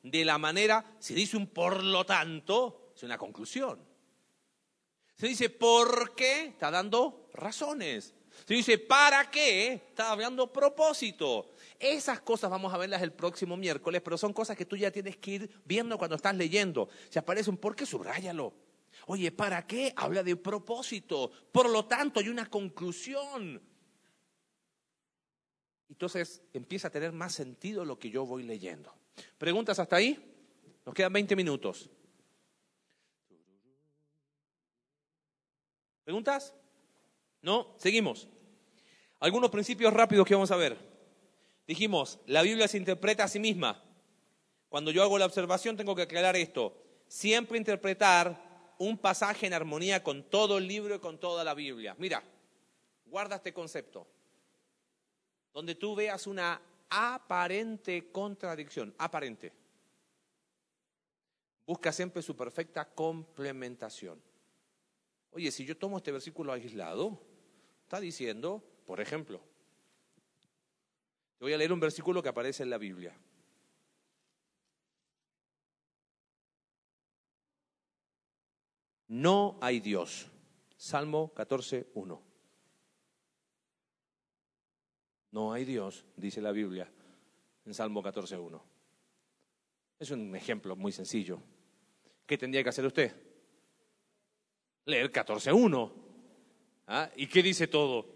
de 0.02 0.22
la 0.26 0.36
manera, 0.36 0.84
si 0.98 1.14
dice 1.14 1.38
un 1.38 1.46
por 1.46 1.82
lo 1.82 2.04
tanto, 2.04 2.92
es 2.94 3.02
una 3.04 3.16
conclusión. 3.16 3.82
Se 5.16 5.26
dice 5.26 5.48
por 5.48 6.14
qué, 6.14 6.44
está 6.44 6.70
dando 6.70 7.30
razones. 7.32 8.14
Se 8.45 8.55
dice 8.55 8.78
para 8.78 9.30
qué, 9.30 9.72
está 9.72 10.14
dando 10.16 10.53
propósito. 10.53 11.53
Esas 11.78 12.20
cosas 12.20 12.51
vamos 12.51 12.72
a 12.72 12.78
verlas 12.78 13.03
el 13.03 13.12
próximo 13.12 13.57
miércoles, 13.57 14.03
pero 14.03 14.16
son 14.16 14.32
cosas 14.32 14.57
que 14.57 14.64
tú 14.64 14.76
ya 14.76 14.91
tienes 14.91 15.16
que 15.16 15.30
ir 15.32 15.51
viendo 15.64 15.99
cuando 15.99 16.16
estás 16.16 16.37
leyendo. 16.37 16.89
Si 17.09 17.18
aparece 17.18 17.51
un 17.51 17.57
por 17.57 17.74
qué, 17.74 17.87
subráyalo. 17.87 18.53
Oye, 19.07 19.30
¿para 19.30 19.66
qué? 19.66 19.93
Habla 19.97 20.22
de 20.22 20.37
propósito. 20.37 21.30
Por 21.53 21.68
lo 21.68 21.84
tanto, 21.87 22.20
hay 22.20 22.28
una 22.28 22.49
conclusión. 22.49 23.61
Entonces 25.89 26.43
empieza 26.53 26.89
a 26.89 26.91
tener 26.91 27.12
más 27.12 27.34
sentido 27.34 27.84
lo 27.84 27.99
que 27.99 28.11
yo 28.11 28.26
voy 28.26 28.43
leyendo. 28.43 28.95
¿Preguntas 29.39 29.78
hasta 29.78 29.97
ahí? 29.97 30.18
Nos 30.84 30.95
quedan 30.95 31.12
20 31.12 31.37
minutos. 31.37 31.91
¿Preguntas? 36.05 36.55
No, 37.47 37.76
seguimos. 37.78 38.26
Algunos 39.20 39.51
principios 39.51 39.94
rápidos 39.94 40.26
que 40.26 40.34
vamos 40.34 40.51
a 40.51 40.57
ver. 40.57 40.76
Dijimos, 41.64 42.18
la 42.26 42.42
Biblia 42.42 42.66
se 42.66 42.76
interpreta 42.76 43.22
a 43.22 43.28
sí 43.28 43.38
misma. 43.38 43.84
Cuando 44.68 44.90
yo 44.90 45.01
hago 45.01 45.16
la 45.16 45.26
observación 45.26 45.76
tengo 45.76 45.94
que 45.94 46.03
aclarar 46.03 46.34
esto. 46.34 46.76
Siempre 47.07 47.57
interpretar 47.57 48.74
un 48.78 48.99
pasaje 48.99 49.47
en 49.47 49.55
armonía 49.55 50.03
con 50.03 50.24
todo 50.24 50.59
el 50.59 50.66
libro 50.66 50.97
y 50.97 50.99
con 50.99 51.20
toda 51.20 51.44
la 51.44 51.55
Biblia. 51.55 51.94
Mira, 52.01 52.20
guarda 53.05 53.36
este 53.36 53.55
concepto. 53.55 54.09
Donde 55.55 55.76
tú 55.76 55.94
veas 55.94 56.26
una 56.26 56.61
aparente 56.90 58.11
contradicción, 58.11 58.92
aparente. 58.99 59.53
Busca 61.64 61.92
siempre 61.92 62.22
su 62.22 62.34
perfecta 62.34 62.84
complementación. 62.92 64.20
Oye, 65.30 65.53
si 65.53 65.64
yo 65.64 65.76
tomo 65.76 65.99
este 65.99 66.11
versículo 66.11 66.53
aislado, 66.53 67.26
está 67.87 68.01
diciendo, 68.01 68.64
por 68.84 69.01
ejemplo, 69.01 69.41
te 71.39 71.45
voy 71.45 71.53
a 71.53 71.57
leer 71.57 71.72
un 71.72 71.78
versículo 71.78 72.20
que 72.20 72.28
aparece 72.28 72.64
en 72.64 72.70
la 72.70 72.78
Biblia. 72.78 73.16
No 79.07 79.57
hay 79.61 79.78
Dios. 79.78 80.26
Salmo 80.76 81.32
14, 81.32 81.93
1. 81.95 82.22
No 85.30 85.53
hay 85.53 85.64
Dios, 85.64 86.05
dice 86.16 86.41
la 86.41 86.51
Biblia 86.51 86.91
en 87.66 87.72
Salmo 87.72 88.03
14, 88.03 88.37
1. 88.37 88.64
Es 90.01 90.11
un 90.11 90.34
ejemplo 90.34 90.74
muy 90.74 90.91
sencillo. 90.91 91.41
¿Qué 92.26 92.37
tendría 92.37 92.64
que 92.64 92.70
hacer 92.70 92.84
usted? 92.84 93.14
Leer 94.87 95.12
14.1. 95.12 96.05
¿Ah? 96.87 97.11
¿Y 97.16 97.26
qué 97.26 97.43
dice 97.43 97.66
todo? 97.66 98.07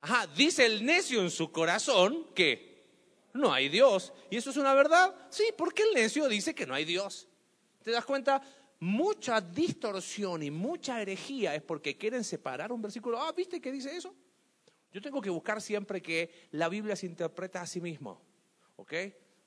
Ajá, 0.00 0.26
dice 0.28 0.66
el 0.66 0.84
necio 0.84 1.20
en 1.20 1.30
su 1.30 1.50
corazón 1.50 2.26
que 2.34 2.84
no 3.32 3.52
hay 3.52 3.68
Dios. 3.68 4.12
¿Y 4.30 4.36
eso 4.36 4.50
es 4.50 4.56
una 4.56 4.74
verdad? 4.74 5.14
Sí, 5.30 5.44
porque 5.56 5.82
el 5.82 5.94
necio 5.94 6.28
dice 6.28 6.54
que 6.54 6.66
no 6.66 6.74
hay 6.74 6.84
Dios. 6.84 7.26
¿Te 7.82 7.90
das 7.90 8.04
cuenta? 8.04 8.42
mucha 8.84 9.40
distorsión 9.40 10.42
y 10.42 10.50
mucha 10.50 11.00
herejía 11.00 11.54
es 11.54 11.62
porque 11.62 11.96
quieren 11.96 12.22
separar 12.22 12.70
un 12.70 12.82
versículo. 12.82 13.18
Ah, 13.18 13.32
¿viste 13.32 13.60
qué 13.60 13.72
dice 13.72 13.96
eso? 13.96 14.14
Yo 14.92 15.00
tengo 15.00 15.22
que 15.22 15.30
buscar 15.30 15.62
siempre 15.62 16.02
que 16.02 16.48
la 16.52 16.68
Biblia 16.68 16.94
se 16.94 17.06
interpreta 17.06 17.62
a 17.62 17.66
sí 17.66 17.80
mismo. 17.80 18.20
¿Ok? 18.76 18.92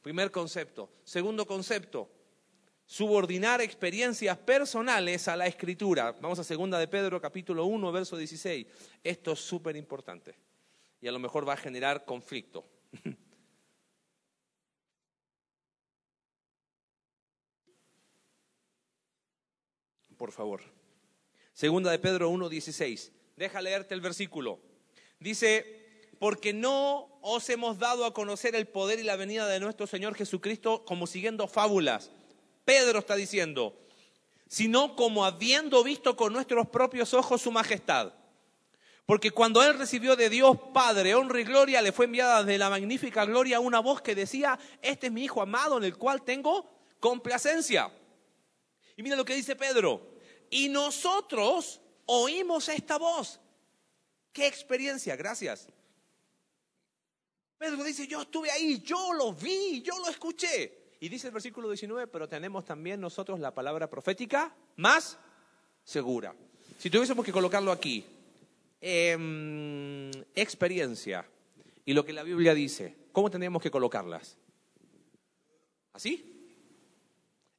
Primer 0.02 0.32
concepto. 0.32 0.90
Segundo 1.04 1.46
concepto, 1.46 2.10
subordinar 2.88 3.62
experiencias 3.62 4.38
personales 4.38 5.28
a 5.28 5.36
la 5.36 5.46
escritura. 5.46 6.14
Vamos 6.22 6.40
a 6.40 6.44
segunda 6.44 6.80
de 6.80 6.88
Pedro 6.88 7.20
capítulo 7.22 7.66
1 7.66 7.92
verso 7.92 8.16
16. 8.16 8.66
Esto 9.04 9.34
es 9.34 9.40
súper 9.40 9.76
importante 9.76 10.36
y 11.02 11.08
a 11.08 11.12
lo 11.12 11.20
mejor 11.20 11.48
va 11.48 11.54
a 11.54 11.58
generar 11.58 12.06
conflicto. 12.06 12.66
Por 20.18 20.32
favor. 20.32 20.62
Segunda 21.54 21.92
de 21.92 22.00
Pedro 22.00 22.30
1 22.30 22.48
16. 22.50 23.12
Deja 23.36 23.62
leerte 23.62 23.94
el 23.94 24.02
versículo. 24.02 24.62
Dice, 25.20 26.08
"Porque 26.20 26.54
no 26.54 27.20
os 27.22 27.50
hemos 27.50 27.78
dado 27.80 28.06
a 28.06 28.14
conocer 28.14 28.56
el 28.56 28.68
poder 28.68 29.00
y 29.00 29.04
la 29.04 29.18
venida 29.18 29.46
de 29.48 29.60
nuestro 29.60 29.86
Señor 29.88 30.16
Jesucristo 30.16 30.86
como 30.86 31.06
siguiendo 31.06 31.50
fábulas." 31.50 32.12
Pedro 32.68 33.00
está 33.00 33.16
diciendo, 33.16 33.80
sino 34.46 34.94
como 34.98 35.24
habiendo 35.24 35.86
visto 35.86 36.18
con 36.18 36.34
nuestros 36.34 36.68
propios 36.68 37.14
ojos 37.14 37.42
su 37.42 37.50
majestad. 37.50 38.12
Porque 39.06 39.32
cuando 39.32 39.64
él 39.64 39.80
recibió 39.80 40.18
de 40.18 40.30
Dios 40.30 40.58
Padre 40.74 41.16
honra 41.16 41.40
y 41.40 41.46
gloria, 41.46 41.82
le 41.82 41.94
fue 41.94 42.08
enviada 42.08 42.44
de 42.44 42.58
la 42.58 42.70
magnífica 42.70 43.24
gloria 43.24 43.62
una 43.62 43.80
voz 43.80 44.02
que 44.02 44.16
decía, 44.16 44.60
este 44.82 45.08
es 45.08 45.14
mi 45.14 45.24
Hijo 45.24 45.42
amado 45.42 45.78
en 45.78 45.86
el 45.86 45.98
cual 45.98 46.24
tengo 46.24 46.70
complacencia. 47.00 47.90
Y 48.98 49.02
mira 49.02 49.16
lo 49.16 49.24
que 49.24 49.36
dice 49.36 49.56
Pedro, 49.56 50.16
y 50.50 50.68
nosotros 50.68 51.80
oímos 52.06 52.68
esta 52.68 52.98
voz. 52.98 53.40
¿Qué 54.34 54.46
experiencia? 54.46 55.16
Gracias. 55.16 55.70
Pedro 57.58 57.82
dice, 57.86 58.06
yo 58.08 58.24
estuve 58.24 58.52
ahí, 58.52 58.82
yo 58.82 59.14
lo 59.14 59.32
vi, 59.32 59.82
yo 59.82 59.98
lo 60.00 60.10
escuché. 60.10 60.87
Y 61.00 61.10
dice 61.10 61.28
el 61.28 61.34
versículo 61.34 61.70
19, 61.70 62.08
pero 62.08 62.28
tenemos 62.28 62.66
también 62.66 63.00
nosotros 63.00 63.40
la 63.40 63.54
palabra 63.54 63.90
profética 63.90 64.56
más 64.78 65.18
segura. 65.84 66.34
Si 66.80 66.90
tuviésemos 66.90 67.26
que 67.26 67.32
colocarlo 67.32 67.72
aquí, 67.72 68.04
em, 68.82 70.12
experiencia 70.36 71.26
y 71.86 71.94
lo 71.94 72.04
que 72.04 72.14
la 72.14 72.24
Biblia 72.24 72.54
dice, 72.54 72.96
¿cómo 73.12 73.30
tendríamos 73.30 73.62
que 73.62 73.72
colocarlas? 73.72 74.38
¿Así? 75.94 76.34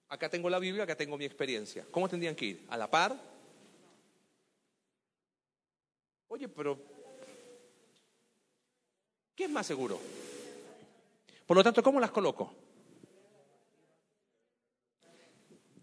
Acá 0.09 0.28
tengo 0.28 0.51
la 0.51 0.59
Biblia, 0.59 0.84
acá 0.84 0.97
tengo 0.97 1.18
mi 1.18 1.24
experiencia. 1.24 1.84
¿Cómo 1.91 2.09
tendrían 2.09 2.34
que 2.34 2.47
ir? 2.47 2.64
¿A 2.68 2.76
la 2.76 2.91
par? 2.91 3.14
Oye, 6.28 6.49
pero 6.49 6.78
¿qué 9.34 9.45
es 9.45 9.51
más 9.51 9.66
seguro? 9.66 10.01
Por 11.47 11.57
lo 11.57 11.64
tanto, 11.64 11.82
¿cómo 11.82 12.01
las 12.01 12.11
coloco? 12.11 12.67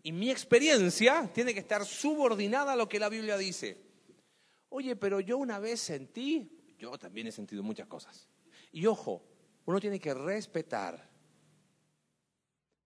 Y 0.06 0.12
mi 0.12 0.30
experiencia 0.30 1.28
tiene 1.34 1.52
que 1.52 1.62
estar 1.62 1.84
subordinada 1.84 2.74
a 2.74 2.76
lo 2.76 2.88
que 2.88 3.00
la 3.00 3.10
Biblia 3.10 3.38
dice. 3.38 3.82
Oye, 4.70 4.96
pero 4.96 5.20
yo 5.20 5.40
una 5.40 5.58
vez 5.58 5.80
sentí, 5.80 6.76
yo 6.78 6.96
también 7.00 7.26
he 7.26 7.32
sentido 7.32 7.64
muchas 7.64 7.88
cosas. 7.88 8.30
Y 8.72 8.86
ojo, 8.86 9.26
uno 9.66 9.80
tiene 9.80 10.00
que 10.00 10.14
respetar. 10.14 11.10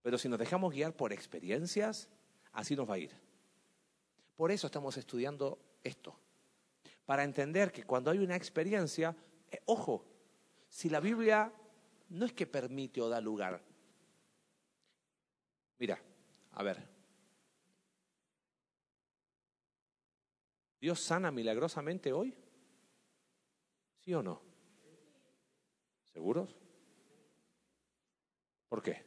Pero 0.00 0.16
si 0.16 0.30
nos 0.30 0.38
dejamos 0.38 0.72
guiar 0.72 0.96
por 0.96 1.12
experiencias, 1.12 2.08
así 2.52 2.74
nos 2.74 2.88
va 2.88 2.94
a 2.94 2.98
ir. 3.00 3.12
Por 4.34 4.50
eso 4.50 4.68
estamos 4.68 4.96
estudiando 4.96 5.58
esto. 5.84 6.18
Para 7.04 7.22
entender 7.22 7.70
que 7.70 7.84
cuando 7.84 8.10
hay 8.10 8.20
una 8.20 8.36
experiencia, 8.36 9.14
eh, 9.50 9.60
ojo, 9.66 10.06
si 10.70 10.88
la 10.88 11.00
Biblia 11.00 11.52
no 12.08 12.24
es 12.24 12.32
que 12.32 12.46
permite 12.46 13.02
o 13.02 13.10
da 13.10 13.20
lugar. 13.20 13.62
Mira, 15.78 16.02
a 16.52 16.62
ver, 16.62 16.99
¿Dios 20.80 21.00
sana 21.00 21.30
milagrosamente 21.30 22.12
hoy? 22.12 22.34
¿Sí 23.98 24.14
o 24.14 24.22
no? 24.22 24.40
¿Seguros? 26.04 26.56
¿Por 28.68 28.82
qué? 28.82 29.04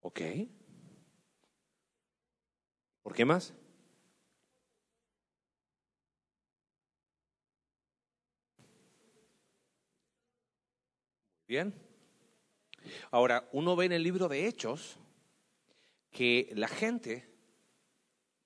¿Ok? 0.00 0.20
¿Por 3.02 3.14
qué 3.14 3.24
más? 3.24 3.54
Bien. 11.46 11.72
Ahora, 13.12 13.48
uno 13.52 13.76
ve 13.76 13.84
en 13.86 13.92
el 13.92 14.02
libro 14.02 14.26
de 14.28 14.46
Hechos 14.48 14.98
que 16.16 16.50
la 16.54 16.66
gente 16.66 17.30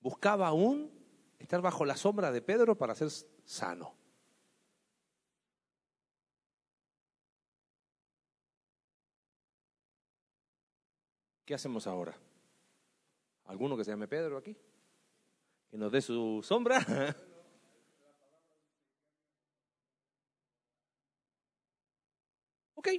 buscaba 0.01 0.49
aún 0.49 0.91
estar 1.39 1.61
bajo 1.61 1.85
la 1.85 1.95
sombra 1.95 2.29
de 2.29 2.41
Pedro 2.41 2.77
para 2.77 2.93
ser 2.95 3.09
sano. 3.45 3.95
¿Qué 11.45 11.53
hacemos 11.53 11.87
ahora? 11.87 12.19
¿Alguno 13.45 13.77
que 13.77 13.85
se 13.85 13.91
llame 13.91 14.09
Pedro 14.09 14.37
aquí? 14.37 14.57
¿Que 15.69 15.77
nos 15.77 15.93
dé 15.93 16.01
su 16.01 16.41
sombra? 16.43 16.77
ok. 22.75 22.89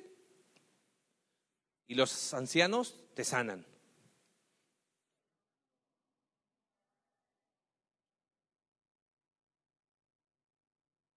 Y 1.88 1.94
los 1.94 2.32
ancianos 2.32 3.04
te 3.14 3.22
sanan. 3.22 3.71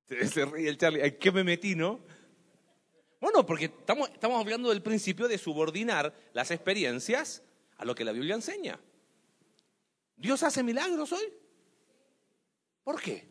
Se 0.07 0.45
ríe 0.45 0.69
el 0.69 0.77
Charlie. 0.77 1.05
¿En 1.05 1.17
qué 1.17 1.31
me 1.31 1.43
metí, 1.43 1.75
no? 1.75 1.99
Bueno, 3.19 3.45
porque 3.45 3.65
estamos, 3.65 4.09
estamos 4.09 4.39
hablando 4.39 4.69
del 4.69 4.83
principio 4.83 5.27
de 5.27 5.37
subordinar 5.37 6.13
las 6.33 6.51
experiencias 6.51 7.43
a 7.77 7.85
lo 7.85 7.95
que 7.95 8.05
la 8.05 8.11
Biblia 8.11 8.35
enseña. 8.35 8.79
¿Dios 10.15 10.43
hace 10.43 10.63
milagros 10.63 11.11
hoy? 11.11 11.25
¿Por 12.83 13.01
qué? 13.01 13.27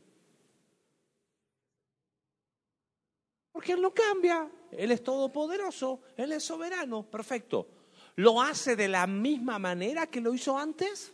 Porque 3.52 3.72
Él 3.72 3.80
no 3.80 3.94
cambia, 3.94 4.50
Él 4.72 4.90
es 4.90 5.02
todopoderoso, 5.02 6.00
Él 6.16 6.32
es 6.32 6.42
soberano, 6.42 7.08
perfecto. 7.08 7.68
¿Lo 8.16 8.42
hace 8.42 8.74
de 8.74 8.88
la 8.88 9.06
misma 9.06 9.58
manera 9.58 10.08
que 10.08 10.20
lo 10.20 10.34
hizo 10.34 10.58
antes? 10.58 11.12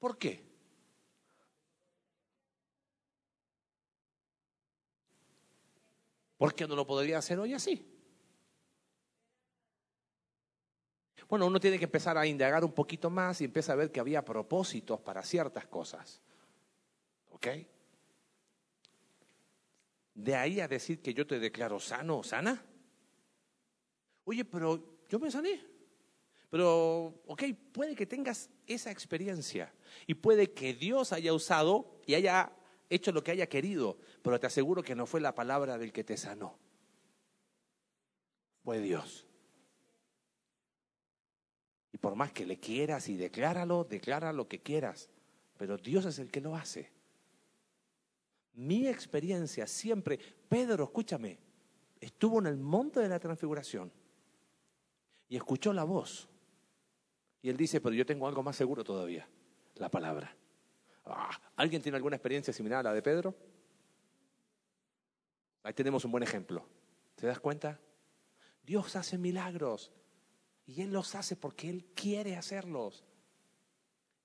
¿Por 0.00 0.18
qué? 0.18 0.51
¿Por 6.42 6.56
qué 6.56 6.66
no 6.66 6.74
lo 6.74 6.84
podría 6.84 7.18
hacer 7.18 7.38
hoy 7.38 7.54
así? 7.54 7.86
Bueno, 11.28 11.46
uno 11.46 11.60
tiene 11.60 11.78
que 11.78 11.84
empezar 11.84 12.18
a 12.18 12.26
indagar 12.26 12.64
un 12.64 12.72
poquito 12.72 13.08
más 13.10 13.40
y 13.40 13.44
empieza 13.44 13.74
a 13.74 13.76
ver 13.76 13.92
que 13.92 14.00
había 14.00 14.24
propósitos 14.24 14.98
para 14.98 15.22
ciertas 15.22 15.68
cosas. 15.68 16.20
¿Ok? 17.30 17.46
De 20.14 20.34
ahí 20.34 20.58
a 20.58 20.66
decir 20.66 21.00
que 21.00 21.14
yo 21.14 21.28
te 21.28 21.38
declaro 21.38 21.78
sano 21.78 22.18
o 22.18 22.24
sana. 22.24 22.60
Oye, 24.24 24.44
pero 24.44 24.98
yo 25.08 25.20
me 25.20 25.30
sané. 25.30 25.64
Pero, 26.50 27.22
ok, 27.24 27.44
puede 27.70 27.94
que 27.94 28.06
tengas 28.06 28.50
esa 28.66 28.90
experiencia 28.90 29.72
y 30.08 30.14
puede 30.14 30.50
que 30.50 30.74
Dios 30.74 31.12
haya 31.12 31.32
usado 31.32 32.00
y 32.04 32.14
haya 32.14 32.50
hecho 32.90 33.12
lo 33.12 33.22
que 33.22 33.30
haya 33.30 33.48
querido, 33.48 33.96
pero 34.22 34.38
te 34.38 34.46
aseguro 34.46 34.82
que 34.82 34.94
no 34.94 35.06
fue 35.06 35.20
la 35.20 35.34
palabra 35.34 35.78
del 35.78 35.92
que 35.92 36.04
te 36.04 36.16
sanó. 36.16 36.56
Fue 38.64 38.80
Dios. 38.80 39.26
Y 41.92 41.98
por 41.98 42.14
más 42.14 42.32
que 42.32 42.46
le 42.46 42.58
quieras 42.58 43.08
y 43.08 43.16
decláralo, 43.16 43.84
declara 43.84 44.32
lo 44.32 44.48
que 44.48 44.62
quieras, 44.62 45.10
pero 45.58 45.76
Dios 45.76 46.06
es 46.06 46.18
el 46.18 46.30
que 46.30 46.40
lo 46.40 46.54
hace. 46.54 46.90
Mi 48.54 48.86
experiencia 48.86 49.66
siempre, 49.66 50.18
Pedro, 50.48 50.84
escúchame, 50.84 51.38
estuvo 52.00 52.38
en 52.38 52.46
el 52.46 52.56
monte 52.56 53.00
de 53.00 53.08
la 53.08 53.18
transfiguración 53.18 53.90
y 55.28 55.36
escuchó 55.36 55.72
la 55.72 55.84
voz. 55.84 56.28
Y 57.42 57.48
él 57.48 57.56
dice, 57.56 57.80
pero 57.80 57.94
yo 57.94 58.06
tengo 58.06 58.28
algo 58.28 58.42
más 58.42 58.54
seguro 58.54 58.84
todavía, 58.84 59.26
la 59.76 59.90
palabra. 59.90 60.36
Ah, 61.04 61.36
¿Alguien 61.56 61.82
tiene 61.82 61.96
alguna 61.96 62.16
experiencia 62.16 62.52
similar 62.52 62.80
a 62.80 62.90
la 62.90 62.94
de 62.94 63.02
Pedro? 63.02 63.34
Ahí 65.62 65.72
tenemos 65.72 66.04
un 66.04 66.10
buen 66.10 66.22
ejemplo. 66.22 66.66
¿Te 67.14 67.26
das 67.26 67.40
cuenta? 67.40 67.80
Dios 68.64 68.96
hace 68.96 69.18
milagros 69.18 69.92
y 70.66 70.82
Él 70.82 70.92
los 70.92 71.14
hace 71.14 71.36
porque 71.36 71.68
Él 71.68 71.86
quiere 71.94 72.36
hacerlos. 72.36 73.04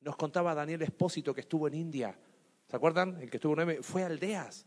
Nos 0.02 0.16
contaba 0.16 0.56
Daniel 0.56 0.82
Espósito 0.84 1.34
que 1.34 1.42
estuvo 1.42 1.68
en 1.68 1.74
India. 1.74 2.18
¿Se 2.68 2.76
acuerdan? 2.76 3.20
El 3.22 3.30
que 3.30 3.38
estuvo 3.38 3.60
en 3.60 3.84
fue 3.84 4.04
a 4.04 4.08
aldeas 4.08 4.66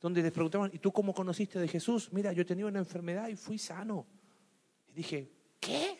donde 0.00 0.22
les 0.22 0.32
preguntaban, 0.32 0.70
¿y 0.72 0.78
tú 0.78 0.92
cómo 0.92 1.14
conociste 1.14 1.58
de 1.58 1.68
Jesús? 1.68 2.12
Mira, 2.12 2.32
yo 2.32 2.44
tenía 2.44 2.66
una 2.66 2.78
enfermedad 2.78 3.28
y 3.28 3.36
fui 3.36 3.58
sano. 3.58 4.06
Y 4.88 4.92
dije, 4.92 5.32
¿qué? 5.58 5.98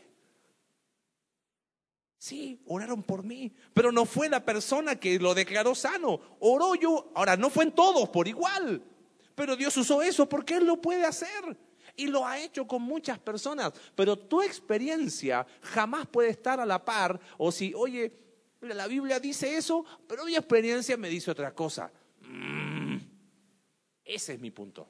Sí, 2.19 2.63
oraron 2.67 3.03
por 3.03 3.25
mí, 3.25 3.53
pero 3.73 3.93
no 3.93 4.05
fue 4.05 4.29
la 4.29 4.45
persona 4.45 4.97
que 4.97 5.19
lo 5.19 5.35
declaró 5.35 5.75
sano. 5.75 6.21
Oró 6.41 6.75
yo, 6.75 7.11
ahora 7.15 7.37
no 7.37 7.51
fue 7.51 7.65
en 7.65 7.73
todos 7.73 8.09
por 8.11 8.29
igual, 8.29 8.83
pero 9.37 9.55
Dios 9.55 9.77
usó 9.77 10.03
eso 10.03 10.29
porque 10.29 10.57
Él 10.57 10.67
lo 10.67 10.81
puede 10.81 11.05
hacer. 11.05 11.57
y 11.99 12.09
lo 12.09 12.27
ha 12.27 12.39
hecho 12.39 12.67
con 12.67 12.83
muchas 12.83 13.19
personas, 13.19 13.73
pero 13.95 14.19
tu 14.19 14.43
experiencia 14.43 15.47
jamás 15.63 16.07
puede 16.07 16.29
estar 16.29 16.61
a 16.61 16.67
la 16.67 16.85
par 16.85 17.19
o 17.39 17.51
si, 17.51 17.73
oye, 17.75 18.13
la 18.61 18.87
Biblia 18.87 19.19
dice 19.19 19.57
eso, 19.57 19.83
pero 20.07 20.27
mi 20.27 20.35
experiencia 20.35 20.99
me 20.99 21.09
dice 21.09 21.31
otra 21.31 21.55
cosa. 21.55 21.91
Mm, 22.21 22.99
ese 24.05 24.35
es 24.35 24.41
mi 24.41 24.51
punto. 24.51 24.87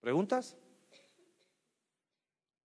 ¿Preguntas? 0.00 0.56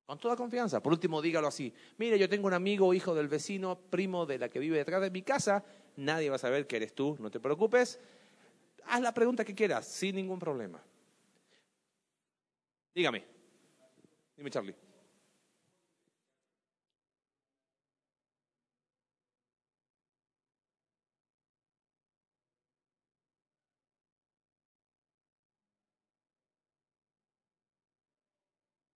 Con 0.05 0.17
toda 0.17 0.35
confianza. 0.35 0.81
Por 0.81 0.91
último, 0.91 1.21
dígalo 1.21 1.47
así. 1.47 1.71
Mire, 1.97 2.17
yo 2.17 2.27
tengo 2.27 2.47
un 2.47 2.53
amigo, 2.53 2.93
hijo 2.95 3.13
del 3.13 3.27
vecino, 3.27 3.79
primo 3.91 4.25
de 4.25 4.39
la 4.39 4.49
que 4.49 4.57
vive 4.57 4.77
detrás 4.77 5.01
de 5.01 5.11
mi 5.11 5.21
casa. 5.21 5.63
Nadie 5.97 6.29
va 6.29 6.37
a 6.37 6.39
saber 6.39 6.65
que 6.65 6.77
eres 6.77 6.95
tú, 6.95 7.15
no 7.19 7.29
te 7.29 7.39
preocupes. 7.39 7.99
Haz 8.89 9.01
la 9.01 9.13
pregunta 9.13 9.45
que 9.45 9.53
quieras, 9.53 9.85
sin 9.87 10.15
ningún 10.15 10.39
problema. 10.39 10.81
Dígame. 12.95 13.23
Dime, 14.35 14.49
Charlie. 14.49 14.75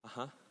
Ajá. 0.03 0.42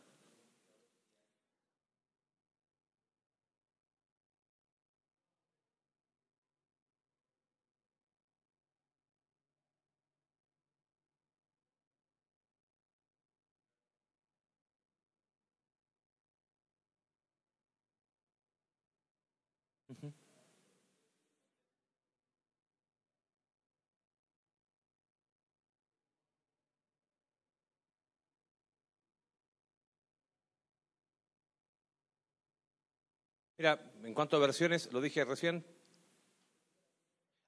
Mira, 33.63 33.79
en 34.03 34.13
cuanto 34.13 34.35
a 34.35 34.41
versiones, 34.41 34.91
lo 34.91 34.99
dije 34.99 35.23
recién. 35.23 35.65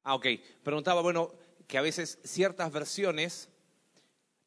Ah, 0.02 0.16
ok. 0.16 0.28
Preguntaba, 0.64 1.02
bueno, 1.02 1.34
que 1.68 1.78
a 1.78 1.82
veces 1.82 2.20
ciertas 2.24 2.72
versiones, 2.72 3.50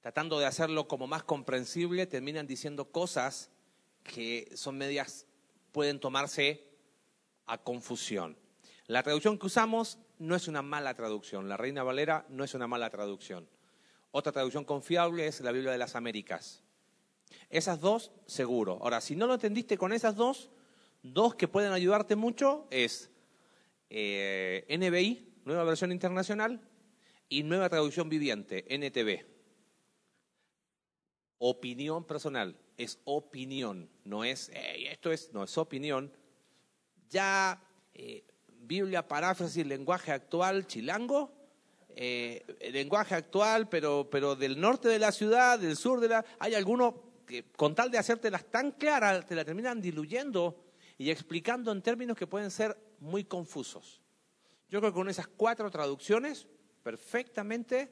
tratando 0.00 0.38
de 0.38 0.46
hacerlo 0.46 0.88
como 0.88 1.06
más 1.06 1.24
comprensible, 1.24 2.06
terminan 2.06 2.46
diciendo 2.46 2.90
cosas 2.90 3.50
que 4.02 4.50
son 4.54 4.78
medias, 4.78 5.26
pueden 5.70 6.00
tomarse 6.00 6.66
a 7.44 7.58
confusión. 7.58 8.38
La 8.86 9.02
traducción 9.02 9.38
que 9.38 9.44
usamos 9.44 9.98
no 10.18 10.36
es 10.36 10.48
una 10.48 10.62
mala 10.62 10.94
traducción. 10.94 11.50
La 11.50 11.58
Reina 11.58 11.82
Valera 11.82 12.24
no 12.30 12.44
es 12.44 12.54
una 12.54 12.66
mala 12.66 12.88
traducción. 12.88 13.46
Otra 14.10 14.32
traducción 14.32 14.64
confiable 14.64 15.26
es 15.26 15.42
la 15.42 15.52
Biblia 15.52 15.72
de 15.72 15.76
las 15.76 15.96
Américas. 15.96 16.62
Esas 17.50 17.78
dos, 17.78 18.10
seguro. 18.24 18.78
Ahora, 18.80 19.02
si 19.02 19.16
no 19.16 19.26
lo 19.26 19.34
entendiste 19.34 19.76
con 19.76 19.92
esas 19.92 20.16
dos, 20.16 20.50
Dos 21.02 21.34
que 21.34 21.48
pueden 21.48 21.72
ayudarte 21.72 22.16
mucho 22.16 22.66
es 22.70 23.10
eh, 23.90 24.66
NBI, 24.68 25.40
nueva 25.44 25.64
versión 25.64 25.92
internacional, 25.92 26.60
y 27.28 27.42
nueva 27.42 27.68
traducción 27.68 28.08
viviente, 28.08 28.64
NTV. 28.68 29.24
Opinión 31.38 32.04
personal, 32.04 32.56
es 32.76 32.98
opinión, 33.04 33.88
no 34.04 34.24
es, 34.24 34.50
esto 34.52 35.12
es, 35.12 35.32
no 35.32 35.44
es 35.44 35.56
opinión. 35.56 36.12
Ya 37.10 37.62
eh, 37.94 38.24
Biblia, 38.48 39.06
paráfrasis, 39.06 39.66
lenguaje 39.66 40.10
actual, 40.10 40.66
chilango, 40.66 41.32
eh, 41.94 42.44
lenguaje 42.72 43.14
actual, 43.14 43.68
pero, 43.68 44.08
pero 44.10 44.36
del 44.36 44.60
norte 44.60 44.88
de 44.88 44.98
la 44.98 45.12
ciudad, 45.12 45.58
del 45.58 45.76
sur 45.76 46.00
de 46.00 46.08
la... 46.08 46.24
Hay 46.38 46.54
algunos 46.54 46.94
que 47.26 47.44
con 47.52 47.74
tal 47.74 47.90
de 47.90 47.98
hacértelas 47.98 48.44
tan 48.50 48.72
claras, 48.72 49.26
te 49.26 49.34
la 49.34 49.44
terminan 49.44 49.80
diluyendo 49.80 50.67
y 50.98 51.10
explicando 51.10 51.70
en 51.70 51.80
términos 51.80 52.16
que 52.16 52.26
pueden 52.26 52.50
ser 52.50 52.76
muy 52.98 53.24
confusos. 53.24 54.02
Yo 54.68 54.80
creo 54.80 54.92
que 54.92 54.96
con 54.96 55.08
esas 55.08 55.28
cuatro 55.28 55.70
traducciones 55.70 56.46
perfectamente 56.82 57.90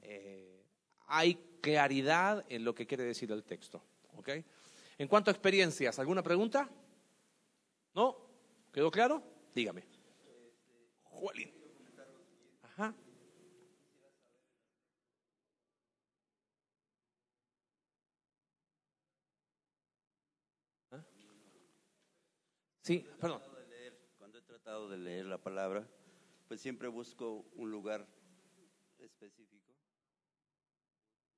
eh, 0.00 0.64
hay 1.06 1.38
claridad 1.60 2.44
en 2.48 2.64
lo 2.64 2.74
que 2.74 2.86
quiere 2.86 3.04
decir 3.04 3.30
el 3.30 3.44
texto. 3.44 3.82
¿okay? 4.16 4.44
En 4.98 5.06
cuanto 5.06 5.30
a 5.30 5.32
experiencias, 5.32 5.98
¿alguna 5.98 6.22
pregunta? 6.22 6.68
¿No? 7.94 8.16
¿Quedó 8.72 8.90
claro? 8.90 9.22
Dígame. 9.54 9.84
Sí, 22.86 23.04
perdón. 23.20 23.42
Cuando 24.16 24.38
he 24.38 24.42
tratado 24.42 24.88
de 24.88 24.96
leer 24.96 25.26
la 25.26 25.38
palabra, 25.38 25.84
pues 26.46 26.60
siempre 26.60 26.86
busco 26.86 27.44
un 27.56 27.68
lugar 27.68 28.06
específico 28.98 29.74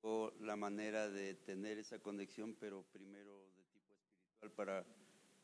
o 0.01 0.31
la 0.41 0.55
manera 0.55 1.09
de 1.09 1.33
tener 1.33 1.79
esa 1.79 1.97
conexión, 1.97 2.53
pero 2.53 2.83
primero 2.83 3.49
de 3.55 3.63
tipo 3.63 3.95
espiritual 3.95 4.51
para, 4.51 4.85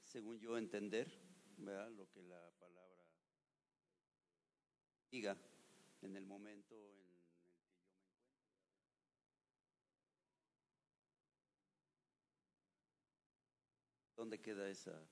según 0.04 0.40
yo, 0.40 0.60
entender 0.60 1.12
¿verdad? 1.58 1.90
lo 1.90 2.08
que 2.12 2.22
la 2.22 2.52
palabra 2.60 3.04
diga 5.10 5.36
en 6.04 6.16
el 6.16 6.28
momento 6.28 6.76
en 7.00 7.10
el 7.16 7.24
que 7.24 7.36
yo 7.40 7.50
me 7.50 7.66
encuentro. 7.66 7.96
¿Dónde 14.16 14.40
queda 14.40 14.70
esa? 14.70 15.04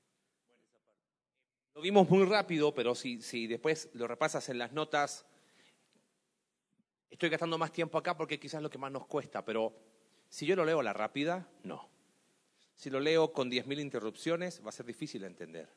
Lo 1.75 1.81
vimos 1.81 2.07
muy 2.07 2.23
rápido, 2.25 2.73
pero 2.73 2.93
si, 2.93 3.21
si 3.21 3.47
después 3.47 3.89
lo 3.93 4.07
repasas 4.07 4.47
en 4.49 4.59
las 4.59 4.73
notas, 4.73 5.25
estoy 7.09 7.29
gastando 7.29 7.57
más 7.57 7.71
tiempo 7.71 7.97
acá 7.97 8.15
porque 8.15 8.39
quizás 8.39 8.59
es 8.59 8.63
lo 8.63 8.69
que 8.69 8.77
más 8.77 8.91
nos 8.91 9.07
cuesta, 9.07 9.43
pero 9.43 9.73
si 10.29 10.45
yo 10.45 10.55
lo 10.55 10.65
leo 10.65 10.81
a 10.81 10.83
la 10.83 10.93
rápida, 10.93 11.49
no. 11.63 11.89
Si 12.75 12.91
lo 12.91 12.99
leo 12.99 13.33
con 13.33 13.49
10.000 13.49 13.79
interrupciones, 13.79 14.61
va 14.63 14.69
a 14.69 14.71
ser 14.71 14.85
difícil 14.85 15.21
de 15.21 15.27
entender. 15.27 15.69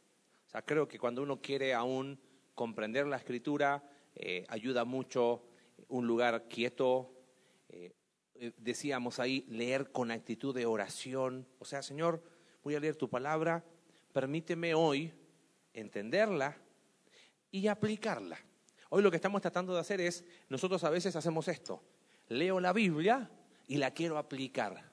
O 0.47 0.51
sea, 0.51 0.63
creo 0.63 0.87
que 0.87 0.99
cuando 0.99 1.23
uno 1.23 1.41
quiere 1.41 1.73
aún 1.73 2.21
comprender 2.55 3.07
la 3.07 3.17
escritura, 3.17 3.83
eh, 4.15 4.45
ayuda 4.49 4.85
mucho 4.85 5.45
un 5.89 6.07
lugar 6.07 6.47
quieto. 6.49 7.11
Eh, 7.71 7.95
eh, 8.35 8.53
decíamos 8.59 9.19
ahí, 9.19 9.47
leer 9.49 9.93
con 9.93 10.11
actitud 10.11 10.55
de 10.55 10.67
oración. 10.67 11.47
O 11.59 11.65
sea, 11.65 11.83
Señor, 11.83 12.23
voy 12.63 12.75
a 12.75 12.81
leer 12.81 12.97
tu 12.97 13.09
palabra, 13.09 13.65
permíteme 14.13 14.75
hoy 14.75 15.13
entenderla 15.77 16.57
y 17.51 17.69
aplicarla. 17.69 18.39
Hoy 18.89 19.03
lo 19.03 19.11
que 19.11 19.17
estamos 19.17 19.43
tratando 19.43 19.75
de 19.75 19.81
hacer 19.81 20.01
es, 20.01 20.25
nosotros 20.49 20.83
a 20.85 20.91
veces 20.91 21.15
hacemos 21.17 21.49
esto, 21.49 21.83
leo 22.29 22.59
la 22.61 22.73
Biblia 22.73 23.31
y 23.69 23.77
la 23.77 23.93
quiero 23.93 24.19
aplicar. 24.19 24.91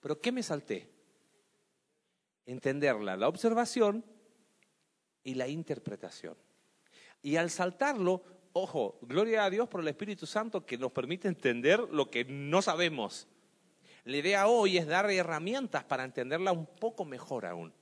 Pero 0.00 0.20
¿qué 0.20 0.30
me 0.30 0.42
salté? 0.42 0.88
Entenderla, 2.46 3.16
la 3.16 3.28
observación 3.28 4.04
y 5.22 5.34
la 5.34 5.48
interpretación. 5.48 6.36
Y 7.22 7.36
al 7.36 7.50
saltarlo, 7.50 8.22
ojo, 8.52 8.98
gloria 9.02 9.44
a 9.44 9.50
Dios 9.50 9.68
por 9.68 9.80
el 9.80 9.88
Espíritu 9.88 10.26
Santo 10.26 10.64
que 10.64 10.78
nos 10.78 10.92
permite 10.92 11.28
entender 11.28 11.80
lo 11.80 12.10
que 12.10 12.24
no 12.24 12.62
sabemos. 12.62 13.28
La 14.04 14.16
idea 14.16 14.48
hoy 14.48 14.78
es 14.78 14.86
dar 14.86 15.10
herramientas 15.10 15.84
para 15.84 16.04
entenderla 16.04 16.52
un 16.52 16.66
poco 16.66 17.04
mejor 17.04 17.46
aún. 17.46 17.72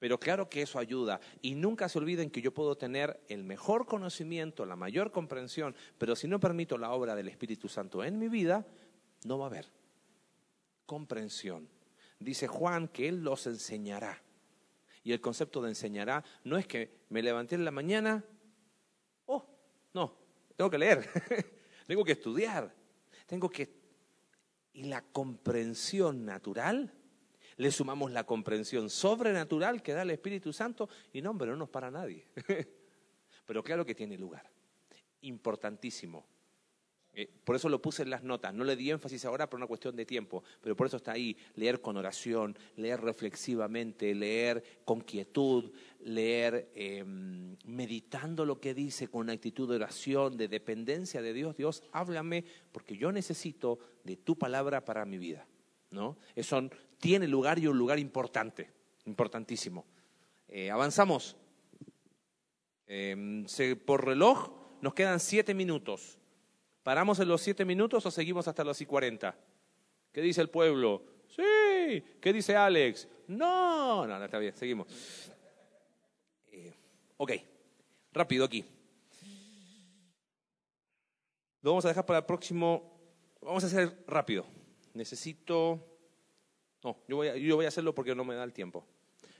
Pero 0.00 0.18
claro 0.18 0.48
que 0.48 0.62
eso 0.62 0.78
ayuda. 0.78 1.20
Y 1.42 1.54
nunca 1.54 1.88
se 1.88 1.98
olviden 1.98 2.30
que 2.30 2.40
yo 2.40 2.52
puedo 2.52 2.76
tener 2.76 3.22
el 3.28 3.44
mejor 3.44 3.86
conocimiento, 3.86 4.64
la 4.64 4.74
mayor 4.74 5.12
comprensión, 5.12 5.76
pero 5.98 6.16
si 6.16 6.26
no 6.26 6.40
permito 6.40 6.78
la 6.78 6.90
obra 6.90 7.14
del 7.14 7.28
Espíritu 7.28 7.68
Santo 7.68 8.02
en 8.02 8.18
mi 8.18 8.28
vida, 8.28 8.66
no 9.24 9.38
va 9.38 9.44
a 9.44 9.48
haber 9.48 9.66
comprensión. 10.86 11.68
Dice 12.18 12.48
Juan 12.48 12.88
que 12.88 13.08
Él 13.08 13.22
los 13.22 13.46
enseñará. 13.46 14.22
Y 15.04 15.12
el 15.12 15.20
concepto 15.20 15.60
de 15.60 15.68
enseñará 15.68 16.24
no 16.44 16.56
es 16.56 16.66
que 16.66 17.04
me 17.10 17.22
levanté 17.22 17.54
en 17.54 17.66
la 17.66 17.70
mañana, 17.70 18.24
oh, 19.26 19.46
no, 19.92 20.16
tengo 20.56 20.70
que 20.70 20.78
leer, 20.78 21.06
tengo 21.86 22.04
que 22.04 22.12
estudiar, 22.12 22.74
tengo 23.26 23.50
que... 23.50 23.78
Y 24.72 24.84
la 24.84 25.02
comprensión 25.02 26.24
natural 26.24 26.94
le 27.60 27.70
sumamos 27.70 28.10
la 28.10 28.24
comprensión 28.24 28.88
sobrenatural 28.88 29.82
que 29.82 29.92
da 29.92 30.00
el 30.00 30.10
Espíritu 30.10 30.50
Santo 30.50 30.88
y 31.12 31.20
no, 31.20 31.28
hombre, 31.28 31.50
no 31.50 31.56
nos 31.56 31.68
para 31.68 31.90
nadie. 31.90 32.26
Pero 33.46 33.62
claro 33.62 33.84
que 33.84 33.94
tiene 33.94 34.16
lugar. 34.16 34.50
Importantísimo. 35.20 36.26
Eh, 37.12 37.28
por 37.44 37.56
eso 37.56 37.68
lo 37.68 37.82
puse 37.82 38.02
en 38.02 38.08
las 38.08 38.22
notas. 38.22 38.54
No 38.54 38.64
le 38.64 38.76
di 38.76 38.90
énfasis 38.90 39.26
ahora 39.26 39.50
por 39.50 39.58
una 39.58 39.66
cuestión 39.66 39.94
de 39.94 40.06
tiempo, 40.06 40.42
pero 40.62 40.74
por 40.74 40.86
eso 40.86 40.96
está 40.96 41.12
ahí. 41.12 41.36
Leer 41.56 41.82
con 41.82 41.98
oración, 41.98 42.56
leer 42.76 43.02
reflexivamente, 43.02 44.14
leer 44.14 44.80
con 44.86 45.02
quietud, 45.02 45.70
leer 45.98 46.70
em, 46.74 47.58
meditando 47.64 48.46
lo 48.46 48.58
que 48.58 48.72
dice 48.72 49.08
con 49.08 49.22
una 49.22 49.34
actitud 49.34 49.68
de 49.68 49.76
oración, 49.76 50.38
de 50.38 50.48
dependencia 50.48 51.20
de 51.20 51.34
Dios. 51.34 51.56
Dios, 51.56 51.82
háblame 51.92 52.44
porque 52.72 52.96
yo 52.96 53.12
necesito 53.12 53.80
de 54.04 54.16
tu 54.16 54.38
palabra 54.38 54.82
para 54.82 55.04
mi 55.04 55.18
vida. 55.18 55.46
¿no? 55.90 56.16
Eso 56.34 56.70
tiene 57.00 57.26
lugar 57.26 57.58
y 57.58 57.66
un 57.66 57.78
lugar 57.78 57.98
importante, 57.98 58.70
importantísimo. 59.06 59.86
Eh, 60.48 60.70
avanzamos. 60.70 61.36
Em, 62.86 63.46
por 63.86 64.04
reloj 64.04 64.50
nos 64.80 64.94
quedan 64.94 65.18
siete 65.18 65.54
minutos. 65.54 66.18
¿Paramos 66.82 67.18
en 67.20 67.28
los 67.28 67.40
siete 67.40 67.64
minutos 67.64 68.04
o 68.06 68.10
seguimos 68.10 68.48
hasta 68.48 68.64
los 68.64 68.80
y 68.80 68.86
cuarenta? 68.86 69.36
¿Qué 70.12 70.20
dice 70.20 70.40
el 70.40 70.50
pueblo? 70.50 71.02
Sí. 71.28 72.02
¿Qué 72.20 72.32
dice 72.32 72.56
Alex? 72.56 73.08
No, 73.28 74.06
no, 74.06 74.18
no 74.18 74.24
está 74.24 74.38
bien, 74.38 74.56
seguimos. 74.56 74.88
Eh, 76.48 76.74
ok, 77.16 77.32
rápido 78.12 78.44
aquí. 78.44 78.64
Lo 81.62 81.70
vamos 81.70 81.84
a 81.84 81.88
dejar 81.88 82.06
para 82.06 82.20
el 82.20 82.24
próximo. 82.24 82.98
Vamos 83.40 83.62
a 83.64 83.66
hacer 83.68 84.04
rápido. 84.06 84.46
Necesito. 84.94 85.89
No, 86.82 86.96
yo 87.06 87.16
voy 87.16 87.28
a, 87.28 87.36
yo 87.36 87.56
voy 87.56 87.64
a 87.64 87.68
hacerlo 87.68 87.94
porque 87.94 88.14
no 88.14 88.24
me 88.24 88.34
da 88.34 88.44
el 88.44 88.52
tiempo. 88.52 88.86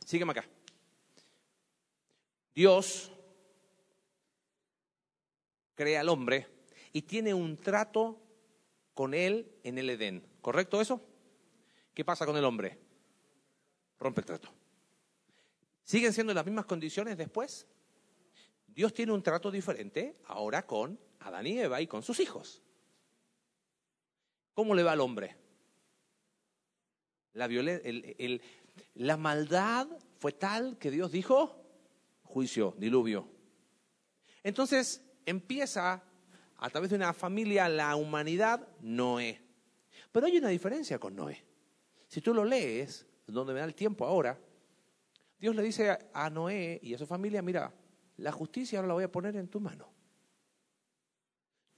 Sígueme 0.04 0.32
acá. 0.32 0.44
Dios 2.54 3.10
crea 5.74 6.00
al 6.00 6.08
hombre 6.08 6.46
y 6.92 7.02
tiene 7.02 7.32
un 7.32 7.56
trato 7.56 8.20
con 8.92 9.14
él 9.14 9.50
en 9.62 9.78
el 9.78 9.88
Edén. 9.90 10.26
¿Correcto 10.42 10.80
eso? 10.80 11.00
¿Qué 11.94 12.04
pasa 12.04 12.26
con 12.26 12.36
el 12.36 12.44
hombre? 12.44 12.78
Rompe 13.98 14.20
el 14.20 14.26
trato. 14.26 14.48
¿Siguen 15.84 16.12
siendo 16.12 16.34
las 16.34 16.44
mismas 16.44 16.66
condiciones 16.66 17.16
después? 17.16 17.66
Dios 18.66 18.92
tiene 18.92 19.12
un 19.12 19.22
trato 19.22 19.50
diferente 19.50 20.16
ahora 20.26 20.66
con 20.66 20.98
Adán 21.20 21.46
y 21.46 21.58
Eva 21.58 21.80
y 21.80 21.86
con 21.86 22.02
sus 22.02 22.20
hijos. 22.20 22.62
¿Cómo 24.54 24.74
le 24.74 24.82
va 24.82 24.92
al 24.92 25.00
hombre? 25.00 25.39
La, 27.32 27.48
la 28.94 29.16
maldad 29.16 29.88
fue 30.18 30.32
tal 30.32 30.78
que 30.78 30.90
Dios 30.90 31.12
dijo, 31.12 31.64
juicio, 32.24 32.74
diluvio. 32.78 33.28
Entonces 34.42 35.02
empieza 35.26 36.02
a 36.56 36.70
través 36.70 36.90
de 36.90 36.96
una 36.96 37.12
familia 37.12 37.68
la 37.68 37.96
humanidad, 37.96 38.68
Noé. 38.80 39.40
Pero 40.12 40.26
hay 40.26 40.38
una 40.38 40.48
diferencia 40.48 40.98
con 40.98 41.14
Noé. 41.14 41.44
Si 42.06 42.20
tú 42.20 42.34
lo 42.34 42.44
lees, 42.44 43.06
donde 43.26 43.52
me 43.52 43.60
da 43.60 43.64
el 43.64 43.74
tiempo 43.74 44.04
ahora, 44.04 44.38
Dios 45.38 45.54
le 45.54 45.62
dice 45.62 45.96
a 46.12 46.28
Noé 46.28 46.78
y 46.82 46.94
a 46.94 46.98
su 46.98 47.06
familia, 47.06 47.40
mira, 47.40 47.72
la 48.18 48.32
justicia 48.32 48.78
ahora 48.78 48.88
la 48.88 48.94
voy 48.94 49.04
a 49.04 49.12
poner 49.12 49.36
en 49.36 49.48
tu 49.48 49.60
mano. 49.60 49.88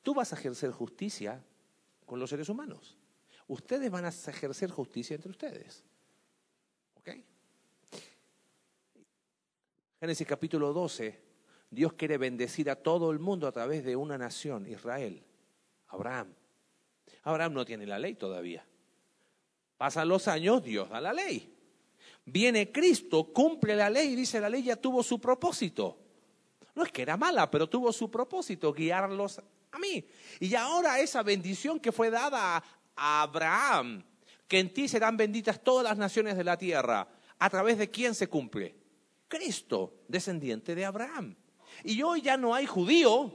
Tú 0.03 0.15
vas 0.15 0.33
a 0.33 0.37
ejercer 0.37 0.73
justicia 0.73 1.45
con 2.05 2.19
los 2.19 2.29
seres 2.29 2.49
humanos. 2.49 2.99
Ustedes 3.53 3.91
van 3.91 4.07
a 4.07 4.09
ejercer 4.09 4.71
justicia 4.71 5.15
entre 5.15 5.31
ustedes. 5.31 5.85
¿Ok? 6.95 7.11
Génesis 10.01 10.27
capítulo 10.27 10.73
12 10.73 11.21
Dios 11.69 11.93
quiere 11.93 12.17
bendecir 12.17 12.71
a 12.71 12.77
todo 12.77 13.11
el 13.11 13.19
mundo 13.19 13.47
a 13.47 13.53
través 13.53 13.85
de 13.85 13.95
una 13.95 14.17
nación, 14.17 14.67
Israel, 14.67 15.23
Abraham. 15.89 16.33
Abraham 17.25 17.53
no 17.53 17.65
tiene 17.67 17.87
la 17.87 17.99
ley 17.99 18.15
todavía. 18.15 18.65
Pasan 19.77 20.09
los 20.09 20.29
años, 20.29 20.65
Dios 20.65 20.89
da 20.89 21.03
la 21.03 21.13
ley. 21.13 21.55
Viene 22.25 22.73
Cristo, 22.73 23.35
cumple 23.35 23.77
la 23.77 23.91
ley 23.91 24.13
y 24.13 24.17
dice 24.17 24.41
la 24.41 24.49
ley 24.49 24.63
ya 24.63 24.77
tuvo 24.77 25.03
su 25.03 25.21
propósito. 25.21 25.99
No 26.75 26.85
es 26.85 26.91
que 26.91 27.03
era 27.03 27.19
mala, 27.19 27.51
pero 27.51 27.69
tuvo 27.69 27.93
su 27.93 28.11
propósito, 28.11 28.73
guiarlos 28.73 29.43
a 29.71 29.79
mí. 29.79 30.07
Y 30.41 30.55
ahora 30.55 31.01
esa 31.01 31.23
bendición 31.23 31.79
que 31.79 31.93
fue 31.93 32.09
dada 32.09 32.57
a 32.57 32.65
Abraham, 32.97 34.05
que 34.47 34.59
en 34.59 34.73
ti 34.73 34.89
serán 34.89 35.17
benditas 35.17 35.63
todas 35.63 35.85
las 35.85 35.99
naciones 35.99 36.37
de 36.37 36.45
la 36.45 36.57
tierra, 36.57 37.09
¿a 37.39 37.51
través 37.51 37.79
de 37.79 37.91
quién 37.91 38.15
se 38.15 38.29
cumple? 38.29 38.77
Cristo, 39.29 40.03
descendiente 40.09 40.75
de 40.75 40.85
Abraham. 40.85 41.35
Y 41.85 42.03
hoy 42.03 42.21
ya 42.21 42.37
no 42.37 42.55
hay 42.55 42.67
judío, 42.67 43.33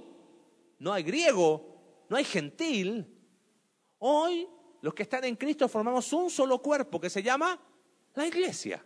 no 0.80 0.94
hay 0.94 1.04
griego, 1.04 2.06
no 2.10 2.18
hay 2.18 2.24
gentil. 2.24 3.08
Hoy 4.00 4.48
los 4.82 4.94
que 4.94 5.04
están 5.04 5.24
en 5.24 5.36
Cristo 5.36 5.68
formamos 5.68 6.14
un 6.14 6.30
solo 6.30 6.62
cuerpo 6.62 7.00
que 7.00 7.10
se 7.10 7.24
llama 7.24 7.60
la 8.14 8.28
iglesia. 8.28 8.84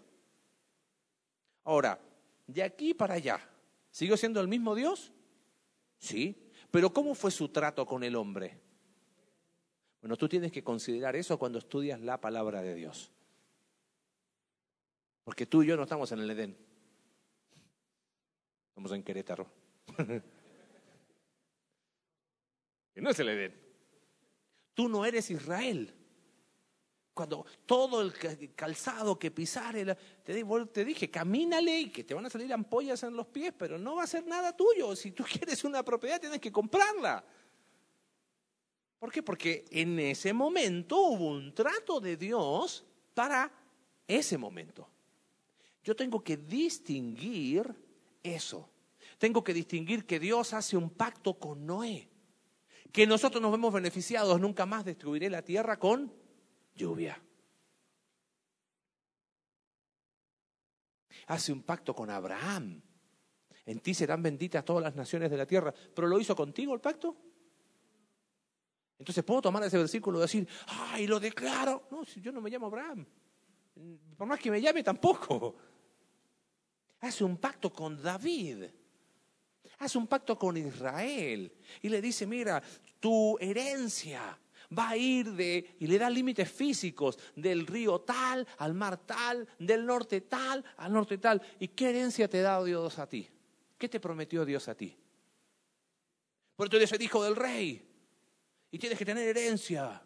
Ahora, 1.63 1.99
de 2.47 2.63
aquí 2.63 2.93
para 2.93 3.15
allá, 3.15 3.39
¿siguió 3.91 4.15
siendo 4.15 4.39
el 4.39 4.47
mismo 4.47 4.73
Dios? 4.73 5.11
Sí, 5.97 6.49
pero 6.71 6.93
¿cómo 6.93 7.13
fue 7.13 7.31
su 7.31 7.49
trato 7.49 7.85
con 7.85 8.03
el 8.03 8.15
hombre? 8.15 8.60
Bueno, 10.01 10.17
tú 10.17 10.27
tienes 10.27 10.51
que 10.51 10.63
considerar 10.63 11.15
eso 11.15 11.37
cuando 11.37 11.59
estudias 11.59 12.01
la 12.01 12.19
palabra 12.19 12.61
de 12.61 12.73
Dios. 12.73 13.11
Porque 15.23 15.45
tú 15.45 15.61
y 15.61 15.67
yo 15.67 15.77
no 15.77 15.83
estamos 15.83 16.11
en 16.11 16.19
el 16.19 16.31
Edén. 16.31 16.57
Estamos 18.69 18.91
en 18.93 19.03
Querétaro. 19.03 19.47
que 22.93 23.01
no 23.01 23.11
es 23.11 23.19
el 23.19 23.29
Edén. 23.29 23.61
Tú 24.73 24.89
no 24.89 25.05
eres 25.05 25.29
Israel. 25.29 25.93
Cuando 27.13 27.45
todo 27.65 28.01
el 28.01 28.13
calzado 28.55 29.19
que 29.19 29.29
pisare, 29.29 29.95
te, 30.23 30.85
dije, 30.85 31.11
camínale 31.11 31.79
y 31.79 31.91
que 31.91 32.03
te 32.05 32.15
van 32.15 32.25
a 32.25 32.29
salir 32.29 32.51
ampollas 32.51 33.03
en 33.03 33.15
los 33.15 33.27
pies, 33.27 33.53
pero 33.55 33.77
no 33.77 33.97
va 33.97 34.03
a 34.03 34.07
ser 34.07 34.25
nada 34.25 34.55
tuyo. 34.55 34.95
Si 34.95 35.11
tú 35.11 35.23
quieres 35.31 35.63
una 35.63 35.83
propiedad, 35.83 36.19
tienes 36.19 36.39
que 36.39 36.51
comprarla. 36.51 37.23
¿Por 39.01 39.11
qué? 39.11 39.23
Porque 39.23 39.65
en 39.71 39.97
ese 39.97 40.31
momento 40.31 40.95
hubo 40.99 41.29
un 41.29 41.55
trato 41.55 41.99
de 41.99 42.17
Dios 42.17 42.85
para 43.15 43.51
ese 44.07 44.37
momento. 44.37 44.87
Yo 45.83 45.95
tengo 45.95 46.23
que 46.23 46.37
distinguir 46.37 47.65
eso. 48.21 48.69
Tengo 49.17 49.43
que 49.43 49.55
distinguir 49.55 50.05
que 50.05 50.19
Dios 50.19 50.53
hace 50.53 50.77
un 50.77 50.91
pacto 50.91 51.39
con 51.39 51.65
Noé, 51.65 52.11
que 52.91 53.07
nosotros 53.07 53.41
nos 53.41 53.51
vemos 53.51 53.73
beneficiados, 53.73 54.39
nunca 54.39 54.67
más 54.67 54.85
destruiré 54.85 55.31
la 55.31 55.41
tierra 55.41 55.79
con 55.79 56.13
lluvia. 56.75 57.19
Hace 61.25 61.51
un 61.51 61.63
pacto 61.63 61.95
con 61.95 62.11
Abraham. 62.11 62.79
En 63.65 63.79
ti 63.79 63.95
serán 63.95 64.21
benditas 64.21 64.63
todas 64.63 64.83
las 64.83 64.95
naciones 64.95 65.31
de 65.31 65.37
la 65.37 65.47
tierra. 65.47 65.73
¿Pero 65.95 66.07
lo 66.07 66.19
hizo 66.19 66.35
contigo 66.35 66.75
el 66.75 66.81
pacto? 66.81 67.30
Entonces 69.01 69.23
puedo 69.23 69.41
tomar 69.41 69.63
ese 69.63 69.79
versículo 69.79 70.19
y 70.19 70.21
decir, 70.21 70.47
ay, 70.67 71.07
lo 71.07 71.19
declaro. 71.19 71.87
No, 71.89 72.03
yo 72.03 72.31
no 72.31 72.39
me 72.39 72.51
llamo 72.51 72.67
Abraham. 72.67 73.03
Por 74.15 74.27
más 74.27 74.39
que 74.39 74.51
me 74.51 74.61
llame 74.61 74.83
tampoco 74.83 75.55
hace 76.99 77.23
un 77.23 77.37
pacto 77.37 77.73
con 77.73 77.99
David. 77.99 78.65
Hace 79.79 79.97
un 79.97 80.05
pacto 80.05 80.37
con 80.37 80.55
Israel 80.55 81.51
y 81.81 81.89
le 81.89 81.99
dice, 81.99 82.27
mira, 82.27 82.61
tu 82.99 83.39
herencia 83.39 84.39
va 84.77 84.89
a 84.89 84.97
ir 84.97 85.31
de, 85.31 85.77
y 85.79 85.87
le 85.87 85.97
da 85.97 86.07
límites 86.07 86.51
físicos, 86.51 87.17
del 87.35 87.65
río 87.65 88.01
tal 88.01 88.47
al 88.59 88.75
mar 88.75 88.97
tal, 88.97 89.47
del 89.57 89.83
norte 89.83 90.21
tal 90.21 90.63
al 90.77 90.93
norte 90.93 91.17
tal. 91.17 91.41
¿Y 91.59 91.69
qué 91.69 91.89
herencia 91.89 92.29
te 92.29 92.43
da 92.43 92.63
Dios 92.63 92.99
a 92.99 93.09
ti? 93.09 93.27
¿Qué 93.79 93.89
te 93.89 93.99
prometió 93.99 94.45
Dios 94.45 94.67
a 94.67 94.75
ti? 94.75 94.95
Porque 96.55 96.69
tú 96.69 96.77
eres 96.77 96.91
el 96.91 97.01
hijo 97.01 97.23
del 97.23 97.35
rey 97.35 97.87
y 98.71 98.79
tienes 98.79 98.97
que 98.97 99.05
tener 99.05 99.27
herencia. 99.27 100.01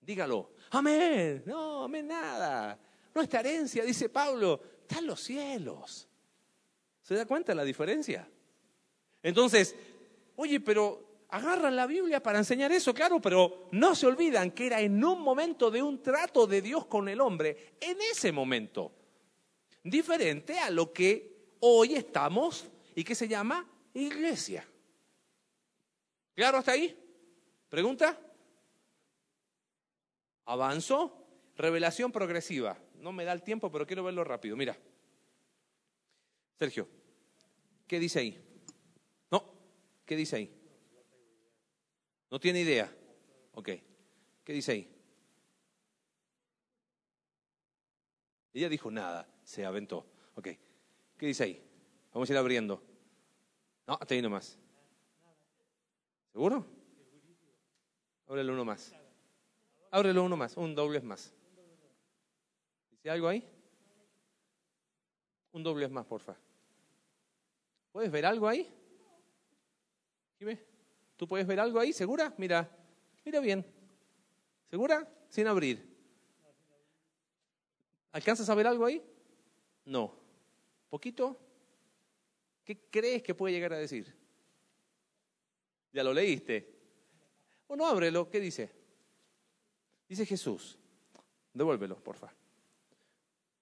Dígalo. 0.00 0.54
Amén. 0.70 1.42
No, 1.46 1.84
amén 1.84 2.08
nada. 2.08 2.78
Nuestra 3.14 3.40
herencia, 3.40 3.84
dice 3.84 4.08
Pablo, 4.08 4.60
están 4.80 5.06
los 5.06 5.20
cielos. 5.20 6.08
¿Se 7.02 7.14
da 7.14 7.26
cuenta 7.26 7.54
la 7.54 7.64
diferencia? 7.64 8.28
Entonces, 9.22 9.76
oye, 10.36 10.60
pero 10.60 11.26
agarran 11.28 11.76
la 11.76 11.86
Biblia 11.86 12.22
para 12.22 12.38
enseñar 12.38 12.72
eso, 12.72 12.94
claro, 12.94 13.20
pero 13.20 13.68
no 13.72 13.94
se 13.94 14.06
olvidan 14.06 14.50
que 14.52 14.66
era 14.66 14.80
en 14.80 15.04
un 15.04 15.20
momento 15.20 15.70
de 15.70 15.82
un 15.82 16.02
trato 16.02 16.46
de 16.46 16.62
Dios 16.62 16.86
con 16.86 17.08
el 17.08 17.20
hombre, 17.20 17.74
en 17.80 17.98
ese 18.10 18.32
momento, 18.32 18.92
diferente 19.82 20.58
a 20.58 20.70
lo 20.70 20.92
que 20.92 21.56
hoy 21.60 21.94
estamos 21.94 22.66
y 22.94 23.04
que 23.04 23.14
se 23.14 23.28
llama 23.28 23.68
iglesia. 23.92 24.66
¿Claro 26.34 26.58
hasta 26.58 26.72
ahí? 26.72 27.03
¿Pregunta? 27.74 28.16
¿Avanzo? 30.44 31.26
Revelación 31.56 32.12
progresiva 32.12 32.78
no 33.00 33.10
me 33.10 33.24
da 33.24 33.32
el 33.32 33.42
tiempo, 33.42 33.68
pero 33.72 33.84
quiero 33.84 34.04
verlo 34.04 34.22
rápido. 34.22 34.56
Mira. 34.56 34.78
Sergio, 36.56 36.88
¿qué 37.88 37.98
dice 37.98 38.20
ahí? 38.20 38.62
No, 39.28 39.44
¿qué 40.06 40.14
dice 40.14 40.36
ahí? 40.36 40.56
¿No 42.30 42.38
tiene 42.38 42.60
idea? 42.60 42.96
Ok. 43.54 43.70
¿Qué 44.44 44.52
dice 44.52 44.70
ahí? 44.70 44.96
Ella 48.52 48.68
dijo 48.68 48.88
nada, 48.88 49.28
se 49.42 49.66
aventó. 49.66 50.06
Ok. 50.36 50.46
¿Qué 51.18 51.26
dice 51.26 51.42
ahí? 51.42 51.70
Vamos 52.12 52.30
a 52.30 52.32
ir 52.34 52.38
abriendo. 52.38 52.80
No, 53.88 53.98
hasta 54.00 54.14
ahí 54.14 54.22
nomás. 54.22 54.60
¿Seguro? 56.30 56.73
Ábrelo 58.34 58.52
uno 58.52 58.64
más. 58.64 58.92
Ábrelo 59.92 60.24
uno 60.24 60.36
más, 60.36 60.56
un 60.56 60.74
doble 60.74 61.00
más. 61.02 61.32
¿Dice 62.90 63.08
algo 63.08 63.28
ahí? 63.28 63.48
Un 65.52 65.62
doble 65.62 65.86
más, 65.86 66.04
porfa. 66.04 66.36
¿Puedes 67.92 68.10
ver 68.10 68.26
algo 68.26 68.48
ahí? 68.48 68.68
¿Tú 71.16 71.28
puedes 71.28 71.46
ver 71.46 71.60
algo 71.60 71.78
ahí? 71.78 71.92
¿Segura? 71.92 72.34
Mira, 72.36 72.68
mira 73.24 73.38
bien. 73.38 73.64
¿Segura? 74.68 75.08
Sin 75.28 75.46
abrir. 75.46 75.96
¿Alcanzas 78.10 78.50
a 78.50 78.54
ver 78.56 78.66
algo 78.66 78.84
ahí? 78.84 79.00
No. 79.84 80.12
¿Poquito? 80.88 81.38
¿Qué 82.64 82.80
crees 82.90 83.22
que 83.22 83.36
puede 83.36 83.54
llegar 83.54 83.74
a 83.74 83.78
decir? 83.78 84.12
Ya 85.92 86.02
lo 86.02 86.12
leíste. 86.12 86.73
Bueno, 87.68 87.86
ábrelo. 87.86 88.28
¿Qué 88.28 88.40
dice? 88.40 88.70
Dice 90.08 90.26
Jesús. 90.26 90.78
Devuélvelo, 91.52 92.02
porfa. 92.02 92.32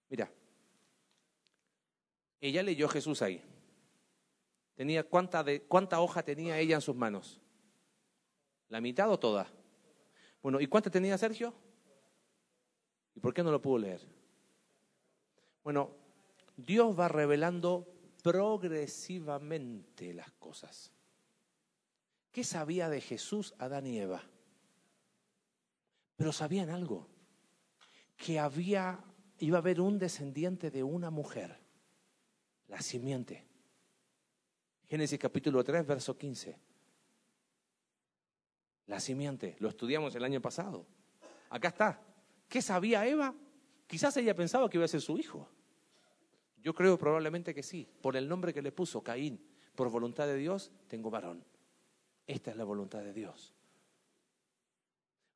Mira. 0.08 0.30
Ella 2.40 2.62
leyó 2.62 2.88
Jesús 2.88 3.22
ahí. 3.22 3.42
Tenía 4.74 5.04
cuánta, 5.04 5.44
de, 5.44 5.62
cuánta 5.62 6.00
hoja 6.00 6.22
tenía 6.22 6.58
ella 6.58 6.74
en 6.74 6.80
sus 6.80 6.96
manos. 6.96 7.40
¿La 8.68 8.80
mitad 8.80 9.10
o 9.10 9.18
toda? 9.18 9.48
Bueno, 10.42 10.60
¿y 10.60 10.66
cuánta 10.66 10.90
tenía 10.90 11.16
Sergio? 11.18 11.54
¿Y 13.14 13.20
por 13.20 13.32
qué 13.34 13.42
no 13.42 13.50
lo 13.50 13.60
pudo 13.60 13.78
leer? 13.78 14.00
Bueno, 15.62 15.94
Dios 16.56 16.98
va 16.98 17.08
revelando 17.08 17.86
progresivamente 18.22 20.14
las 20.14 20.32
cosas. 20.32 20.90
¿Qué 22.32 22.44
sabía 22.44 22.88
de 22.88 23.00
Jesús 23.00 23.54
Adán 23.58 23.86
y 23.86 23.98
Eva? 23.98 24.22
Pero 26.16 26.32
sabían 26.32 26.70
algo, 26.70 27.06
que 28.16 28.38
había 28.38 29.04
iba 29.38 29.58
a 29.58 29.60
haber 29.60 29.80
un 29.80 29.98
descendiente 29.98 30.70
de 30.70 30.82
una 30.82 31.10
mujer, 31.10 31.58
la 32.68 32.80
simiente. 32.80 33.44
Génesis 34.88 35.18
capítulo 35.18 35.64
3, 35.64 35.86
verso 35.86 36.16
15. 36.16 36.58
La 38.86 39.00
simiente, 39.00 39.56
lo 39.58 39.68
estudiamos 39.68 40.14
el 40.14 40.24
año 40.24 40.40
pasado. 40.40 40.86
Acá 41.50 41.68
está. 41.68 42.00
¿Qué 42.48 42.62
sabía 42.62 43.06
Eva? 43.06 43.34
Quizás 43.86 44.16
ella 44.16 44.34
pensaba 44.34 44.70
que 44.70 44.78
iba 44.78 44.84
a 44.84 44.88
ser 44.88 45.00
su 45.00 45.18
hijo. 45.18 45.48
Yo 46.58 46.72
creo 46.72 46.96
probablemente 46.96 47.54
que 47.54 47.62
sí, 47.62 47.88
por 48.00 48.16
el 48.16 48.28
nombre 48.28 48.54
que 48.54 48.62
le 48.62 48.72
puso, 48.72 49.02
Caín. 49.02 49.44
Por 49.74 49.90
voluntad 49.90 50.26
de 50.26 50.36
Dios, 50.36 50.70
tengo 50.86 51.10
varón. 51.10 51.44
Esta 52.26 52.50
es 52.50 52.56
la 52.56 52.64
voluntad 52.64 53.00
de 53.00 53.12
Dios. 53.12 53.54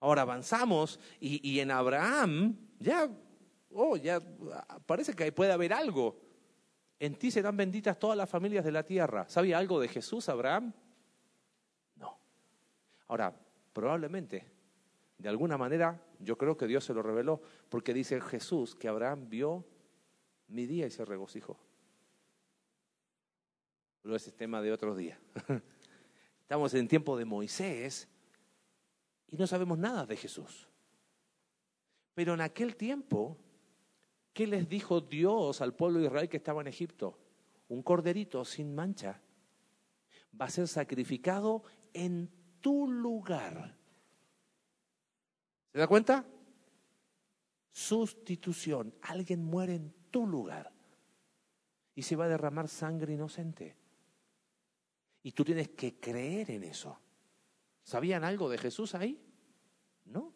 Ahora 0.00 0.22
avanzamos 0.22 1.00
y, 1.20 1.58
en 1.58 1.70
Abraham 1.70 2.56
ya, 2.78 3.08
oh, 3.72 3.96
ya 3.96 4.20
parece 4.84 5.14
que 5.14 5.32
puede 5.32 5.52
haber 5.52 5.72
algo. 5.72 6.20
En 6.98 7.16
ti 7.16 7.30
serán 7.30 7.56
benditas 7.56 7.98
todas 7.98 8.16
las 8.16 8.28
familias 8.28 8.64
de 8.64 8.72
la 8.72 8.82
tierra. 8.82 9.28
¿Sabía 9.28 9.58
algo 9.58 9.80
de 9.80 9.88
Jesús, 9.88 10.28
Abraham? 10.28 10.72
No. 11.96 12.18
Ahora, 13.08 13.34
probablemente, 13.72 14.46
de 15.18 15.28
alguna 15.28 15.58
manera, 15.58 16.00
yo 16.20 16.36
creo 16.38 16.56
que 16.56 16.66
Dios 16.66 16.84
se 16.84 16.94
lo 16.94 17.02
reveló, 17.02 17.40
porque 17.68 17.92
dice 17.92 18.20
Jesús 18.20 18.74
que 18.74 18.88
Abraham 18.88 19.28
vio 19.28 19.64
mi 20.48 20.66
día 20.66 20.86
y 20.86 20.90
se 20.90 21.04
regocijó. 21.04 21.58
Ese 24.04 24.30
es 24.30 24.36
tema 24.36 24.62
de 24.62 24.72
otro 24.72 24.94
día. 24.94 25.18
Estamos 26.46 26.72
en 26.74 26.86
tiempo 26.86 27.16
de 27.16 27.24
Moisés 27.24 28.08
y 29.26 29.36
no 29.36 29.48
sabemos 29.48 29.78
nada 29.78 30.06
de 30.06 30.16
Jesús. 30.16 30.68
Pero 32.14 32.34
en 32.34 32.40
aquel 32.40 32.76
tiempo, 32.76 33.36
¿qué 34.32 34.46
les 34.46 34.68
dijo 34.68 35.00
Dios 35.00 35.60
al 35.60 35.74
pueblo 35.74 35.98
de 35.98 36.06
Israel 36.06 36.28
que 36.28 36.36
estaba 36.36 36.60
en 36.60 36.68
Egipto? 36.68 37.18
Un 37.66 37.82
corderito 37.82 38.44
sin 38.44 38.76
mancha 38.76 39.20
va 40.40 40.44
a 40.46 40.50
ser 40.50 40.68
sacrificado 40.68 41.64
en 41.92 42.30
tu 42.60 42.88
lugar. 42.88 43.76
¿Se 45.72 45.80
da 45.80 45.88
cuenta? 45.88 46.24
Sustitución. 47.72 48.94
Alguien 49.02 49.42
muere 49.42 49.74
en 49.74 49.92
tu 50.12 50.28
lugar. 50.28 50.72
Y 51.96 52.02
se 52.02 52.14
va 52.14 52.26
a 52.26 52.28
derramar 52.28 52.68
sangre 52.68 53.14
inocente. 53.14 53.74
Y 55.26 55.32
tú 55.32 55.44
tienes 55.44 55.70
que 55.70 55.98
creer 55.98 56.52
en 56.52 56.62
eso. 56.62 56.96
¿Sabían 57.82 58.22
algo 58.22 58.48
de 58.48 58.58
Jesús 58.58 58.94
ahí? 58.94 59.20
No. 60.04 60.32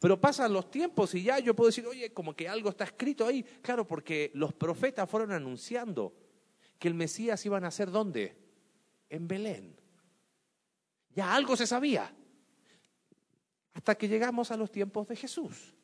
Pero 0.00 0.18
pasan 0.18 0.50
los 0.50 0.70
tiempos 0.70 1.14
y 1.14 1.24
ya 1.24 1.40
yo 1.40 1.54
puedo 1.54 1.68
decir, 1.68 1.86
oye, 1.86 2.10
como 2.14 2.34
que 2.34 2.48
algo 2.48 2.70
está 2.70 2.84
escrito 2.84 3.26
ahí. 3.26 3.42
Claro, 3.42 3.86
porque 3.86 4.30
los 4.32 4.54
profetas 4.54 5.10
fueron 5.10 5.30
anunciando 5.30 6.14
que 6.78 6.88
el 6.88 6.94
Mesías 6.94 7.44
iba 7.44 7.58
a 7.58 7.60
nacer 7.60 7.90
¿dónde? 7.90 8.34
En 9.10 9.28
Belén. 9.28 9.76
Ya 11.14 11.34
algo 11.34 11.54
se 11.54 11.66
sabía. 11.66 12.10
Hasta 13.74 13.94
que 13.94 14.08
llegamos 14.08 14.50
a 14.50 14.56
los 14.56 14.72
tiempos 14.72 15.06
de 15.06 15.16
Jesús. 15.16 15.74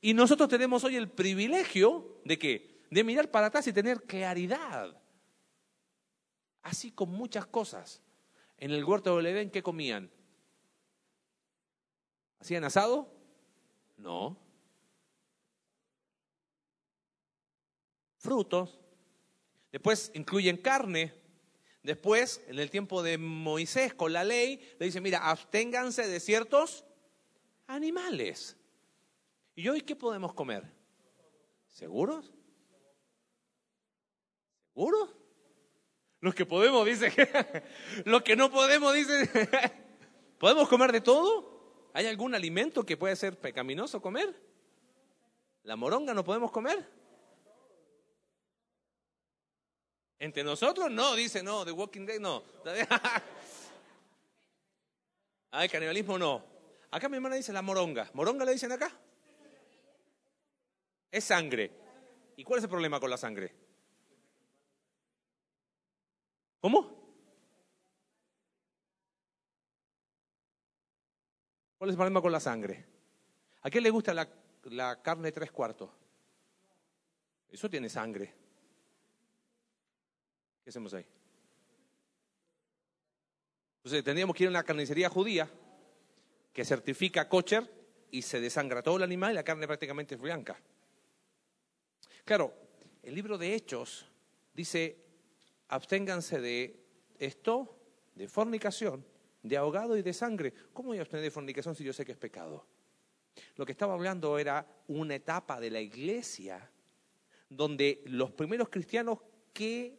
Y 0.00 0.12
nosotros 0.12 0.48
tenemos 0.48 0.82
hoy 0.82 0.96
el 0.96 1.08
privilegio 1.08 2.20
de 2.24 2.36
qué? 2.36 2.80
De 2.90 3.04
mirar 3.04 3.30
para 3.30 3.46
atrás 3.46 3.64
y 3.68 3.72
tener 3.72 4.02
claridad. 4.02 5.00
Así 6.66 6.90
con 6.90 7.10
muchas 7.10 7.46
cosas. 7.46 8.02
En 8.58 8.72
el 8.72 8.84
huerto 8.84 9.16
del 9.16 9.26
Edén, 9.26 9.52
¿qué 9.52 9.62
comían? 9.62 10.10
¿Hacían 12.40 12.64
asado? 12.64 13.08
No. 13.96 14.36
Frutos. 18.16 18.80
Después 19.70 20.10
incluyen 20.14 20.56
carne. 20.56 21.14
Después, 21.84 22.42
en 22.48 22.58
el 22.58 22.68
tiempo 22.68 23.00
de 23.00 23.16
Moisés, 23.16 23.94
con 23.94 24.12
la 24.12 24.24
ley, 24.24 24.58
le 24.80 24.86
dice, 24.86 25.00
mira, 25.00 25.18
absténganse 25.30 26.08
de 26.08 26.18
ciertos 26.18 26.84
animales. 27.68 28.56
¿Y 29.54 29.68
hoy 29.68 29.82
qué 29.82 29.94
podemos 29.94 30.34
comer? 30.34 30.64
¿Seguros? 31.68 32.34
¿Seguros? 34.74 35.25
Los 36.20 36.34
que 36.34 36.46
podemos, 36.46 36.86
dice. 36.86 37.12
Los 38.04 38.22
que 38.22 38.36
no 38.36 38.50
podemos, 38.50 38.94
dice. 38.94 39.30
¿Podemos 40.38 40.68
comer 40.68 40.92
de 40.92 41.00
todo? 41.00 41.90
¿Hay 41.92 42.06
algún 42.06 42.34
alimento 42.34 42.84
que 42.84 42.96
puede 42.96 43.16
ser 43.16 43.38
pecaminoso 43.38 44.02
comer? 44.02 44.34
¿La 45.62 45.76
moronga 45.76 46.14
no 46.14 46.24
podemos 46.24 46.50
comer? 46.50 46.86
Entre 50.18 50.42
nosotros 50.44 50.90
no, 50.90 51.14
dice 51.14 51.42
no, 51.42 51.64
The 51.64 51.72
Walking 51.72 52.06
Dead 52.06 52.20
no. 52.20 52.42
Ay, 55.50 55.68
canibalismo 55.68 56.18
no. 56.18 56.44
Acá 56.90 57.08
mi 57.08 57.16
hermana 57.16 57.36
dice 57.36 57.52
la 57.52 57.62
moronga. 57.62 58.10
¿Moronga 58.14 58.44
le 58.44 58.52
dicen 58.52 58.72
acá? 58.72 58.90
Es 61.10 61.24
sangre. 61.24 61.70
¿Y 62.36 62.44
cuál 62.44 62.58
es 62.58 62.64
el 62.64 62.70
problema 62.70 63.00
con 63.00 63.10
la 63.10 63.16
sangre? 63.16 63.65
¿Cómo? 66.60 66.96
¿Cuál 71.78 71.90
es 71.90 71.94
el 71.94 71.98
problema 71.98 72.22
con 72.22 72.32
la 72.32 72.40
sangre? 72.40 72.84
¿A 73.62 73.70
quién 73.70 73.84
le 73.84 73.90
gusta 73.90 74.14
la, 74.14 75.02
carne 75.02 75.32
tres 75.32 75.52
cuartos? 75.52 75.90
Eso 77.50 77.68
tiene 77.68 77.88
sangre. 77.88 78.32
¿Qué 80.64 80.70
hacemos 80.70 80.94
ahí? 80.94 81.04
Entonces 83.78 84.02
tendríamos 84.02 84.34
que 84.34 84.44
ir 84.44 84.48
a 84.48 84.50
una 84.50 84.64
carnicería 84.64 85.08
judía 85.08 85.48
que 86.52 86.64
certifica 86.64 87.28
kosher 87.28 87.70
y 88.10 88.22
se 88.22 88.40
desangra 88.40 88.82
todo 88.82 88.96
el 88.96 89.02
animal 89.02 89.32
y 89.32 89.34
la 89.34 89.44
carne 89.44 89.66
prácticamente 89.66 90.14
es 90.14 90.20
blanca. 90.20 90.58
Claro, 92.24 92.52
el 93.02 93.14
libro 93.14 93.38
de 93.38 93.54
Hechos 93.54 94.06
dice, 94.52 95.05
absténganse 95.68 96.40
de 96.40 96.84
esto, 97.18 97.78
de 98.14 98.28
fornicación, 98.28 99.04
de 99.42 99.56
ahogado 99.56 99.96
y 99.96 100.02
de 100.02 100.12
sangre. 100.12 100.52
¿Cómo 100.72 100.88
voy 100.88 100.98
a 100.98 101.02
abstener 101.02 101.24
de 101.24 101.30
fornicación 101.30 101.74
si 101.74 101.84
yo 101.84 101.92
sé 101.92 102.04
que 102.04 102.12
es 102.12 102.18
pecado? 102.18 102.66
Lo 103.56 103.66
que 103.66 103.72
estaba 103.72 103.94
hablando 103.94 104.38
era 104.38 104.66
una 104.88 105.14
etapa 105.14 105.60
de 105.60 105.70
la 105.70 105.80
iglesia 105.80 106.70
donde 107.48 108.02
los 108.06 108.32
primeros 108.32 108.68
cristianos, 108.68 109.18
¿qué, 109.52 109.98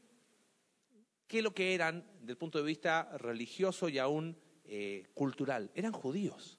qué 1.27 1.41
lo 1.41 1.53
que 1.53 1.73
eran 1.73 2.05
desde 2.19 2.31
el 2.31 2.37
punto 2.37 2.57
de 2.57 2.65
vista 2.65 3.17
religioso 3.17 3.89
y 3.89 3.99
aún 3.99 4.37
eh, 4.69 5.07
cultural, 5.13 5.71
eran 5.75 5.93
judíos. 5.93 6.57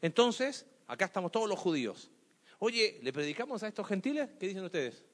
Entonces, 0.00 0.64
acá 0.86 1.06
estamos 1.06 1.32
todos 1.32 1.48
los 1.48 1.58
judíos. 1.58 2.12
Oye, 2.60 3.00
¿le 3.02 3.12
predicamos 3.12 3.64
a 3.64 3.68
estos 3.68 3.88
gentiles? 3.88 4.30
¿Qué 4.38 4.46
dicen 4.46 4.62
ustedes? 4.62 5.04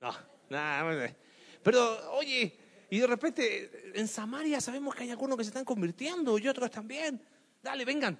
No, 0.00 0.14
nada. 0.50 1.14
Pero, 1.62 2.12
oye, 2.12 2.56
y 2.90 2.98
de 2.98 3.06
repente 3.06 3.92
en 3.94 4.08
Samaria 4.08 4.60
sabemos 4.60 4.94
que 4.94 5.04
hay 5.04 5.10
algunos 5.10 5.36
que 5.36 5.44
se 5.44 5.50
están 5.50 5.64
convirtiendo 5.64 6.38
y 6.38 6.48
otros 6.48 6.70
también. 6.70 7.22
Dale, 7.62 7.84
vengan. 7.84 8.18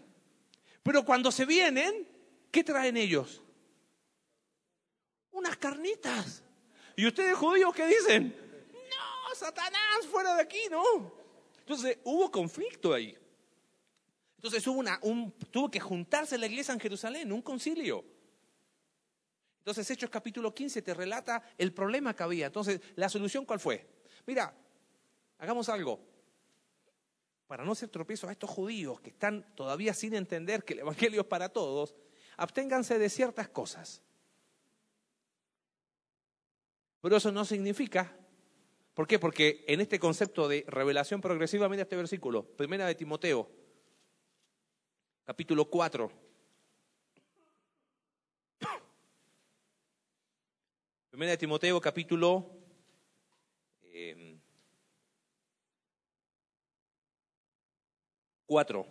Pero 0.82 1.04
cuando 1.04 1.30
se 1.32 1.44
vienen, 1.44 2.06
¿qué 2.50 2.62
traen 2.64 2.96
ellos? 2.96 3.42
Unas 5.30 5.56
carnitas. 5.56 6.42
¿Y 6.96 7.06
ustedes 7.06 7.36
judíos 7.36 7.74
qué 7.74 7.86
dicen? 7.86 8.34
No, 8.72 9.34
Satanás, 9.34 10.06
fuera 10.10 10.34
de 10.34 10.42
aquí, 10.42 10.60
no. 10.70 11.12
Entonces 11.60 11.98
hubo 12.04 12.30
conflicto 12.30 12.92
ahí. 12.92 13.16
Entonces 14.36 14.66
hubo 14.66 14.78
una, 14.78 14.98
un, 15.02 15.32
tuvo 15.50 15.70
que 15.70 15.80
juntarse 15.80 16.38
la 16.38 16.46
iglesia 16.46 16.74
en 16.74 16.80
Jerusalén, 16.80 17.32
un 17.32 17.42
concilio. 17.42 18.04
Entonces 19.58 19.90
Hechos 19.90 20.10
capítulo 20.10 20.54
15 20.54 20.82
te 20.82 20.94
relata 20.94 21.42
el 21.58 21.72
problema 21.72 22.14
que 22.14 22.22
había. 22.22 22.46
Entonces, 22.46 22.80
¿la 22.96 23.08
solución 23.08 23.44
cuál 23.44 23.60
fue? 23.60 23.86
Mira, 24.26 24.54
hagamos 25.38 25.68
algo. 25.68 26.00
Para 27.46 27.64
no 27.64 27.74
ser 27.74 27.88
tropiezo 27.88 28.28
a 28.28 28.32
estos 28.32 28.50
judíos 28.50 29.00
que 29.00 29.10
están 29.10 29.54
todavía 29.54 29.94
sin 29.94 30.14
entender 30.14 30.64
que 30.64 30.74
el 30.74 30.80
Evangelio 30.80 31.22
es 31.22 31.26
para 31.26 31.48
todos, 31.48 31.94
absténganse 32.36 32.98
de 32.98 33.08
ciertas 33.08 33.48
cosas. 33.48 34.02
Pero 37.00 37.16
eso 37.16 37.32
no 37.32 37.44
significa, 37.44 38.14
¿por 38.92 39.06
qué? 39.06 39.18
Porque 39.18 39.64
en 39.68 39.80
este 39.80 39.98
concepto 39.98 40.48
de 40.48 40.64
revelación 40.66 41.20
progresiva, 41.20 41.68
mira 41.68 41.82
este 41.82 41.96
versículo, 41.96 42.44
primera 42.44 42.86
de 42.86 42.94
Timoteo, 42.94 43.50
capítulo 45.24 45.70
4. 45.70 46.27
Primera 51.18 51.32
de 51.32 51.38
Timoteo, 51.38 51.80
capítulo 51.80 52.48
4. 58.46 58.80
Em, 58.80 58.86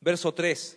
Verso 0.00 0.34
3. 0.34 0.76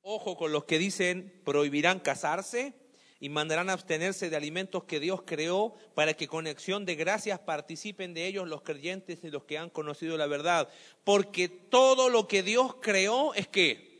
Ojo 0.00 0.38
con 0.38 0.52
los 0.52 0.64
que 0.64 0.78
dicen 0.78 1.42
prohibirán 1.44 2.00
casarse 2.00 2.72
y 3.20 3.28
mandarán 3.28 3.68
abstenerse 3.68 4.30
de 4.30 4.36
alimentos 4.36 4.84
que 4.84 4.98
Dios 4.98 5.20
creó 5.26 5.76
para 5.94 6.14
que 6.14 6.26
con 6.26 6.46
acción 6.46 6.86
de 6.86 6.94
gracias 6.94 7.40
participen 7.40 8.14
de 8.14 8.26
ellos 8.26 8.48
los 8.48 8.62
creyentes 8.62 9.22
y 9.22 9.28
los 9.28 9.44
que 9.44 9.58
han 9.58 9.68
conocido 9.68 10.16
la 10.16 10.26
verdad. 10.26 10.70
Porque 11.04 11.50
todo 11.50 12.08
lo 12.08 12.26
que 12.26 12.42
Dios 12.42 12.76
creó 12.80 13.34
es 13.34 13.48
que 13.48 13.92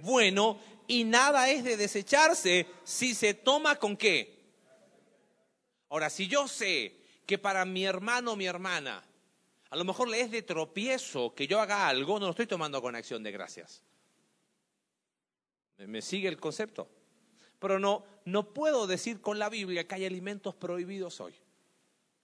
bueno 0.00 0.58
y 0.86 1.04
nada 1.04 1.48
es 1.50 1.64
de 1.64 1.76
desecharse 1.76 2.66
si 2.84 3.14
se 3.14 3.34
toma 3.34 3.76
con 3.76 3.96
qué. 3.96 4.40
Ahora, 5.88 6.10
si 6.10 6.26
yo 6.26 6.48
sé 6.48 6.96
que 7.26 7.38
para 7.38 7.64
mi 7.64 7.84
hermano 7.84 8.32
o 8.32 8.36
mi 8.36 8.46
hermana 8.46 9.04
a 9.72 9.76
lo 9.76 9.84
mejor 9.84 10.08
le 10.08 10.20
es 10.20 10.30
de 10.30 10.42
tropiezo 10.42 11.34
que 11.34 11.46
yo 11.46 11.58
haga 11.58 11.88
algo, 11.88 12.20
no 12.20 12.26
lo 12.26 12.32
estoy 12.32 12.46
tomando 12.46 12.82
con 12.82 12.94
acción 12.94 13.22
de 13.22 13.32
gracias. 13.32 13.82
¿Me 15.78 16.02
sigue 16.02 16.28
el 16.28 16.38
concepto? 16.38 16.90
Pero 17.58 17.78
no, 17.78 18.04
no 18.26 18.52
puedo 18.52 18.86
decir 18.86 19.22
con 19.22 19.38
la 19.38 19.48
Biblia 19.48 19.88
que 19.88 19.94
hay 19.94 20.04
alimentos 20.04 20.54
prohibidos 20.54 21.22
hoy. 21.22 21.34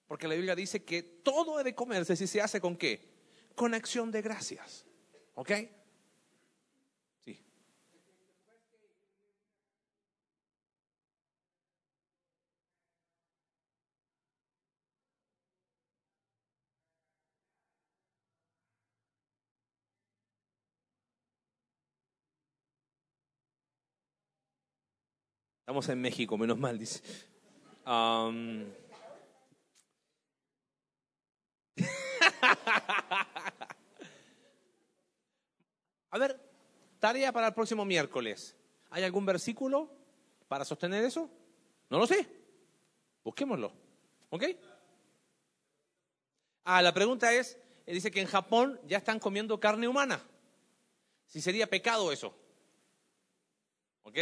Porque 0.07 0.29
la 0.29 0.35
Biblia 0.35 0.55
dice 0.55 0.85
que 0.85 1.03
todo 1.03 1.57
debe 1.57 1.75
comerse 1.75 2.17
si 2.17 2.27
se 2.27 2.43
hace 2.43 2.61
con 2.61 2.77
qué? 2.77 3.09
Con 3.55 3.73
acción 3.73 4.11
de 4.11 4.21
gracias. 4.21 4.85
¿Ok? 5.35 5.53
Estamos 25.69 25.87
en 25.91 26.01
México, 26.01 26.39
menos 26.39 26.57
mal, 26.57 26.79
dice. 26.79 27.03
A 27.85 28.33
ver, 36.19 36.41
tarea 36.99 37.33
para 37.33 37.49
el 37.49 37.53
próximo 37.53 37.85
miércoles. 37.85 38.57
¿Hay 38.89 39.05
algún 39.05 39.27
versículo 39.27 39.91
para 40.49 40.65
sostener 40.65 41.05
eso? 41.05 41.29
No 41.91 41.99
lo 41.99 42.07
sé. 42.07 42.27
Busquémoslo. 43.23 43.71
¿Ok? 44.31 44.45
Ah, 46.65 46.81
la 46.81 46.95
pregunta 46.95 47.31
es, 47.35 47.59
eh, 47.85 47.93
dice 47.93 48.11
que 48.11 48.23
en 48.23 48.27
Japón 48.27 48.81
ya 48.87 48.97
están 48.97 49.19
comiendo 49.21 49.61
carne 49.61 49.87
humana. 49.87 50.25
Si 51.27 51.43
sería 51.43 51.69
pecado 51.69 52.11
eso. 52.11 52.35
¿Ok? 54.05 54.17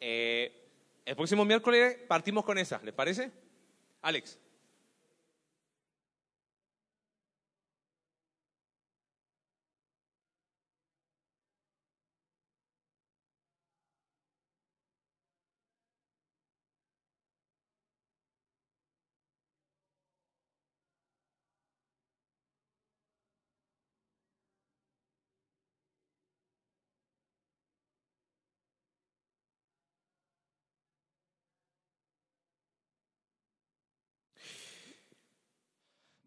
Eh, 0.00 0.56
el 1.04 1.16
próximo 1.16 1.44
miércoles 1.44 1.96
partimos 2.08 2.44
con 2.44 2.58
esa, 2.58 2.80
¿les 2.82 2.94
parece? 2.94 3.30
Alex. 4.02 4.38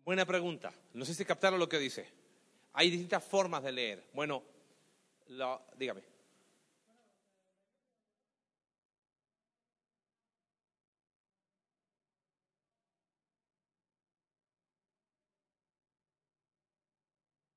Buena 0.05 0.25
pregunta. 0.25 0.73
No 0.93 1.05
sé 1.05 1.13
si 1.13 1.23
captaron 1.23 1.59
lo 1.59 1.69
que 1.69 1.79
dice. 1.79 2.05
Hay 2.73 2.89
distintas 2.89 3.23
formas 3.23 3.63
de 3.63 3.71
leer. 3.71 4.09
Bueno, 4.13 4.43
dígame. 5.77 6.03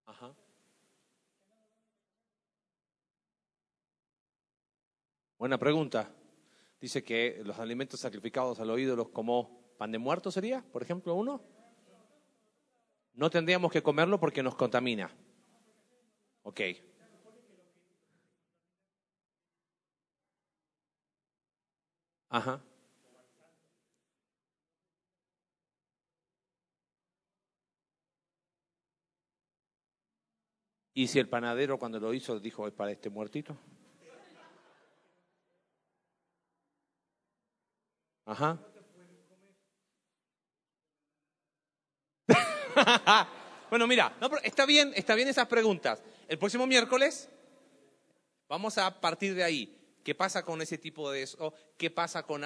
Ajá. 0.07 0.33
Buena 5.37 5.59
pregunta. 5.59 6.15
Dice 6.81 7.03
que 7.03 7.41
los 7.45 7.59
alimentos 7.59 7.99
sacrificados 7.99 8.61
oído 8.61 8.95
los 8.95 9.09
como 9.09 9.75
pan 9.79 9.91
de 9.91 9.99
muerto 9.99 10.31
sería, 10.31 10.63
por 10.73 10.83
ejemplo, 10.83 11.15
uno. 11.15 11.56
No 13.17 13.31
tendríamos 13.31 13.73
que 13.73 13.83
comerlo 13.83 14.21
porque 14.21 14.43
nos 14.43 14.55
contamina. 14.55 15.11
Ok. 16.43 16.61
Ajá. 22.29 22.61
¿Y 30.93 31.09
si 31.09 31.19
el 31.19 31.29
panadero 31.29 31.79
cuando 31.79 31.99
lo 32.01 32.13
hizo 32.13 32.39
dijo 32.39 32.67
es 32.67 32.75
para 32.75 32.91
este 32.91 33.11
muertito? 33.11 33.57
Ajá. 38.27 38.59
bueno, 43.71 43.87
mira, 43.87 44.17
está 44.43 44.67
bien, 44.67 44.93
está 44.95 45.15
bien 45.15 45.29
esas 45.29 45.47
preguntas. 45.47 46.03
El 46.29 46.39
próximo 46.39 46.67
miércoles 46.67 47.29
vamos 48.49 48.79
a 48.79 49.01
partir 49.01 49.35
de 49.35 49.45
ahí. 49.45 49.73
¿Qué 50.05 50.15
pasa 50.15 50.45
con 50.45 50.63
ese 50.63 50.79
tipo 50.79 51.11
de 51.11 51.23
eso? 51.23 51.53
¿Qué 51.77 51.91
pasa 51.91 52.23
con, 52.23 52.45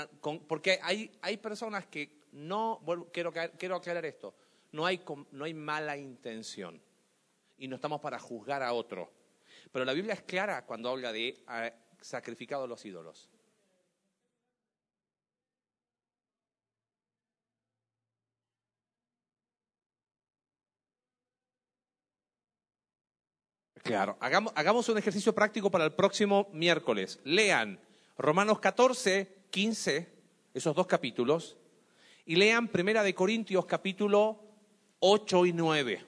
porque 0.49 0.78
hay, 0.83 1.11
hay 1.20 1.37
personas 1.37 1.87
que 1.87 2.20
no, 2.33 2.81
quiero, 3.12 3.33
quiero 3.59 3.76
aclarar 3.76 4.07
esto, 4.07 4.35
no 4.72 4.87
hay, 4.87 5.03
no 5.33 5.45
hay 5.45 5.53
mala 5.53 5.97
intención 5.97 6.81
y 7.59 7.68
no 7.68 7.76
estamos 7.76 8.01
para 8.01 8.18
juzgar 8.18 8.62
a 8.62 8.72
otro. 8.72 9.11
Pero 9.72 9.85
la 9.85 9.93
Biblia 9.93 10.14
es 10.14 10.22
clara 10.22 10.64
cuando 10.64 10.89
habla 10.89 11.12
de 11.12 11.43
ah, 11.47 11.70
sacrificado 12.01 12.64
a 12.64 12.66
los 12.66 12.85
ídolos. 12.85 13.28
Claro, 23.83 24.16
hagamos, 24.20 24.53
hagamos 24.57 24.89
un 24.89 24.99
ejercicio 24.99 25.35
práctico 25.35 25.70
para 25.70 25.85
el 25.85 25.93
próximo 25.93 26.49
miércoles. 26.53 27.18
Lean 27.24 27.81
Romanos 28.18 28.61
14, 28.61 29.47
15, 29.51 30.09
esos 30.53 30.76
dos 30.76 30.87
capítulos, 30.87 31.57
y 32.26 32.37
lean 32.37 32.68
Primera 32.68 33.03
de 33.03 33.14
Corintios 33.14 33.64
capítulo 33.64 34.45
8 34.99 35.47
y 35.47 35.53
9. 35.55 36.05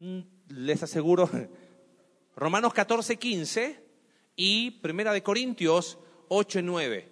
Mm, 0.00 0.20
Les 0.48 0.82
aseguro, 0.82 1.30
Romanos 2.36 2.74
14, 2.74 3.16
15 3.16 3.84
y 4.34 4.72
Primera 4.72 5.12
de 5.12 5.22
Corintios 5.22 5.98
8 6.28 6.58
y 6.58 6.62
9. 6.62 7.08